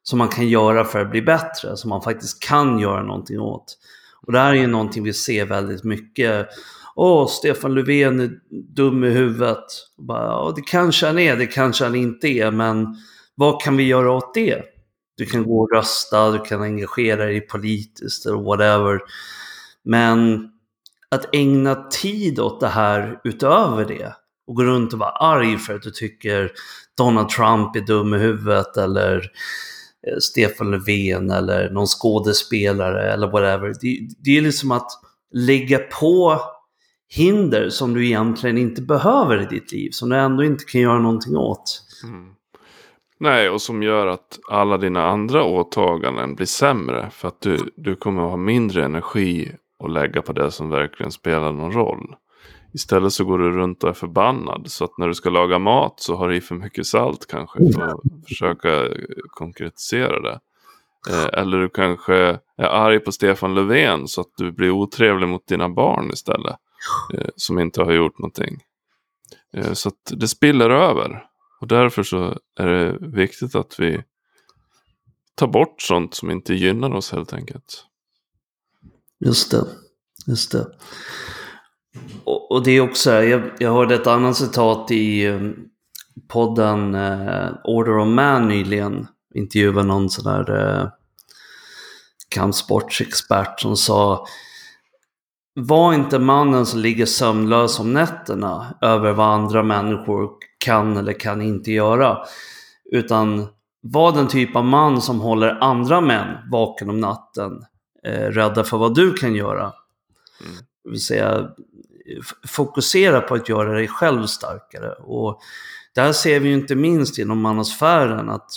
som 0.04 0.20
man 0.20 0.28
kan 0.28 0.48
göra 0.48 0.86
för 0.86 1.00
att 1.00 1.12
bli 1.12 1.22
bättre, 1.22 1.78
som 1.78 1.90
man 1.90 2.02
faktiskt 2.02 2.44
kan 2.44 2.80
göra 2.80 3.04
någonting 3.04 3.40
åt. 3.40 3.78
Och 4.22 4.32
det 4.32 4.40
här 4.40 4.50
är 4.50 4.58
ju 4.58 4.68
någonting 4.68 5.04
vi 5.04 5.14
ser 5.14 5.46
väldigt 5.46 5.84
mycket. 5.84 6.48
Åh, 6.96 7.28
Stefan 7.28 7.74
Löfven 7.74 8.20
är 8.20 8.30
dum 8.76 9.04
i 9.04 9.10
huvudet. 9.10 9.66
Bara, 9.98 10.52
det 10.52 10.62
kanske 10.62 11.08
han 11.08 11.20
är, 11.20 11.36
det 11.36 11.48
kanske 11.48 11.84
han 11.84 11.96
inte 11.96 12.28
är, 12.28 12.52
men 12.52 12.96
vad 13.36 13.62
kan 13.62 13.78
vi 13.78 13.84
göra 13.84 14.12
åt 14.12 14.34
det? 14.34 14.62
Du 15.18 15.26
kan 15.26 15.44
gå 15.44 15.60
och 15.60 15.72
rösta, 15.72 16.32
du 16.32 16.40
kan 16.40 16.62
engagera 16.62 17.26
dig 17.26 17.42
politiskt 17.42 18.26
eller 18.26 18.38
whatever. 18.38 19.00
Men 19.84 20.50
att 21.12 21.36
ägna 21.36 21.76
tid 21.76 22.40
åt 22.40 22.60
det 22.60 22.68
här 22.68 23.20
utöver 23.24 23.86
det 23.86 24.14
och 24.48 24.56
gå 24.56 24.64
runt 24.64 24.94
och 24.94 25.00
vara 25.00 25.10
arg 25.10 25.58
för 25.58 25.76
att 25.76 25.82
du 25.82 25.92
tycker 25.92 26.52
Donald 26.98 27.30
Trump 27.30 27.76
är 27.76 27.82
dum 27.82 28.14
i 28.14 28.18
huvudet 28.18 28.78
eller 28.78 29.16
eh, 30.08 30.18
Stefan 30.20 30.72
Löfven 30.72 31.32
eller 31.32 31.70
någon 31.70 31.88
skådespelare 31.88 33.14
eller 33.14 33.28
whatever. 33.28 33.74
Det, 33.82 34.08
det 34.24 34.38
är 34.38 34.42
liksom 34.42 34.72
att 34.72 34.92
lägga 35.34 35.80
på 35.80 36.42
hinder 37.10 37.70
som 37.70 37.94
du 37.94 38.06
egentligen 38.06 38.58
inte 38.58 38.82
behöver 38.82 39.42
i 39.42 39.46
ditt 39.46 39.72
liv, 39.72 39.90
som 39.92 40.10
du 40.10 40.16
ändå 40.16 40.44
inte 40.44 40.66
kan 40.66 40.82
göra 40.82 41.00
någonting 41.00 41.38
åt. 41.38 41.84
Mm. 42.04 42.34
Nej, 43.20 43.50
och 43.50 43.62
som 43.62 43.84
gör 43.84 44.08
att 44.08 44.40
alla 44.50 44.78
dina 44.78 45.08
andra 45.08 45.44
åtaganden 45.44 46.36
blir 46.36 46.46
sämre. 46.46 47.10
För 47.12 47.28
att 47.28 47.42
du, 47.42 47.74
du 47.76 47.96
kommer 47.96 48.24
att 48.24 48.30
ha 48.30 48.38
mindre 48.38 48.86
energi 48.86 49.52
att 49.84 49.92
lägga 49.92 50.22
på 50.22 50.34
det 50.34 50.52
som 50.52 50.70
verkligen 50.70 51.12
spelar 51.12 51.52
någon 51.52 51.72
roll. 51.72 52.16
Istället 52.74 53.14
så 53.14 53.26
går 53.26 53.40
du 53.40 53.52
runt 53.52 53.84
och 53.84 53.90
är 53.90 53.94
förbannad. 53.94 54.72
Så 54.72 54.84
att 54.84 54.98
när 54.98 55.08
du 55.08 55.14
ska 55.14 55.30
laga 55.30 55.60
mat 55.60 56.00
så 56.00 56.16
har 56.16 56.30
du 56.30 56.36
i 56.36 56.42
för 56.42 56.56
mycket 56.56 56.86
salt 56.86 57.28
kanske. 57.28 57.60
För 57.74 57.82
att 57.82 58.28
försöka 58.28 58.88
konkretisera 59.30 60.20
det. 60.20 60.40
Eh, 61.10 61.40
eller 61.40 61.58
du 61.58 61.70
kanske 61.70 62.16
är 62.58 62.66
arg 62.66 63.00
på 63.00 63.12
Stefan 63.12 63.56
Löfven 63.56 64.08
så 64.08 64.22
att 64.22 64.32
du 64.38 64.52
blir 64.52 64.70
otrevlig 64.70 65.28
mot 65.28 65.48
dina 65.48 65.70
barn 65.70 66.10
istället. 66.14 66.56
Eh, 67.14 67.30
som 67.36 67.60
inte 67.60 67.84
har 67.84 67.92
gjort 67.92 68.20
någonting. 68.20 68.64
Eh, 69.54 69.74
så 69.74 69.90
att 69.90 70.12
det 70.12 70.28
spiller 70.28 70.70
över. 70.70 71.24
Och 71.62 71.68
därför 71.68 72.04
så 72.04 72.40
är 72.60 72.68
det 72.68 72.98
viktigt 73.00 73.56
att 73.56 73.80
vi 73.80 74.04
tar 75.36 75.48
bort 75.48 75.82
sånt 75.82 76.14
som 76.14 76.32
inte 76.32 76.54
gynnar 76.54 76.94
oss 76.94 77.12
helt 77.12 77.34
enkelt. 77.34 77.86
Just 79.20 79.52
det. 79.52 79.66
Just 80.28 80.52
det. 80.52 80.68
Och, 82.24 82.52
och 82.52 82.64
det 82.64 82.72
är 82.72 82.82
också, 82.82 83.12
jag, 83.12 83.42
jag 83.60 83.74
hörde 83.74 83.96
ett 83.96 84.08
annat 84.08 84.38
citat 84.38 84.92
i 84.92 85.28
um, 85.28 85.56
podden 86.28 86.96
uh, 86.96 87.50
Order 87.64 87.98
of 87.98 88.08
Man 88.08 88.48
nyligen. 88.48 89.08
Intervjuade 89.34 89.84
någon 89.84 90.10
sån 90.10 90.34
där 90.34 90.52
uh, 90.52 90.90
kampsportsexpert 92.30 93.60
som 93.60 93.78
sa 93.78 94.26
var 95.60 95.94
inte 95.94 96.20
mannen 96.20 96.66
som 96.66 96.80
ligger 96.80 97.06
sömnlös 97.06 97.80
om 97.80 97.94
nätterna 97.94 98.78
över 98.82 99.14
vad 99.14 99.28
andra 99.28 99.64
människor 99.64 100.30
kan 100.58 100.98
eller 100.98 101.14
kan 101.14 101.42
inte 101.42 101.72
göra. 101.72 102.18
Utan 102.92 103.48
var 103.82 104.12
den 104.12 104.28
typ 104.28 104.56
av 104.56 104.66
man 104.66 105.02
som 105.02 105.20
håller 105.20 105.64
andra 105.64 106.02
män 106.02 106.38
vaken 106.52 106.90
om 106.90 107.00
natten, 107.00 107.66
eh, 108.04 108.28
rädda 108.28 108.64
för 108.64 108.78
vad 108.78 108.96
du 108.96 109.14
kan 109.14 109.36
göra. 109.36 109.64
Mm. 109.64 110.56
Det 110.84 110.90
vill 110.90 111.02
säga 111.02 111.50
fokusera 112.48 113.22
på 113.22 113.36
att 113.36 113.50
göra 113.50 113.74
dig 113.74 113.88
själv 113.88 114.26
starkare. 114.26 114.92
Och 114.92 115.42
där 115.96 116.14
ser 116.14 116.40
vi 116.40 116.50
ju 116.50 116.54
inte 116.54 116.76
minst 116.76 117.18
inom 117.18 117.42
manosfären 117.42 118.30
att 118.30 118.50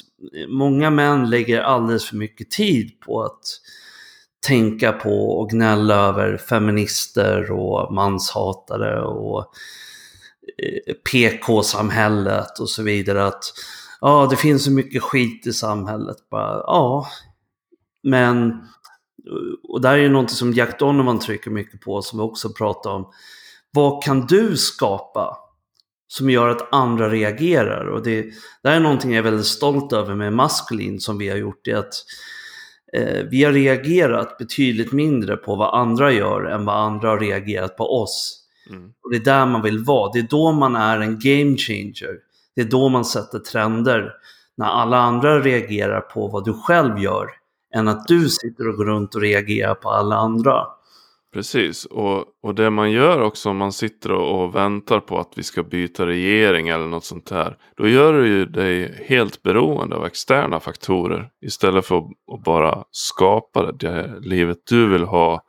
många 0.49 0.91
män 0.91 1.31
lägger 1.31 1.61
alldeles 1.61 2.09
för 2.09 2.17
mycket 2.17 2.51
tid 2.51 3.01
på 3.01 3.23
att 3.23 3.41
tänka 4.47 4.93
på 4.93 5.39
och 5.39 5.51
gnälla 5.51 5.95
över 5.95 6.37
feminister 6.37 7.51
och 7.51 7.95
manshatare 7.95 9.03
och 9.03 9.39
eh, 10.59 10.95
PK-samhället 10.95 12.59
och 12.59 12.71
så 12.71 12.83
vidare. 12.83 13.27
Att 13.27 13.45
ja, 14.01 14.27
det 14.31 14.37
finns 14.37 14.65
så 14.65 14.71
mycket 14.71 15.03
skit 15.03 15.47
i 15.47 15.53
samhället. 15.53 16.17
Bara, 16.31 16.57
ja, 16.57 17.07
men 18.03 18.53
och 19.63 19.81
där 19.81 19.93
är 19.93 19.97
ju 19.97 20.09
någonting 20.09 20.37
som 20.37 20.53
Jack 20.53 20.79
Donovan 20.79 21.19
trycker 21.19 21.51
mycket 21.51 21.81
på 21.81 22.03
som 22.03 22.19
vi 22.19 22.25
också 22.25 22.49
pratar 22.49 22.91
om. 22.91 23.13
Vad 23.73 24.03
kan 24.03 24.27
du 24.27 24.57
skapa 24.57 25.39
som 26.09 26.31
gör 26.31 26.49
att 26.49 26.75
andra 26.75 27.09
reagerar? 27.09 27.87
Och 27.87 28.03
det, 28.03 28.23
det 28.63 28.69
här 28.69 28.77
är 28.77 28.81
någonting 28.81 29.11
jag 29.11 29.19
är 29.19 29.31
väldigt 29.31 29.47
stolt 29.47 29.93
över 29.93 30.15
med 30.15 30.33
Maskulin 30.33 31.01
som 31.01 31.19
vi 31.19 31.29
har 31.29 31.37
gjort. 31.37 31.61
Det 31.65 31.73
att 31.73 31.95
eh, 32.93 33.25
vi 33.31 33.45
har 33.45 33.53
reagerat 33.53 34.39
betydligt 34.39 34.93
mindre 34.93 35.37
på 35.37 35.57
vad 35.57 35.81
andra 35.81 36.13
gör 36.13 36.45
än 36.45 36.65
vad 36.65 36.77
andra 36.77 37.09
har 37.09 37.19
reagerat 37.19 37.77
på 37.77 38.03
oss. 38.03 38.47
Mm. 38.71 38.93
Och 39.03 39.11
det 39.11 39.17
är 39.17 39.25
där 39.25 39.47
man 39.47 39.63
vill 39.63 39.85
vara. 39.85 40.13
Det 40.13 40.19
är 40.19 40.27
då 40.31 40.53
man 40.53 40.77
är 40.77 41.01
en 41.01 41.19
game 41.19 41.57
changer. 41.57 42.17
Det 42.55 42.61
är 42.61 42.71
då 42.71 42.89
man 42.89 43.05
sätter 43.05 43.39
trender. 43.39 44.13
När 44.57 44.67
alla 44.67 44.99
andra 44.99 45.41
reagerar 45.41 46.01
på 46.01 46.29
vad 46.29 46.45
du 46.45 46.53
själv 46.53 46.99
gör 46.99 47.27
än 47.75 47.89
att 47.89 48.07
du 48.07 48.29
sitter 48.29 48.69
och 48.69 48.75
går 48.75 48.85
runt 48.85 49.15
och 49.15 49.21
reagerar 49.21 49.75
på 49.75 49.91
alla 49.91 50.17
andra. 50.17 50.67
Precis, 51.33 51.85
och, 51.85 52.25
och 52.43 52.55
det 52.55 52.71
man 52.71 52.91
gör 52.91 53.21
också 53.21 53.51
om 53.51 53.57
man 53.57 53.73
sitter 53.73 54.13
och, 54.13 54.43
och, 54.43 54.55
väntar 54.55 55.01
på 55.01 55.19
att 55.19 55.33
vi 55.37 55.43
ska 55.43 55.63
byta 55.63 56.07
regering 56.07 56.69
eller 56.69 56.87
något 56.87 57.05
sånt 57.05 57.31
här. 57.31 57.57
Då 57.77 57.89
gör 57.89 58.13
du 58.13 58.29
ju 58.29 58.45
dig 58.45 59.05
helt 59.07 59.43
beroende 59.43 59.97
av 59.97 60.07
externa 60.07 60.61
faktorer 60.61 61.31
istället 61.47 61.87
för 61.87 61.99
att, 61.99 62.05
att 62.33 62.45
bara 62.45 62.85
skapa 62.91 63.73
det 63.73 64.21
livet 64.21 64.59
du 64.71 64.89
vill 64.89 65.05
ha 65.05 65.43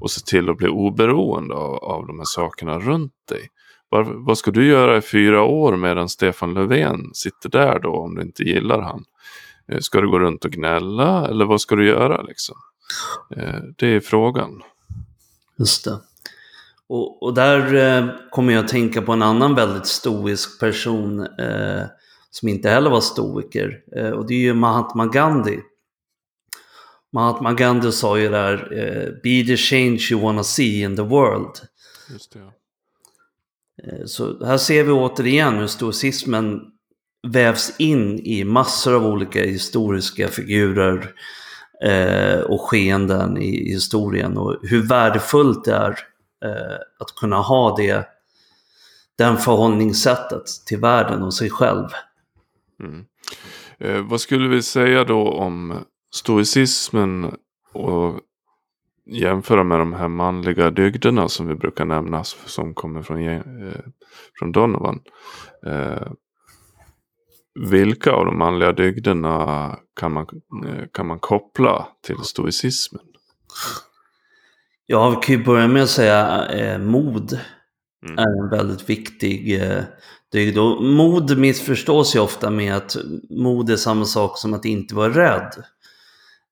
och 0.00 0.10
se 0.10 0.20
till 0.20 0.50
att 0.50 0.56
bli 0.56 0.68
oberoende 0.68 1.54
av, 1.54 1.74
av 1.74 2.06
de 2.06 2.18
här 2.18 2.24
sakerna 2.24 2.78
runt 2.78 3.12
dig. 3.28 3.48
Var, 3.88 4.02
vad 4.02 4.38
ska 4.38 4.50
du 4.50 4.66
göra 4.66 4.96
i 4.96 5.00
fyra 5.00 5.42
år 5.42 5.76
medan 5.76 6.08
Stefan 6.08 6.54
Löfven 6.54 7.10
sitter 7.14 7.48
där 7.48 7.78
då 7.78 7.90
om 7.90 8.14
du 8.14 8.22
inte 8.22 8.42
gillar 8.42 8.80
han? 8.80 9.04
Eh, 9.72 9.78
ska 9.78 10.00
du 10.00 10.10
gå 10.10 10.18
runt 10.18 10.44
och 10.44 10.50
gnälla 10.50 11.28
eller 11.28 11.44
vad 11.44 11.60
ska 11.60 11.76
du 11.76 11.86
göra 11.86 12.22
liksom? 12.22 12.56
Eh, 13.36 13.60
det 13.76 13.86
är 13.86 14.00
frågan. 14.00 14.62
Just 15.58 15.84
det. 15.84 15.98
Och, 16.88 17.22
och 17.22 17.34
där 17.34 17.74
eh, 17.74 18.10
kommer 18.30 18.52
jag 18.52 18.64
att 18.64 18.70
tänka 18.70 19.02
på 19.02 19.12
en 19.12 19.22
annan 19.22 19.54
väldigt 19.54 19.86
stoisk 19.86 20.60
person 20.60 21.20
eh, 21.20 21.84
som 22.30 22.48
inte 22.48 22.70
heller 22.70 22.90
var 22.90 23.00
stoiker. 23.00 23.80
Eh, 23.96 24.10
och 24.10 24.26
det 24.26 24.34
är 24.34 24.38
ju 24.38 24.54
Mahatma 24.54 25.06
Gandhi. 25.06 25.60
Mahatma 27.12 27.52
Gandhi 27.52 27.92
sa 27.92 28.18
ju 28.18 28.28
där, 28.28 28.72
eh, 28.72 29.12
be 29.22 29.46
the 29.46 29.56
change 29.56 30.08
you 30.10 30.20
wanna 30.20 30.44
see 30.44 30.80
in 30.80 30.96
the 30.96 31.02
world. 31.02 31.56
Just 32.10 32.32
det, 32.32 32.38
ja. 32.38 32.52
Eh, 33.82 34.06
så 34.06 34.46
här 34.46 34.58
ser 34.58 34.84
vi 34.84 34.90
återigen 34.90 35.58
hur 35.58 35.66
stoicismen 35.66 36.60
vävs 37.28 37.74
in 37.78 38.18
i 38.18 38.44
massor 38.44 38.94
av 38.94 39.06
olika 39.06 39.44
historiska 39.44 40.28
figurer 40.28 41.12
eh, 41.84 42.40
och 42.40 42.60
skeenden 42.60 43.36
i, 43.36 43.72
historien 43.72 44.36
och 44.36 44.56
hur 44.62 44.88
värdefullt 44.88 45.64
det 45.64 45.74
är 45.74 45.98
eh, 46.44 46.78
att 46.98 47.14
kunna 47.20 47.36
ha 47.36 47.76
det, 47.76 48.08
den 49.18 49.36
förhållningssättet 49.36 50.44
till 50.66 50.78
världen 50.78 51.22
och 51.22 51.34
sig 51.34 51.50
själv. 51.50 51.88
Mm. 52.80 53.04
Eh, 53.78 54.08
vad 54.08 54.20
skulle 54.20 54.48
vi 54.48 54.62
säga 54.62 55.04
då 55.04 55.28
om 55.28 55.74
stoicismen 56.14 57.36
och 57.72 58.20
jämföra 59.06 59.64
med 59.64 59.78
de 59.78 59.92
här 59.92 60.08
manliga 60.08 60.70
dygderna 60.70 61.28
som 61.28 61.46
vi 61.46 61.54
brukar 61.54 61.84
nämna 61.84 62.24
som 62.24 62.74
kommer 62.74 63.02
från, 63.02 63.28
eh, 63.28 63.42
från 64.38 64.52
Donovan. 64.52 65.00
Eh, 65.66 66.12
vilka 67.56 68.12
av 68.12 68.26
de 68.26 68.38
manliga 68.38 68.72
dygderna 68.72 69.78
kan 70.00 70.12
man, 70.12 70.26
eh, 70.66 70.84
kan 70.92 71.06
man 71.06 71.18
koppla 71.18 71.88
till 72.06 72.18
stoicismen? 72.18 73.02
Ja, 74.86 75.10
vi 75.10 75.16
kan 75.16 75.38
ju 75.38 75.44
börja 75.44 75.68
med 75.68 75.82
att 75.82 75.90
säga 75.90 76.46
eh, 76.46 76.78
mod 76.78 77.38
mm. 78.06 78.18
är 78.18 78.44
en 78.44 78.50
väldigt 78.50 78.90
viktig 78.90 79.62
eh, 79.62 79.82
dygd. 80.32 80.58
Och 80.58 80.82
mod 80.84 81.38
missförstås 81.38 82.16
ju 82.16 82.20
ofta 82.20 82.50
med 82.50 82.76
att 82.76 82.96
mod 83.30 83.70
är 83.70 83.76
samma 83.76 84.04
sak 84.04 84.38
som 84.38 84.54
att 84.54 84.64
inte 84.64 84.94
vara 84.94 85.08
rädd. 85.08 85.52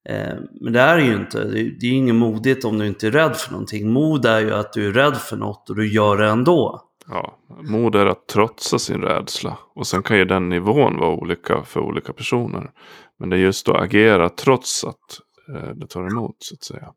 Eh, 0.09 0.35
men 0.61 0.73
det 0.73 0.79
är 0.79 0.97
ju 0.97 1.15
inte. 1.15 1.43
Det 1.43 1.59
är, 1.59 1.77
det 1.79 1.87
är 1.87 1.91
inget 1.91 2.15
modigt 2.15 2.65
om 2.65 2.79
du 2.79 2.87
inte 2.87 3.07
är 3.07 3.11
rädd 3.11 3.35
för 3.35 3.51
någonting. 3.51 3.89
Mod 3.91 4.25
är 4.25 4.39
ju 4.39 4.53
att 4.53 4.73
du 4.73 4.87
är 4.87 4.91
rädd 4.91 5.17
för 5.17 5.37
något 5.37 5.69
och 5.69 5.75
du 5.75 5.93
gör 5.93 6.17
det 6.17 6.27
ändå. 6.27 6.84
Ja, 7.07 7.37
mod 7.63 7.95
är 7.95 8.05
att 8.05 8.27
trotsa 8.27 8.79
sin 8.79 9.01
rädsla. 9.01 9.57
Och 9.75 9.87
sen 9.87 10.03
kan 10.03 10.17
ju 10.17 10.25
den 10.25 10.49
nivån 10.49 10.97
vara 10.97 11.09
olika 11.09 11.63
för 11.63 11.79
olika 11.79 12.13
personer. 12.13 12.71
Men 13.19 13.29
det 13.29 13.35
är 13.35 13.39
just 13.39 13.69
att 13.69 13.81
agera 13.81 14.29
trots 14.29 14.83
att 14.83 15.19
eh, 15.55 15.69
det 15.69 15.87
tar 15.87 16.07
emot 16.07 16.35
så 16.39 16.55
att 16.55 16.63
säga. 16.63 16.87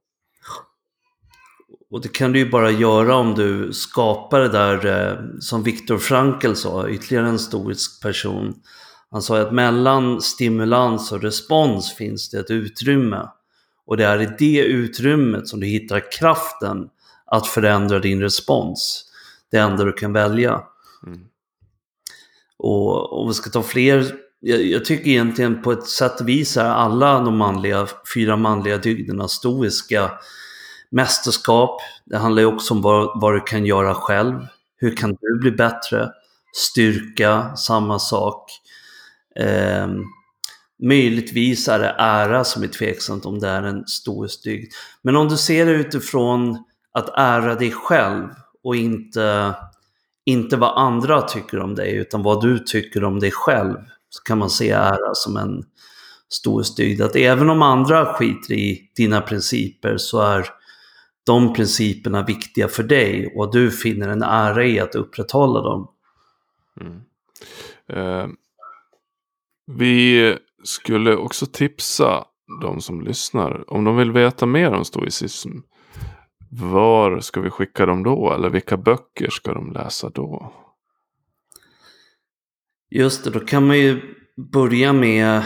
Och 1.91 2.03
det 2.03 2.13
kan 2.13 2.33
du 2.33 2.39
ju 2.39 2.51
bara 2.51 2.71
göra 2.71 3.17
om 3.17 3.35
du 3.35 3.73
skapar 3.73 4.41
det 4.41 4.49
där 4.49 4.87
eh, 4.87 5.19
som 5.41 5.63
Viktor 5.63 5.99
Frankl 5.99 6.53
sa, 6.55 6.89
ytterligare 6.89 7.29
en 7.29 7.39
stoisk 7.39 8.03
person. 8.03 8.55
Han 9.11 9.23
sa 9.23 9.41
att 9.41 9.53
mellan 9.53 10.21
stimulans 10.21 11.13
och 11.13 11.23
respons 11.23 11.95
finns 11.95 12.31
det 12.31 12.39
ett 12.39 12.51
utrymme. 12.51 13.29
Och 13.87 13.97
det 13.97 14.05
är 14.05 14.23
i 14.23 14.29
det 14.39 14.65
utrymmet 14.65 15.49
som 15.49 15.61
du 15.61 15.67
hittar 15.67 16.13
kraften 16.13 16.89
att 17.27 17.47
förändra 17.47 17.99
din 17.99 18.21
respons 18.21 19.08
det 19.51 19.59
enda 19.59 19.85
du 19.85 19.93
kan 19.93 20.13
välja. 20.13 20.63
Mm. 21.07 21.21
Och 22.59 23.21
om 23.21 23.29
vi 23.29 23.35
ska 23.35 23.51
ta 23.51 23.63
fler, 23.63 24.15
jag, 24.41 24.63
jag, 24.63 24.85
tycker 24.85 25.11
egentligen 25.11 25.63
på 25.63 25.73
ett 25.73 25.87
sätt 25.87 26.21
och 26.21 26.29
vis 26.29 26.57
är 26.57 26.65
alla 26.65 27.21
de 27.21 27.37
manliga, 27.37 27.87
fyra 28.15 28.37
manliga 28.37 28.79
dygderna 28.79 29.29
stoiska 29.29 30.11
mästerskap. 30.91 31.81
Det 32.05 32.19
handlar 32.19 32.43
ju 32.43 32.47
också 32.47 32.75
om 32.75 32.83
vad, 32.83 33.21
vad 33.21 33.35
du 33.35 33.41
kan 33.41 33.67
göra 33.67 33.95
själv. 33.95 34.47
Hur 34.77 34.97
kan 34.97 35.17
du 35.21 35.39
bli 35.41 35.51
bättre? 35.51 36.11
Styrka, 36.57 37.57
samma 37.57 37.99
sak. 37.99 38.51
Eh, 39.37 39.89
möjligtvis 40.83 41.69
är 41.69 41.79
det 41.79 41.95
ära 41.99 42.45
som 42.45 42.63
är 42.63 42.69
tveksamt 42.69 43.27
om 43.27 43.39
det 43.39 43.49
är 43.49 43.63
en 43.63 43.87
stoisk 43.87 44.45
dygd. 44.45 44.73
Men 45.03 45.17
om 45.17 45.29
du 45.29 45.37
ser 45.37 45.67
det 45.67 45.73
utifrån 45.73 46.65
att 46.93 47.09
ära 47.17 47.55
dig 47.55 47.73
själv 47.73 48.29
och 48.65 48.77
inte, 48.77 49.55
inte 50.25 50.57
vad 50.57 50.79
andra 50.79 51.23
tycker 51.23 51.61
om 51.61 51.75
dig 51.75 51.97
utan 51.97 52.23
vad 52.23 52.43
du 52.43 52.59
tycker 52.59 53.05
om 53.05 53.21
dig 53.21 53.31
själv. 53.31 53.77
Så 54.11 54.23
kan 54.23 54.39
man 54.39 54.51
se 54.51 54.71
ära 54.71 55.15
som 55.15 55.37
en 55.37 55.65
stor 56.29 56.63
stygd. 56.63 57.03
Att 57.03 57.17
även 57.17 57.51
om 57.51 57.63
andra 57.63 58.15
skiter 58.15 58.55
i 58.55 58.91
dina 58.97 59.21
principer 59.21 59.97
så 59.97 60.21
är 60.21 60.47
de 61.27 61.53
principerna 61.53 62.23
viktiga 62.23 62.69
för 62.69 62.83
dig 62.83 63.33
och 63.37 63.53
du 63.53 63.71
finner 63.71 64.09
en 64.09 64.23
ära 64.23 64.65
i 64.65 64.81
att 64.81 64.95
upprätthålla 64.95 65.61
dem. 65.61 65.91
Mm. 66.81 67.01
Eh, 67.89 68.29
vi 69.67 70.37
skulle 70.65 71.17
också 71.17 71.47
tipsa 71.47 72.25
de 72.61 72.81
som 72.81 73.01
lyssnar 73.01 73.73
om 73.73 73.85
de 73.85 73.97
vill 73.97 74.13
veta 74.13 74.47
mer 74.47 74.73
om 74.73 74.85
stoicism 74.85 75.51
var 76.51 77.21
ska 77.21 77.41
vi 77.41 77.51
skicka 77.51 77.87
dem 77.87 78.03
då? 78.03 78.33
Eller 78.33 78.51
vilka 78.51 78.77
böcker 78.77 79.31
ska 79.31 79.55
de 79.55 79.73
läsa 79.73 80.11
då? 80.11 80.53
Just 82.91 83.25
det, 83.25 83.31
då 83.31 83.41
kan 83.41 83.67
man 83.67 83.79
ju 83.79 84.15
börja 84.37 84.93
med 84.93 85.43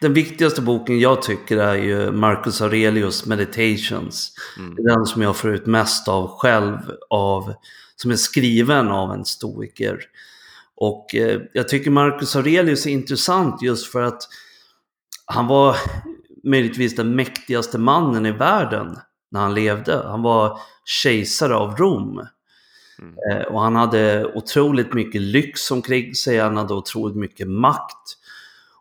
den 0.00 0.14
viktigaste 0.14 0.62
boken 0.62 1.00
jag 1.00 1.22
tycker 1.22 1.56
är 1.56 1.74
ju 1.74 2.12
Marcus 2.12 2.62
Aurelius 2.62 3.26
Meditations. 3.26 4.34
Mm. 4.58 4.74
Den 4.74 5.06
som 5.06 5.22
jag 5.22 5.36
får 5.36 5.54
ut 5.54 5.66
mest 5.66 6.08
av 6.08 6.28
själv, 6.38 6.78
av, 7.10 7.54
som 7.96 8.10
är 8.10 8.16
skriven 8.16 8.88
av 8.88 9.12
en 9.12 9.24
stoiker. 9.24 10.00
Och 10.76 11.14
eh, 11.14 11.40
jag 11.52 11.68
tycker 11.68 11.90
Marcus 11.90 12.36
Aurelius 12.36 12.86
är 12.86 12.90
intressant 12.90 13.62
just 13.62 13.92
för 13.92 14.02
att 14.02 14.22
han 15.26 15.46
var 15.46 15.76
möjligtvis 16.44 16.96
den 16.96 17.16
mäktigaste 17.16 17.78
mannen 17.78 18.26
i 18.26 18.32
världen 18.32 18.96
när 19.34 19.40
han 19.40 19.54
levde. 19.54 20.02
Han 20.06 20.22
var 20.22 20.58
kejsare 20.84 21.56
av 21.56 21.76
Rom. 21.76 22.26
Mm. 22.98 23.14
Eh, 23.30 23.46
och 23.46 23.60
han 23.60 23.76
hade 23.76 24.26
otroligt 24.34 24.92
mycket 24.92 25.20
lyx 25.20 25.70
omkring 25.70 26.14
sig, 26.14 26.38
han 26.38 26.56
hade 26.56 26.74
otroligt 26.74 27.16
mycket 27.16 27.48
makt. 27.48 28.18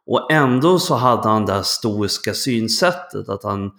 Och 0.06 0.32
ändå 0.32 0.80
så 0.80 0.96
hade 0.96 1.30
han 1.30 1.46
det 1.46 1.54
här 1.54 1.62
stoiska 1.64 2.34
synsättet 2.34 3.30
att 3.30 3.44
han, 3.44 3.72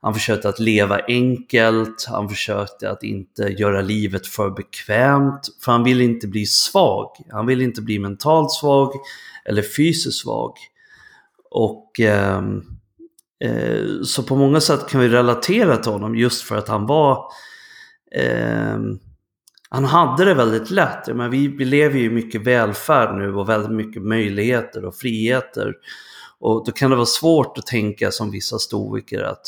han 0.00 0.14
försökte 0.14 0.48
att 0.48 0.58
leva 0.58 1.00
enkelt, 1.08 2.06
han 2.08 2.28
försökte 2.28 2.90
att 2.90 3.02
inte 3.02 3.42
göra 3.42 3.80
livet 3.80 4.26
för 4.26 4.50
bekvämt, 4.50 5.40
för 5.64 5.72
han 5.72 5.84
ville 5.84 6.04
inte 6.04 6.26
bli 6.28 6.46
svag. 6.46 7.08
Han 7.30 7.46
ville 7.46 7.64
inte 7.64 7.82
bli 7.82 7.98
mentalt 7.98 8.52
svag 8.52 8.92
eller 9.44 9.62
fysiskt 9.62 10.20
svag. 10.20 10.52
Och 11.50 12.00
eh, 12.00 12.42
eh, 13.44 14.02
så 14.04 14.22
på 14.22 14.36
många 14.36 14.60
sätt 14.60 14.88
kan 14.88 15.00
vi 15.00 15.08
relatera 15.08 15.76
till 15.76 15.92
honom 15.92 16.16
just 16.16 16.42
för 16.42 16.56
att 16.56 16.68
han 16.68 16.86
var 16.86 17.24
eh, 18.14 18.78
han 19.74 19.84
hade 19.84 20.24
det 20.24 20.34
väldigt 20.34 20.70
lätt. 20.70 21.16
Men 21.16 21.30
vi, 21.30 21.48
vi 21.48 21.64
lever 21.64 21.98
ju 21.98 22.04
i 22.04 22.10
mycket 22.10 22.46
välfärd 22.46 23.18
nu 23.18 23.34
och 23.34 23.48
väldigt 23.48 23.72
mycket 23.72 24.02
möjligheter 24.02 24.84
och 24.84 24.94
friheter. 24.94 25.74
Och 26.38 26.64
då 26.66 26.72
kan 26.72 26.90
det 26.90 26.96
vara 26.96 27.06
svårt 27.06 27.58
att 27.58 27.66
tänka 27.66 28.10
som 28.10 28.30
vissa 28.30 28.58
stoiker 28.58 29.22
att 29.22 29.42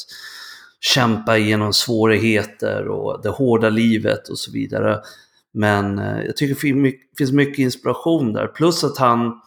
kämpa 0.80 1.38
igenom 1.38 1.72
svårigheter 1.72 2.88
och 2.88 3.22
det 3.22 3.28
hårda 3.28 3.68
livet 3.68 4.28
och 4.28 4.38
så 4.38 4.52
vidare. 4.52 5.00
Men 5.52 5.98
eh, 5.98 6.24
jag 6.26 6.36
tycker 6.36 6.54
det 6.54 6.92
finns 7.18 7.32
mycket 7.32 7.58
inspiration 7.58 8.32
där. 8.32 8.46
Plus 8.46 8.84
att 8.84 8.98
han, 8.98 9.40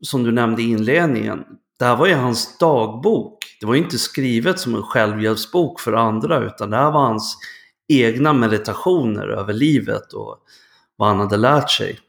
som 0.00 0.22
du 0.22 0.32
nämnde 0.32 0.62
i 0.62 0.70
inledningen, 0.70 1.44
det 1.78 1.84
här 1.84 1.96
var 1.96 2.06
ju 2.06 2.14
hans 2.14 2.58
dagbok. 2.58 3.35
Det 3.60 3.66
var 3.66 3.74
ju 3.74 3.80
inte 3.80 3.98
skrivet 3.98 4.58
som 4.58 4.74
en 4.74 4.82
självhjälpsbok 4.82 5.80
för 5.80 5.92
andra 5.92 6.38
utan 6.38 6.70
det 6.70 6.76
här 6.76 6.90
var 6.90 7.06
hans 7.06 7.38
egna 7.88 8.32
meditationer 8.32 9.28
över 9.28 9.52
livet 9.52 10.12
och 10.12 10.38
vad 10.96 11.08
han 11.08 11.20
hade 11.20 11.36
lärt 11.36 11.70
sig. 11.70 12.00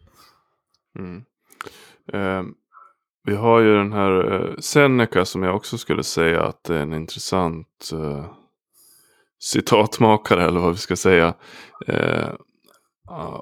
Mm. 1.00 1.24
Eh, 2.14 2.44
vi 3.24 3.36
har 3.36 3.60
ju 3.60 3.76
den 3.76 3.94
här 3.94 4.34
eh, 4.34 4.58
Seneca 4.60 5.26
som 5.26 5.44
jag 5.44 5.56
också 5.56 5.78
skulle 5.78 6.04
säga 6.04 6.44
att 6.44 6.70
är 6.70 6.80
en 6.80 6.94
intressant 6.94 7.90
eh, 7.94 8.26
citatmakare 9.40 10.46
eller 10.46 10.60
vad 10.60 10.72
vi 10.72 10.78
ska 10.78 10.96
säga. 10.96 11.34
Eh, 11.88 12.30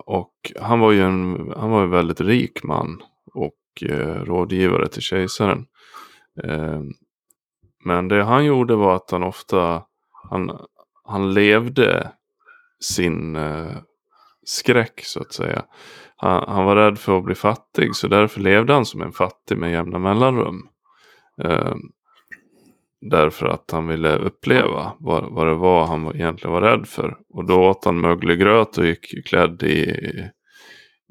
och 0.06 0.52
han 0.62 0.80
var 0.80 0.92
ju 0.92 1.02
en, 1.02 1.54
han 1.58 1.72
var 1.72 1.84
en 1.84 1.90
väldigt 1.90 2.22
rik 2.22 2.64
man 2.64 3.02
och 3.34 3.84
eh, 3.90 4.24
rådgivare 4.24 4.88
till 4.88 5.02
kejsaren. 5.02 5.66
Ehm, 6.44 6.94
men 7.86 8.08
det 8.08 8.24
han 8.24 8.46
gjorde 8.46 8.76
var 8.76 8.96
att 8.96 9.12
han 9.12 9.24
ofta 9.24 9.84
han, 10.30 10.52
han 11.04 11.34
levde 11.34 12.12
sin 12.80 13.36
eh, 13.36 13.78
skräck 14.46 15.02
så 15.04 15.22
att 15.22 15.34
säga. 15.34 15.66
Han, 16.16 16.44
han, 16.48 16.66
var 16.66 16.76
rädd 16.76 17.00
för 17.00 17.18
att 17.18 17.24
bli 17.24 17.36
fattig 17.36 17.96
så 17.96 18.08
därför 18.08 18.42
levde 18.42 18.74
han 18.74 18.86
som 18.86 19.02
en 19.02 19.12
fattig 19.12 19.58
med 19.58 19.72
jämna 19.72 20.00
mellanrum. 20.00 20.68
Eh, 21.44 21.76
därför 23.02 23.46
att 23.46 23.72
han 23.72 23.88
ville 23.88 24.18
uppleva 24.18 24.94
vad, 25.00 25.34
vad 25.34 25.48
det 25.48 25.56
var 25.56 25.86
han 25.86 26.16
egentligen 26.16 26.54
var 26.54 26.62
rädd 26.62 26.88
för. 26.88 27.18
Och 27.30 27.46
då 27.46 27.70
åt 27.70 27.86
han 27.86 28.02
möglig 28.02 28.40
gröt 28.40 28.78
och 28.78 28.86
gick 28.86 29.28
klädd 29.28 29.64
i, 29.64 29.94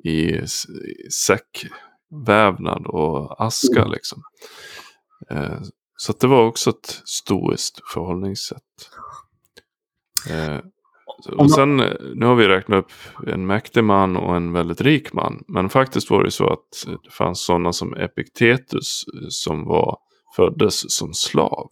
i, 0.05 0.41
säckvävnad 1.11 2.87
och 2.87 3.45
aska 3.45 3.81
mm. 3.81 3.91
liksom. 3.91 4.23
Eh, 5.95 5.97
så 5.97 6.13
det 6.21 6.27
var 6.27 6.47
också 6.47 6.71
ett 6.71 7.03
stoiskt 7.05 7.81
förhållningssätt. 7.93 8.61
Eh, 10.31 10.59
och 11.37 11.51
sen, 11.51 11.77
nu 12.15 12.27
har 12.27 12.35
vi 12.35 12.49
räknat 12.49 12.79
upp 12.79 12.93
en 13.27 13.47
mäktig 13.47 13.85
man 13.85 14.17
och 14.17 14.37
en 14.37 14.53
väldigt 14.53 14.81
rik 14.81 15.13
man. 15.13 15.45
Men 15.49 15.69
faktiskt 15.69 16.11
var 16.11 16.25
det 16.25 16.31
så 16.31 16.53
att 16.53 16.87
det 17.05 17.11
fanns 17.11 17.45
sådana 17.45 17.73
som 17.73 17.95
Epiktetus 17.95 19.05
som 19.29 19.65
var, 19.65 19.99
föddes 20.37 20.97
som 20.97 21.15
slav. 21.15 21.71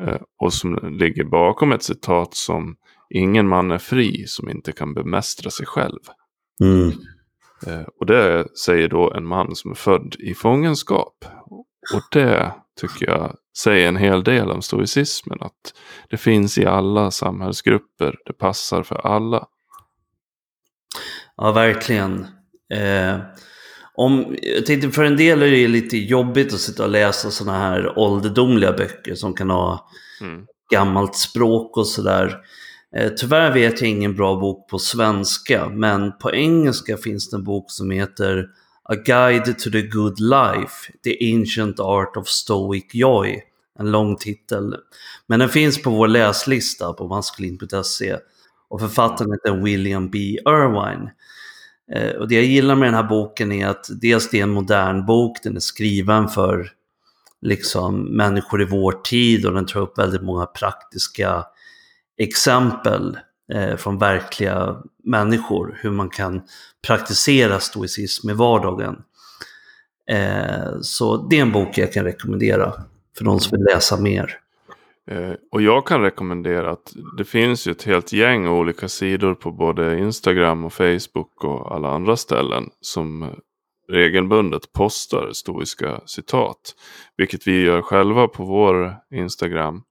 Eh, 0.00 0.20
och 0.38 0.52
som 0.52 0.98
ligger 0.98 1.24
bakom 1.24 1.72
ett 1.72 1.82
citat 1.82 2.34
som 2.34 2.76
Ingen 3.10 3.48
man 3.48 3.70
är 3.70 3.78
fri 3.78 4.26
som 4.26 4.48
inte 4.48 4.72
kan 4.72 4.94
bemästra 4.94 5.50
sig 5.50 5.66
själv. 5.66 6.00
Mm. 6.60 6.92
Eh, 7.66 7.86
och 8.00 8.06
det 8.06 8.46
säger 8.58 8.88
då 8.88 9.12
en 9.12 9.26
man 9.26 9.56
som 9.56 9.70
är 9.70 9.74
född 9.74 10.16
i 10.18 10.34
fångenskap. 10.34 11.24
Och 11.94 12.02
det 12.12 12.52
tycker 12.80 13.06
jag 13.06 13.36
säger 13.58 13.88
en 13.88 13.96
hel 13.96 14.24
del 14.24 14.50
om 14.50 14.62
stoicismen. 14.62 15.38
Att 15.40 15.74
det 16.10 16.16
finns 16.16 16.58
i 16.58 16.66
alla 16.66 17.10
samhällsgrupper. 17.10 18.14
Det 18.26 18.32
passar 18.32 18.82
för 18.82 19.06
alla. 19.06 19.46
Ja, 21.36 21.52
verkligen. 21.52 22.26
Eh, 22.74 23.18
om, 23.94 24.36
jag 24.42 24.66
tänkte 24.66 24.90
för 24.90 25.04
en 25.04 25.16
del 25.16 25.42
är 25.42 25.50
det 25.50 25.68
lite 25.68 25.96
jobbigt 25.96 26.54
att 26.54 26.60
sitta 26.60 26.84
och 26.84 26.90
läsa 26.90 27.30
sådana 27.30 27.58
här 27.58 27.98
ålderdomliga 27.98 28.72
böcker 28.72 29.14
som 29.14 29.34
kan 29.34 29.50
ha 29.50 29.88
mm. 30.20 30.46
gammalt 30.70 31.16
språk 31.16 31.76
och 31.76 31.86
sådär. 31.86 32.36
Eh, 32.96 33.08
tyvärr 33.08 33.52
vet 33.52 33.80
jag 33.80 33.90
ingen 33.90 34.16
bra 34.16 34.36
bok 34.36 34.68
på 34.70 34.78
svenska, 34.78 35.68
men 35.68 36.18
på 36.18 36.34
engelska 36.34 36.96
finns 36.96 37.30
det 37.30 37.36
en 37.36 37.44
bok 37.44 37.64
som 37.68 37.90
heter 37.90 38.46
A 38.88 38.94
Guide 38.94 39.58
to 39.58 39.70
the 39.70 39.82
Good 39.82 40.20
Life, 40.20 40.92
The 41.04 41.34
Ancient 41.34 41.80
Art 41.80 42.16
of 42.16 42.28
Stoic 42.28 42.94
Joy. 42.94 43.42
En 43.78 43.90
lång 43.90 44.16
titel. 44.16 44.76
Men 45.26 45.40
den 45.40 45.48
finns 45.48 45.82
på 45.82 45.90
vår 45.90 46.08
läslista 46.08 46.92
på 46.92 47.08
maskulin.se. 47.08 48.16
Och 48.68 48.80
författaren 48.80 49.32
heter 49.32 49.62
William 49.62 50.10
B. 50.10 50.18
Irvine. 50.46 51.10
Eh, 51.92 52.16
och 52.16 52.28
det 52.28 52.34
jag 52.34 52.44
gillar 52.44 52.74
med 52.74 52.88
den 52.88 52.94
här 52.94 53.08
boken 53.08 53.52
är 53.52 53.66
att 53.66 53.86
dels 54.00 54.30
det 54.30 54.38
är 54.38 54.42
en 54.42 54.50
modern 54.50 55.06
bok, 55.06 55.42
den 55.42 55.56
är 55.56 55.60
skriven 55.60 56.28
för 56.28 56.70
liksom 57.42 58.16
människor 58.16 58.62
i 58.62 58.64
vår 58.64 58.92
tid 58.92 59.46
och 59.46 59.54
den 59.54 59.66
tar 59.66 59.80
upp 59.80 59.98
väldigt 59.98 60.22
många 60.22 60.46
praktiska 60.46 61.44
exempel 62.18 63.18
eh, 63.52 63.76
från 63.76 63.98
verkliga 63.98 64.76
människor, 65.04 65.78
hur 65.82 65.90
man 65.90 66.10
kan 66.10 66.42
praktisera 66.86 67.60
stoicism 67.60 68.30
i 68.30 68.32
vardagen. 68.32 69.02
Eh, 70.10 70.80
så 70.80 71.16
det 71.16 71.38
är 71.38 71.42
en 71.42 71.52
bok 71.52 71.78
jag 71.78 71.92
kan 71.92 72.04
rekommendera 72.04 72.72
för 73.18 73.24
de 73.24 73.40
som 73.40 73.58
vill 73.58 73.66
läsa 73.74 74.00
mer. 74.00 74.40
Eh, 75.10 75.32
och 75.50 75.62
jag 75.62 75.86
kan 75.86 76.02
rekommendera 76.02 76.70
att 76.70 76.92
det 77.16 77.24
finns 77.24 77.66
ju 77.66 77.72
ett 77.72 77.82
helt 77.82 78.12
gäng 78.12 78.48
olika 78.48 78.88
sidor 78.88 79.34
på 79.34 79.52
både 79.52 79.98
Instagram 79.98 80.64
och 80.64 80.72
Facebook 80.72 81.44
och 81.44 81.74
alla 81.74 81.88
andra 81.90 82.16
ställen 82.16 82.70
som 82.80 83.34
regelbundet 83.88 84.72
postar 84.72 85.30
stoiska 85.32 86.00
citat. 86.06 86.74
Vilket 87.16 87.46
vi 87.46 87.62
gör 87.62 87.82
själva 87.82 88.28
på 88.28 88.44
vår 88.44 88.96
Instagram. 89.10 89.82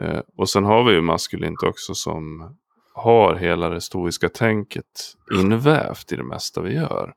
Eh, 0.00 0.20
och 0.36 0.48
sen 0.48 0.64
har 0.64 0.84
vi 0.84 0.92
ju 0.92 1.00
maskulint 1.00 1.62
också 1.62 1.94
som 1.94 2.54
har 2.98 3.34
hela 3.34 3.68
det 3.68 3.80
stoiska 3.80 4.28
tänket 4.28 5.14
invävt 5.34 6.12
i 6.12 6.16
det 6.16 6.24
mesta 6.24 6.60
vi 6.60 6.74
gör. 6.74 7.14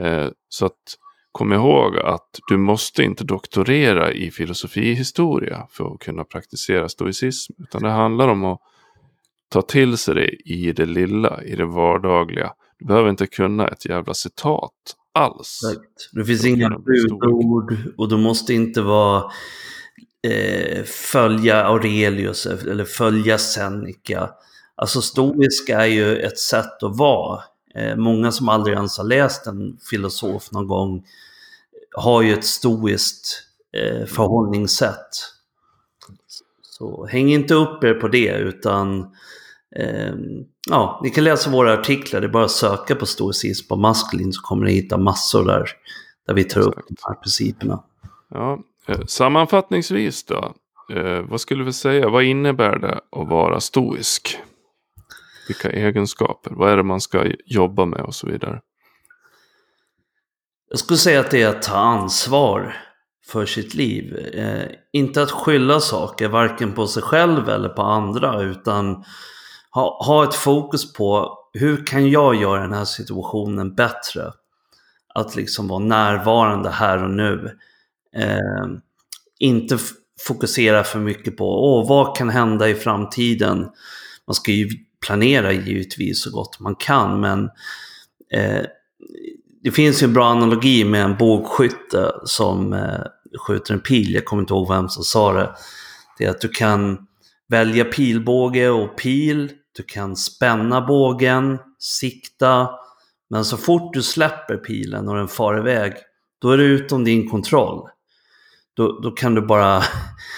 Eh, 0.00 0.28
så 0.48 0.66
att 0.66 0.98
kom 1.32 1.52
ihåg 1.52 1.98
att 1.98 2.40
du 2.48 2.56
måste 2.56 3.02
inte 3.02 3.24
doktorera 3.24 4.12
i 4.12 4.30
filosofihistoria 4.30 5.66
för 5.70 5.94
att 5.94 6.00
kunna 6.00 6.24
praktisera 6.24 6.88
stoicism. 6.88 7.52
Utan 7.58 7.82
det 7.82 7.90
handlar 7.90 8.28
om 8.28 8.44
att 8.44 8.60
ta 9.48 9.62
till 9.62 9.96
sig 9.96 10.14
det 10.14 10.50
i 10.52 10.72
det 10.72 10.86
lilla, 10.86 11.42
i 11.42 11.56
det 11.56 11.66
vardagliga. 11.66 12.52
Du 12.78 12.86
behöver 12.86 13.10
inte 13.10 13.26
kunna 13.26 13.68
ett 13.68 13.86
jävla 13.86 14.14
citat 14.14 14.72
alls. 15.14 15.60
Det 16.12 16.24
finns 16.24 16.44
inga 16.44 16.68
budord 16.78 17.76
och 17.98 18.08
du 18.08 18.16
måste 18.16 18.54
inte 18.54 18.82
vara 18.82 19.30
eh, 20.28 20.84
följa 20.84 21.64
Aurelius 21.64 22.46
eller 22.46 22.84
följa 22.84 23.38
Seneca. 23.38 24.30
Alltså 24.76 25.02
stoisk 25.02 25.68
är 25.68 25.84
ju 25.84 26.16
ett 26.16 26.38
sätt 26.38 26.82
att 26.82 26.96
vara. 26.96 27.42
Eh, 27.74 27.96
många 27.96 28.32
som 28.32 28.48
aldrig 28.48 28.76
ens 28.76 28.98
har 28.98 29.04
läst 29.04 29.46
en 29.46 29.76
filosof 29.90 30.52
någon 30.52 30.66
gång 30.66 31.04
har 31.96 32.22
ju 32.22 32.32
ett 32.32 32.44
stoiskt 32.44 33.42
eh, 33.72 34.06
förhållningssätt. 34.06 35.30
Så 36.62 37.06
häng 37.06 37.32
inte 37.32 37.54
upp 37.54 37.84
er 37.84 37.94
på 37.94 38.08
det 38.08 38.36
utan 38.36 39.00
eh, 39.76 40.14
ja, 40.70 41.00
ni 41.02 41.10
kan 41.10 41.24
läsa 41.24 41.50
våra 41.50 41.72
artiklar. 41.72 42.20
Det 42.20 42.26
är 42.26 42.28
bara 42.28 42.44
att 42.44 42.50
söka 42.50 42.94
på 42.94 43.06
stoicism 43.06 43.68
på 43.68 43.76
maskulin 43.76 44.32
så 44.32 44.42
kommer 44.42 44.66
ni 44.66 44.72
hitta 44.72 44.98
massor 44.98 45.44
där, 45.44 45.70
där 46.26 46.34
vi 46.34 46.44
tar 46.44 46.60
Exakt. 46.60 46.78
upp 46.78 46.84
de 46.88 46.96
här 47.02 47.14
principerna. 47.14 47.82
Ja, 48.30 48.58
eh, 48.88 49.00
sammanfattningsvis 49.06 50.24
då. 50.24 50.54
Eh, 50.92 51.20
vad 51.20 51.40
skulle 51.40 51.64
vi 51.64 51.72
säga? 51.72 52.08
Vad 52.08 52.24
innebär 52.24 52.78
det 52.78 52.94
att 52.94 53.28
vara 53.28 53.60
stoisk? 53.60 54.38
Vilka 55.48 55.70
egenskaper? 55.70 56.50
Vad 56.54 56.72
är 56.72 56.76
det 56.76 56.82
man 56.82 57.00
ska 57.00 57.26
jobba 57.46 57.84
med 57.84 58.00
och 58.00 58.14
så 58.14 58.26
vidare? 58.26 58.60
Jag 60.70 60.78
skulle 60.78 60.98
säga 60.98 61.20
att 61.20 61.30
det 61.30 61.42
är 61.42 61.48
att 61.48 61.62
ta 61.62 61.76
ansvar 61.76 62.76
för 63.26 63.46
sitt 63.46 63.74
liv. 63.74 64.16
Eh, 64.34 64.70
inte 64.92 65.22
att 65.22 65.30
skylla 65.30 65.80
saker, 65.80 66.28
varken 66.28 66.72
på 66.72 66.86
sig 66.86 67.02
själv 67.02 67.48
eller 67.48 67.68
på 67.68 67.82
andra, 67.82 68.42
utan 68.42 69.04
ha, 69.70 70.04
ha 70.06 70.24
ett 70.24 70.34
fokus 70.34 70.92
på 70.92 71.38
hur 71.52 71.86
kan 71.86 72.10
jag 72.10 72.34
göra 72.34 72.62
den 72.62 72.72
här 72.72 72.84
situationen 72.84 73.74
bättre? 73.74 74.32
Att 75.14 75.36
liksom 75.36 75.68
vara 75.68 75.78
närvarande 75.78 76.70
här 76.70 77.04
och 77.04 77.10
nu. 77.10 77.58
Eh, 78.16 78.66
inte 79.38 79.78
fokusera 80.26 80.84
för 80.84 80.98
mycket 80.98 81.36
på 81.36 81.64
Åh, 81.64 81.88
vad 81.88 82.16
kan 82.16 82.30
hända 82.30 82.68
i 82.68 82.74
framtiden. 82.74 83.68
Man 84.26 84.34
ska 84.34 84.52
ju 84.52 84.68
planera 85.06 85.52
givetvis 85.52 86.22
så 86.22 86.30
gott 86.30 86.60
man 86.60 86.74
kan 86.74 87.20
men 87.20 87.44
eh, 88.32 88.62
det 89.64 89.70
finns 89.70 90.02
ju 90.02 90.04
en 90.04 90.12
bra 90.12 90.26
analogi 90.26 90.84
med 90.84 91.04
en 91.04 91.16
bågskytte 91.16 92.12
som 92.24 92.72
eh, 92.72 93.00
skjuter 93.46 93.74
en 93.74 93.80
pil. 93.80 94.14
Jag 94.14 94.24
kommer 94.24 94.42
inte 94.42 94.54
ihåg 94.54 94.68
vem 94.68 94.88
som 94.88 95.04
sa 95.04 95.32
det. 95.32 95.54
Det 96.18 96.24
är 96.24 96.30
att 96.30 96.40
du 96.40 96.48
kan 96.48 96.98
välja 97.48 97.84
pilbåge 97.84 98.68
och 98.68 98.98
pil. 98.98 99.52
Du 99.76 99.82
kan 99.82 100.16
spänna 100.16 100.80
bågen, 100.80 101.58
sikta. 101.78 102.70
Men 103.30 103.44
så 103.44 103.56
fort 103.56 103.94
du 103.94 104.02
släpper 104.02 104.56
pilen 104.56 105.08
och 105.08 105.16
den 105.16 105.28
far 105.28 105.58
iväg, 105.58 105.92
då 106.40 106.50
är 106.50 106.58
det 106.58 106.64
utom 106.64 107.04
din 107.04 107.30
kontroll. 107.30 107.88
Då, 108.76 109.00
då 109.00 109.10
kan 109.10 109.34
du 109.34 109.42
bara 109.42 109.82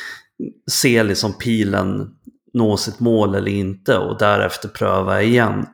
se 0.70 1.02
liksom 1.02 1.38
pilen 1.38 2.16
nå 2.56 2.76
sitt 2.76 3.00
mål 3.00 3.34
eller 3.34 3.50
inte 3.50 3.98
och 3.98 4.18
därefter 4.18 4.68
pröva 4.68 5.22
igen. 5.22 5.66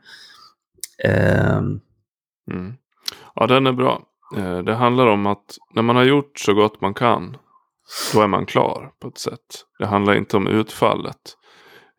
Eh. 1.05 1.57
Mm. 2.51 2.75
Ja, 3.35 3.47
den 3.47 3.67
är 3.67 3.73
bra. 3.73 4.03
Eh, 4.37 4.59
det 4.59 4.75
handlar 4.75 5.07
om 5.07 5.27
att 5.27 5.57
när 5.75 5.83
man 5.83 5.97
har 5.97 6.05
gjort 6.05 6.39
så 6.39 6.55
gott 6.55 6.81
man 6.81 6.95
kan, 6.95 7.37
då 8.15 8.21
är 8.21 8.27
man 8.27 8.47
klar 8.47 8.91
på 9.01 9.09
ett 9.09 9.19
sätt. 9.19 9.65
Det 9.79 9.87
handlar 9.87 10.15
inte 10.15 10.37
om 10.37 10.47
utfallet. 10.47 11.37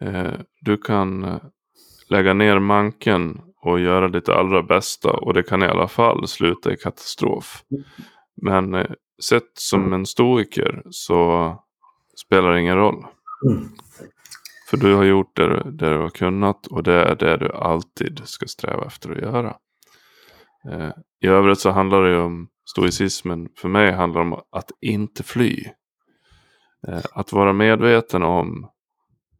Eh, 0.01 0.33
du 0.61 0.77
kan 0.77 1.23
eh, 1.23 1.37
lägga 2.09 2.33
ner 2.33 2.59
manken 2.59 3.41
och 3.61 3.79
göra 3.79 4.07
ditt 4.07 4.29
allra 4.29 4.63
bästa 4.63 5.11
och 5.11 5.33
det 5.33 5.43
kan 5.43 5.63
i 5.63 5.67
alla 5.67 5.87
fall 5.87 6.27
sluta 6.27 6.73
i 6.73 6.77
katastrof. 6.77 7.63
Men 8.41 8.85
sett 9.23 9.51
som 9.53 9.93
en 9.93 10.05
stoiker 10.05 10.81
så 10.89 11.55
spelar 12.25 12.51
det 12.51 12.59
ingen 12.59 12.77
roll. 12.77 13.05
För 14.73 14.77
du 14.77 14.95
har 14.95 15.03
gjort 15.03 15.35
det, 15.35 15.71
det 15.71 15.89
du 15.89 15.97
har 15.97 16.09
kunnat 16.09 16.67
och 16.67 16.83
det 16.83 16.93
är 16.93 17.15
det 17.15 17.37
du 17.37 17.51
alltid 17.51 18.21
ska 18.23 18.47
sträva 18.47 18.85
efter 18.85 19.11
att 19.11 19.17
göra. 19.17 19.55
Eh, 20.71 20.89
I 21.21 21.27
övrigt 21.27 21.59
så 21.59 21.71
handlar 21.71 22.03
det 22.03 22.17
om 22.17 22.47
stoicismen 22.69 23.49
för 23.57 23.69
mig 23.69 23.91
handlar 23.91 24.21
om 24.21 24.33
att 24.33 24.71
inte 24.81 25.23
fly. 25.23 25.65
Eh, 26.87 27.01
att 27.13 27.33
vara 27.33 27.53
medveten 27.53 28.23
om 28.23 28.69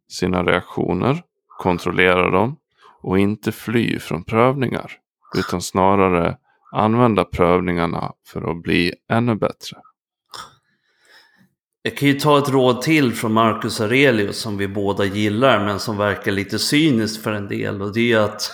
sina 0.08 0.42
reaktioner, 0.42 1.22
kontrollera 1.58 2.30
dem 2.30 2.56
och 3.02 3.18
inte 3.18 3.52
fly 3.52 3.98
från 3.98 4.24
prövningar. 4.24 4.92
Utan 5.38 5.60
snarare 5.60 6.38
använda 6.72 7.24
prövningarna 7.24 8.12
för 8.26 8.50
att 8.50 8.62
bli 8.62 8.92
ännu 9.10 9.34
bättre. 9.34 9.76
Jag 11.86 11.96
kan 11.96 12.08
ju 12.08 12.14
ta 12.14 12.38
ett 12.38 12.48
råd 12.48 12.82
till 12.82 13.14
från 13.14 13.32
Marcus 13.32 13.80
Aurelius 13.80 14.38
som 14.38 14.56
vi 14.56 14.68
båda 14.68 15.04
gillar 15.04 15.64
men 15.64 15.78
som 15.78 15.96
verkar 15.96 16.32
lite 16.32 16.58
cyniskt 16.58 17.22
för 17.22 17.32
en 17.32 17.48
del 17.48 17.82
och 17.82 17.92
det 17.92 18.12
är 18.12 18.18
att 18.18 18.50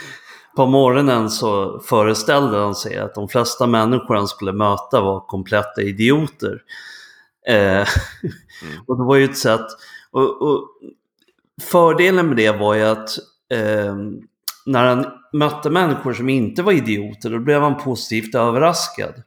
på 0.56 0.66
morgonen 0.66 1.30
så 1.30 1.80
föreställde 1.80 2.58
han 2.58 2.74
sig 2.74 2.96
att 2.96 3.14
de 3.14 3.28
flesta 3.28 3.66
människor 3.66 4.14
han 4.14 4.28
skulle 4.28 4.52
möta 4.52 5.00
var 5.00 5.20
kompletta 5.20 5.82
idioter. 5.82 6.62
Eh, 7.48 7.56
mm. 7.56 7.86
och 8.86 8.96
det 8.96 9.04
var 9.04 9.16
ju 9.16 9.24
ett 9.24 9.38
sätt, 9.38 9.66
och, 10.10 10.42
och, 10.42 10.68
fördelen 11.62 12.26
med 12.26 12.36
det 12.36 12.50
var 12.50 12.74
ju 12.74 12.82
att 12.82 13.10
eh, 13.52 13.96
när 14.66 14.84
han 14.84 15.06
mötte 15.32 15.70
människor 15.70 16.12
som 16.12 16.28
inte 16.28 16.62
var 16.62 16.72
idioter, 16.72 17.30
då 17.30 17.38
blev 17.38 17.62
han 17.62 17.76
positivt 17.76 18.34
överraskad. 18.34 19.22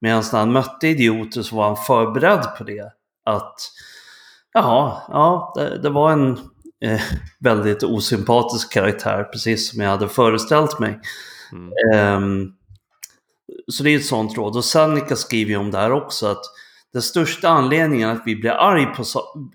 Medan 0.00 0.22
när 0.32 0.38
han 0.38 0.52
mötte 0.52 0.88
idioter 0.88 1.42
så 1.42 1.56
var 1.56 1.66
han 1.66 1.76
förberedd 1.76 2.56
på 2.58 2.64
det. 2.64 2.92
Att, 3.24 3.56
jaha, 4.52 5.02
ja, 5.08 5.52
det, 5.56 5.82
det 5.82 5.90
var 5.90 6.12
en 6.12 6.38
eh, 6.84 7.00
väldigt 7.40 7.82
osympatisk 7.82 8.72
karaktär, 8.72 9.24
precis 9.24 9.70
som 9.70 9.80
jag 9.80 9.90
hade 9.90 10.08
föreställt 10.08 10.78
mig. 10.78 11.00
Mm. 11.52 11.72
Eh, 11.94 12.48
så 13.66 13.82
det 13.82 13.90
är 13.90 13.96
ett 13.96 14.06
sånt 14.06 14.36
råd. 14.36 14.56
Och 14.56 14.64
Seneca 14.64 15.16
skriver 15.16 15.50
ju 15.50 15.56
om 15.56 15.70
det 15.70 15.78
här 15.78 15.92
också, 15.92 16.26
att 16.26 16.44
den 16.92 17.02
största 17.02 17.48
anledningen 17.48 18.10
att 18.10 18.22
vi, 18.26 18.36
blir 18.36 18.50
arg 18.50 18.86
på 18.86 19.04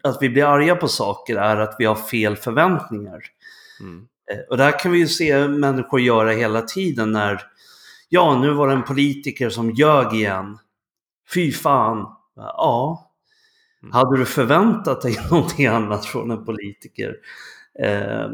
att 0.04 0.18
vi 0.22 0.30
blir 0.30 0.44
arga 0.44 0.76
på 0.76 0.88
saker 0.88 1.36
är 1.36 1.58
att 1.58 1.76
vi 1.80 1.86
har 1.86 1.96
fel 1.96 2.36
förväntningar. 2.36 3.20
Mm. 3.82 4.08
Eh, 4.32 4.40
och 4.50 4.58
det 4.58 4.64
här 4.64 4.80
kan 4.80 4.92
vi 4.92 5.00
ju 5.00 5.08
se 5.08 5.48
människor 5.48 6.02
göra 6.02 6.32
hela 6.32 6.62
tiden 6.62 7.12
när 7.12 7.42
Ja, 8.16 8.40
nu 8.40 8.52
var 8.52 8.68
det 8.68 8.74
en 8.74 8.84
politiker 8.84 9.50
som 9.50 9.72
ljög 9.72 10.14
igen. 10.14 10.58
Fy 11.34 11.52
fan. 11.52 12.06
Ja. 12.36 13.12
Mm. 13.84 13.94
Hade 13.94 14.18
du 14.18 14.26
förväntat 14.26 15.02
dig 15.02 15.18
någonting 15.32 15.66
annat 15.66 16.06
från 16.06 16.32
en 16.32 16.46
politiker? 16.46 17.16
Eh, 17.80 18.28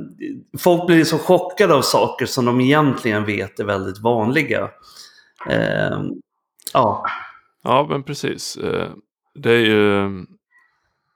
folk 0.59 0.87
blir 0.87 1.03
så 1.03 1.17
chockade 1.17 1.73
av 1.73 1.81
saker 1.81 2.25
som 2.25 2.45
de 2.45 2.61
egentligen 2.61 3.25
vet 3.25 3.59
är 3.59 3.63
väldigt 3.63 3.99
vanliga. 3.99 4.69
Eh, 5.49 5.99
ja. 6.73 7.05
Ja, 7.63 7.87
men 7.89 8.03
precis. 8.03 8.57
Eh, 8.57 8.89
det 9.35 9.51
är 9.51 9.65
ju... 9.65 10.09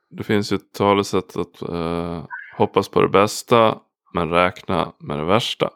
Det 0.09 0.23
finns 0.23 0.51
ju 0.51 0.55
ett 0.55 0.73
talesätt 0.73 1.37
att 1.37 1.69
uh, 1.69 2.25
hoppas 2.57 2.89
på 2.89 3.01
det 3.01 3.09
bästa 3.09 3.77
men 4.13 4.29
räkna 4.29 4.93
med 4.99 5.19
det 5.19 5.25
värsta. 5.25 5.69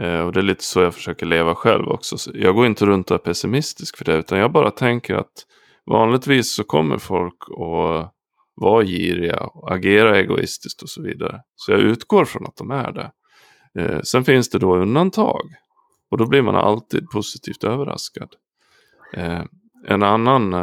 Eh, 0.00 0.20
och 0.20 0.32
det 0.32 0.40
är 0.40 0.42
lite 0.42 0.64
så 0.64 0.80
jag 0.80 0.94
försöker 0.94 1.26
leva 1.26 1.54
själv 1.54 1.88
också. 1.88 2.18
Så 2.18 2.30
jag 2.34 2.54
går 2.54 2.66
inte 2.66 2.86
runt 2.86 3.10
och 3.10 3.14
är 3.14 3.18
pessimistisk 3.18 3.96
för 3.96 4.04
det. 4.04 4.16
Utan 4.16 4.38
jag 4.38 4.52
bara 4.52 4.70
tänker 4.70 5.14
att 5.14 5.46
vanligtvis 5.86 6.54
så 6.54 6.64
kommer 6.64 6.98
folk 6.98 7.42
att 7.50 8.14
vara 8.54 8.84
giriga 8.84 9.40
och 9.40 9.72
agera 9.74 10.18
egoistiskt 10.18 10.82
och 10.82 10.88
så 10.88 11.02
vidare. 11.02 11.42
Så 11.56 11.72
jag 11.72 11.80
utgår 11.80 12.24
från 12.24 12.46
att 12.46 12.56
de 12.56 12.70
är 12.70 12.92
det. 12.92 13.10
Eh, 13.80 14.00
sen 14.02 14.24
finns 14.24 14.50
det 14.50 14.58
då 14.58 14.76
undantag. 14.76 15.54
Och 16.10 16.18
då 16.18 16.26
blir 16.26 16.42
man 16.42 16.56
alltid 16.56 17.10
positivt 17.10 17.64
överraskad. 17.64 18.28
Eh, 19.14 19.42
en 19.86 20.02
annan 20.02 20.54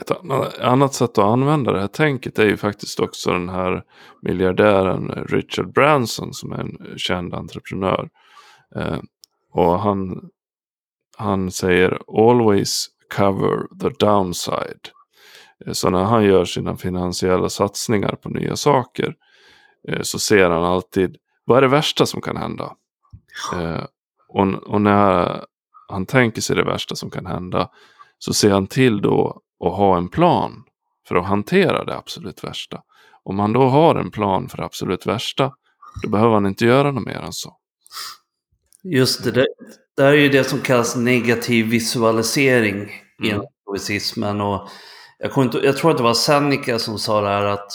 ett 0.00 0.10
annat 0.60 0.94
sätt 0.94 1.10
att 1.10 1.24
använda 1.24 1.72
det 1.72 1.80
här 1.80 1.88
tänket 1.88 2.38
är 2.38 2.46
ju 2.46 2.56
faktiskt 2.56 3.00
också 3.00 3.32
den 3.32 3.48
här 3.48 3.82
miljardären 4.22 5.24
Richard 5.28 5.72
Branson 5.72 6.34
som 6.34 6.52
är 6.52 6.58
en 6.58 6.98
känd 6.98 7.34
entreprenör. 7.34 8.08
Eh, 8.76 8.98
och 9.52 9.80
han, 9.80 10.30
han 11.16 11.50
säger 11.50 11.98
always 12.08 12.86
cover 13.16 13.78
the 13.80 14.04
downside. 14.06 14.88
Eh, 15.66 15.72
så 15.72 15.90
när 15.90 16.04
han 16.04 16.24
gör 16.24 16.44
sina 16.44 16.76
finansiella 16.76 17.48
satsningar 17.48 18.14
på 18.14 18.28
nya 18.28 18.56
saker 18.56 19.14
eh, 19.88 20.02
så 20.02 20.18
ser 20.18 20.50
han 20.50 20.64
alltid 20.64 21.16
vad 21.44 21.58
är 21.58 21.62
det 21.62 21.68
värsta 21.68 22.06
som 22.06 22.20
kan 22.20 22.36
hända. 22.36 22.72
Eh, 23.54 23.84
och, 24.28 24.52
och 24.52 24.80
när 24.80 25.44
han 25.88 26.06
tänker 26.06 26.40
sig 26.40 26.56
det 26.56 26.64
värsta 26.64 26.94
som 26.94 27.10
kan 27.10 27.26
hända 27.26 27.70
så 28.18 28.34
ser 28.34 28.50
han 28.50 28.66
till 28.66 29.02
då 29.02 29.40
och 29.58 29.72
ha 29.72 29.96
en 29.96 30.08
plan 30.08 30.64
för 31.08 31.16
att 31.16 31.26
hantera 31.26 31.84
det 31.84 31.96
absolut 31.96 32.44
värsta. 32.44 32.82
Om 33.22 33.38
han 33.38 33.52
då 33.52 33.62
har 33.62 33.94
en 33.94 34.10
plan 34.10 34.48
för 34.48 34.56
det 34.56 34.64
absolut 34.64 35.06
värsta, 35.06 35.52
då 36.02 36.08
behöver 36.08 36.34
han 36.34 36.46
inte 36.46 36.64
göra 36.64 36.90
något 36.90 37.06
mer 37.06 37.18
än 37.18 37.32
så. 37.32 37.56
Just 38.82 39.24
det, 39.24 39.30
det, 39.30 39.46
det 39.96 40.02
är 40.02 40.12
ju 40.12 40.28
det 40.28 40.44
som 40.44 40.60
kallas 40.60 40.96
negativ 40.96 41.66
visualisering 41.66 42.76
mm. 42.76 42.90
inom 43.18 43.46
stoicismen. 43.62 44.40
Och 44.40 44.68
jag, 45.18 45.44
inte, 45.44 45.58
jag 45.58 45.76
tror 45.76 45.90
att 45.90 45.96
det 45.96 46.02
var 46.02 46.14
Seneca 46.14 46.78
som 46.78 46.98
sa 46.98 47.20
det 47.20 47.28
här 47.28 47.44
att 47.44 47.70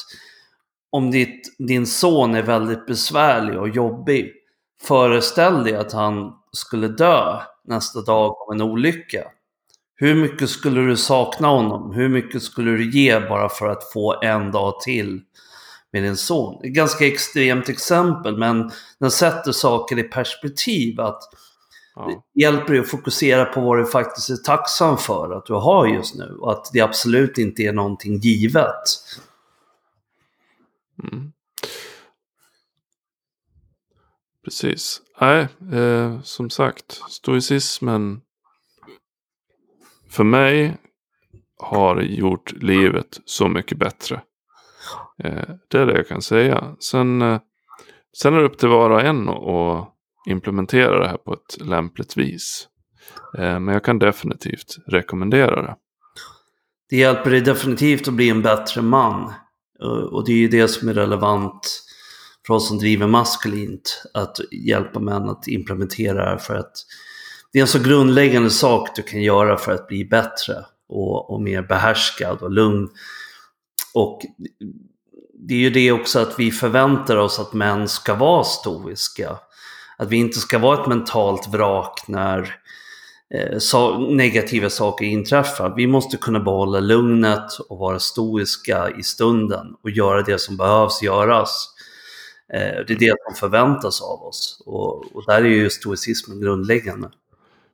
om 0.89 1.11
ditt, 1.11 1.55
din 1.67 1.85
son 1.85 2.35
är 2.35 2.41
väldigt 2.43 2.85
besvärlig 2.85 3.59
och 3.59 3.69
jobbig, 3.69 4.31
föreställ 4.81 5.63
dig 5.63 5.75
att 5.75 5.93
han 5.93 6.33
skulle 6.51 6.87
dö 6.87 7.39
nästa 7.63 8.01
dag 8.01 8.35
av 8.47 8.53
en 8.53 8.61
olycka. 8.61 9.23
Hur 10.01 10.15
mycket 10.15 10.49
skulle 10.49 10.81
du 10.81 10.97
sakna 10.97 11.47
honom? 11.47 11.91
Hur 11.93 12.09
mycket 12.09 12.43
skulle 12.43 12.71
du 12.71 12.91
ge 12.91 13.19
bara 13.19 13.49
för 13.49 13.67
att 13.67 13.91
få 13.93 14.21
en 14.21 14.51
dag 14.51 14.79
till 14.81 15.21
med 15.91 16.03
din 16.03 16.17
son? 16.17 16.63
Ett 16.63 16.73
ganska 16.73 17.07
extremt 17.07 17.69
exempel, 17.69 18.37
men 18.37 18.71
den 18.99 19.11
sätter 19.11 19.51
saker 19.51 19.99
i 19.99 20.03
perspektiv. 20.03 20.99
Att 20.99 21.21
ja. 21.95 22.23
Det 22.33 22.41
hjälper 22.41 22.73
dig 22.73 22.81
att 22.81 22.89
fokusera 22.89 23.45
på 23.45 23.61
vad 23.61 23.77
du 23.77 23.85
faktiskt 23.85 24.29
är 24.29 24.35
tacksam 24.35 24.97
för 24.97 25.37
att 25.37 25.45
du 25.45 25.53
har 25.53 25.87
just 25.87 26.15
nu. 26.15 26.37
Och 26.39 26.51
att 26.51 26.69
det 26.73 26.81
absolut 26.81 27.37
inte 27.37 27.63
är 27.63 27.73
någonting 27.73 28.17
givet. 28.17 28.83
Mm. 31.03 31.31
Precis. 34.43 35.01
Nej, 35.19 35.47
eh, 35.73 36.21
som 36.21 36.49
sagt, 36.49 37.01
stoicismen 37.09 38.21
för 40.11 40.23
mig 40.23 40.77
har 41.59 42.01
gjort 42.01 42.51
livet 42.51 43.19
så 43.25 43.47
mycket 43.47 43.77
bättre. 43.77 44.21
Eh, 45.23 45.49
det 45.67 45.77
är 45.77 45.85
det 45.85 45.97
jag 45.97 46.07
kan 46.07 46.21
säga. 46.21 46.75
Sen 46.79 47.21
eh, 47.21 47.39
Sen 48.17 48.33
är 48.33 48.39
det 48.39 48.45
upp 48.45 48.57
till 48.57 48.69
var 48.69 48.89
och 48.89 49.01
en 49.01 49.29
att 49.29 49.93
implementera 50.27 50.99
det 50.99 51.07
här 51.07 51.17
på 51.17 51.33
ett 51.33 51.61
lämpligt 51.61 52.17
vis. 52.17 52.67
Eh, 53.37 53.59
men 53.59 53.67
jag 53.67 53.83
kan 53.83 53.99
definitivt 53.99 54.77
rekommendera 54.87 55.61
det. 55.61 55.75
Det 56.89 56.97
hjälper 56.97 57.31
dig 57.31 57.41
definitivt 57.41 58.07
att 58.07 58.13
bli 58.13 58.29
en 58.29 58.41
bättre 58.41 58.81
man. 58.81 59.33
Och 60.11 60.25
det 60.25 60.31
är 60.31 60.37
ju 60.37 60.47
det 60.47 60.67
som 60.67 60.89
är 60.89 60.93
relevant 60.93 61.83
för 62.47 62.53
oss 62.53 62.67
som 62.67 62.77
driver 62.77 63.07
maskulint. 63.07 64.03
Att 64.13 64.37
hjälpa 64.51 64.99
män 64.99 65.29
att 65.29 65.47
implementera 65.47 66.23
det 66.23 66.29
här 66.29 66.37
för 66.37 66.55
att 66.55 66.73
det 67.53 67.59
är 67.59 67.61
en 67.61 67.67
så 67.67 67.79
grundläggande 67.79 68.49
sak 68.49 68.95
du 68.95 69.01
kan 69.01 69.21
göra 69.21 69.57
för 69.57 69.71
att 69.71 69.87
bli 69.87 70.05
bättre 70.05 70.55
och, 70.89 71.29
och 71.29 71.41
mer 71.41 71.61
behärskad 71.61 72.41
och 72.41 72.51
lugn. 72.51 72.89
Och 73.93 74.21
det 75.33 75.53
är 75.53 75.59
ju 75.59 75.69
det 75.69 75.91
också 75.91 76.19
att 76.19 76.39
vi 76.39 76.51
förväntar 76.51 77.17
oss 77.17 77.39
att 77.39 77.53
män 77.53 77.87
ska 77.87 78.15
vara 78.15 78.43
stoiska. 78.43 79.37
Att 79.97 80.09
vi 80.09 80.17
inte 80.17 80.39
ska 80.39 80.59
vara 80.59 80.81
ett 80.81 80.87
mentalt 80.87 81.47
vrak 81.47 82.07
när 82.07 82.55
eh, 83.33 83.57
so 83.57 83.97
negativa 83.97 84.69
saker 84.69 85.05
inträffar. 85.05 85.73
Vi 85.75 85.87
måste 85.87 86.17
kunna 86.17 86.39
behålla 86.39 86.79
lugnet 86.79 87.59
och 87.69 87.77
vara 87.77 87.99
stoiska 87.99 88.89
i 88.99 89.03
stunden 89.03 89.67
och 89.83 89.89
göra 89.89 90.21
det 90.21 90.39
som 90.39 90.57
behövs 90.57 91.01
göras. 91.01 91.67
Eh, 92.53 92.85
det 92.87 92.93
är 92.93 92.99
det 92.99 93.15
som 93.25 93.35
förväntas 93.35 94.01
av 94.01 94.23
oss 94.23 94.63
och, 94.65 95.15
och 95.15 95.23
där 95.27 95.41
är 95.41 95.49
ju 95.49 95.69
stoicismen 95.69 96.41
grundläggande. 96.41 97.09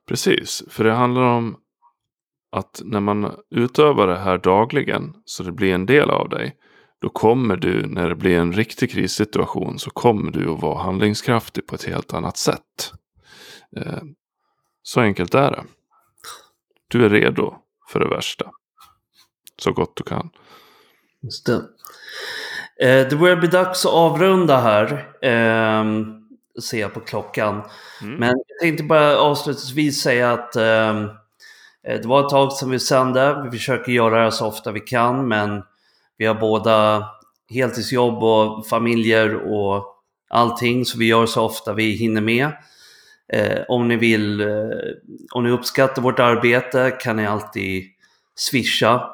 Precis, 0.08 0.62
för 0.68 0.84
det 0.84 0.92
handlar 0.92 1.22
om 1.22 1.56
att 2.52 2.82
när 2.84 3.00
man 3.00 3.34
utövar 3.50 4.06
det 4.06 4.18
här 4.18 4.38
dagligen 4.38 5.14
så 5.24 5.42
det 5.42 5.52
blir 5.52 5.74
en 5.74 5.86
del 5.86 6.10
av 6.10 6.28
dig. 6.28 6.56
Då 7.00 7.08
kommer 7.08 7.56
du, 7.56 7.86
när 7.86 8.08
det 8.08 8.14
blir 8.14 8.38
en 8.38 8.52
riktig 8.52 8.90
krissituation, 8.90 9.78
så 9.78 9.90
kommer 9.90 10.30
du 10.30 10.50
att 10.50 10.62
vara 10.62 10.82
handlingskraftig 10.82 11.66
på 11.66 11.74
ett 11.74 11.84
helt 11.84 12.14
annat 12.14 12.36
sätt. 12.36 12.92
Eh, 13.76 14.02
så 14.82 15.00
enkelt 15.00 15.34
är 15.34 15.50
det. 15.50 15.64
Du 16.88 17.04
är 17.04 17.10
redo 17.10 17.54
för 17.92 18.00
det 18.00 18.08
värsta. 18.08 18.50
Så 19.58 19.72
gott 19.72 19.96
du 19.96 20.04
kan. 20.04 20.30
Just 21.22 21.46
det. 21.46 21.62
Eh, 22.86 23.08
det 23.08 23.16
börjar 23.16 23.36
bli 23.36 23.48
dags 23.48 23.86
att 23.86 23.92
avrunda 23.92 24.60
här. 24.60 25.14
Ehm, 25.22 26.17
Ser 26.62 26.80
jag 26.80 26.94
på 26.94 27.00
klockan. 27.00 27.62
Mm. 28.02 28.14
Men 28.14 28.28
jag 28.28 28.58
tänkte 28.60 28.84
bara 28.84 29.18
avslutningsvis 29.18 30.00
säga 30.00 30.32
att 30.32 30.56
ehm, 30.56 31.04
eh, 31.88 32.00
det 32.00 32.06
var 32.06 32.20
ett 32.20 32.28
tag 32.28 32.52
sedan 32.52 32.70
vi 32.70 32.78
sände. 32.78 33.42
Vi 33.44 33.58
försöker 33.58 33.92
göra 33.92 34.24
det 34.24 34.32
så 34.32 34.46
ofta 34.46 34.72
vi 34.72 34.80
kan, 34.80 35.28
men 35.28 35.62
vi 36.16 36.26
har 36.26 36.34
båda 36.34 37.04
heltidsjobb 37.50 38.22
och 38.22 38.66
familjer 38.66 39.34
och 39.34 39.84
allting, 40.30 40.84
så 40.84 40.98
vi 40.98 41.06
gör 41.06 41.26
så 41.26 41.42
ofta 41.42 41.72
vi 41.72 41.90
hinner 41.90 42.20
med. 42.20 42.52
Eh, 43.32 43.62
om 43.68 43.88
ni 43.88 43.96
vill, 43.96 44.40
eh, 44.40 44.46
om 45.32 45.44
ni 45.44 45.50
uppskattar 45.50 46.02
vårt 46.02 46.18
arbete 46.18 46.90
kan 47.00 47.16
ni 47.16 47.26
alltid 47.26 47.84
swisha 48.36 49.10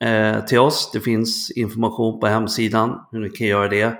eh, 0.00 0.44
till 0.44 0.58
oss. 0.58 0.90
Det 0.92 1.00
finns 1.00 1.50
information 1.50 2.20
på 2.20 2.26
hemsidan 2.26 3.00
hur 3.12 3.20
ni 3.20 3.30
kan 3.30 3.46
göra 3.46 3.68
det. 3.68 3.94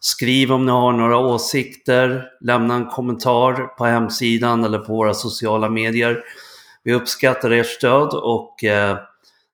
Skriv 0.00 0.52
om 0.52 0.66
ni 0.66 0.72
har 0.72 0.92
några 0.92 1.18
åsikter, 1.18 2.28
lämna 2.40 2.74
en 2.74 2.86
kommentar 2.86 3.66
på 3.66 3.84
hemsidan 3.84 4.64
eller 4.64 4.78
på 4.78 4.92
våra 4.92 5.14
sociala 5.14 5.70
medier. 5.70 6.22
Vi 6.82 6.94
uppskattar 6.94 7.50
ert 7.50 7.66
stöd 7.66 8.08
och 8.14 8.64
eh, 8.64 8.98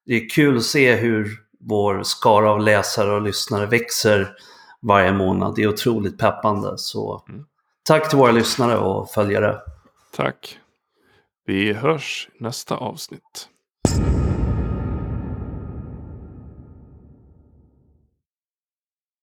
det 0.07 0.15
är 0.15 0.29
kul 0.29 0.57
att 0.57 0.63
se 0.63 0.95
hur 0.95 1.31
vår 1.61 2.03
skara 2.03 2.51
av 2.51 2.61
läsare 2.61 3.13
och 3.13 3.23
lyssnare 3.23 3.67
växer 3.67 4.37
varje 4.83 5.13
månad. 5.13 5.55
Det 5.55 5.63
är 5.63 5.69
otroligt 5.69 6.19
peppande. 6.19 6.79
Så 6.79 7.25
mm. 7.29 7.45
tack 7.83 8.09
till 8.09 8.19
våra 8.19 8.33
lyssnare 8.33 8.79
och 8.79 9.11
följare. 9.11 9.59
Tack. 10.17 10.59
Vi 11.47 11.73
hörs 11.73 12.29
nästa 12.39 12.77
avsnitt. 12.77 13.49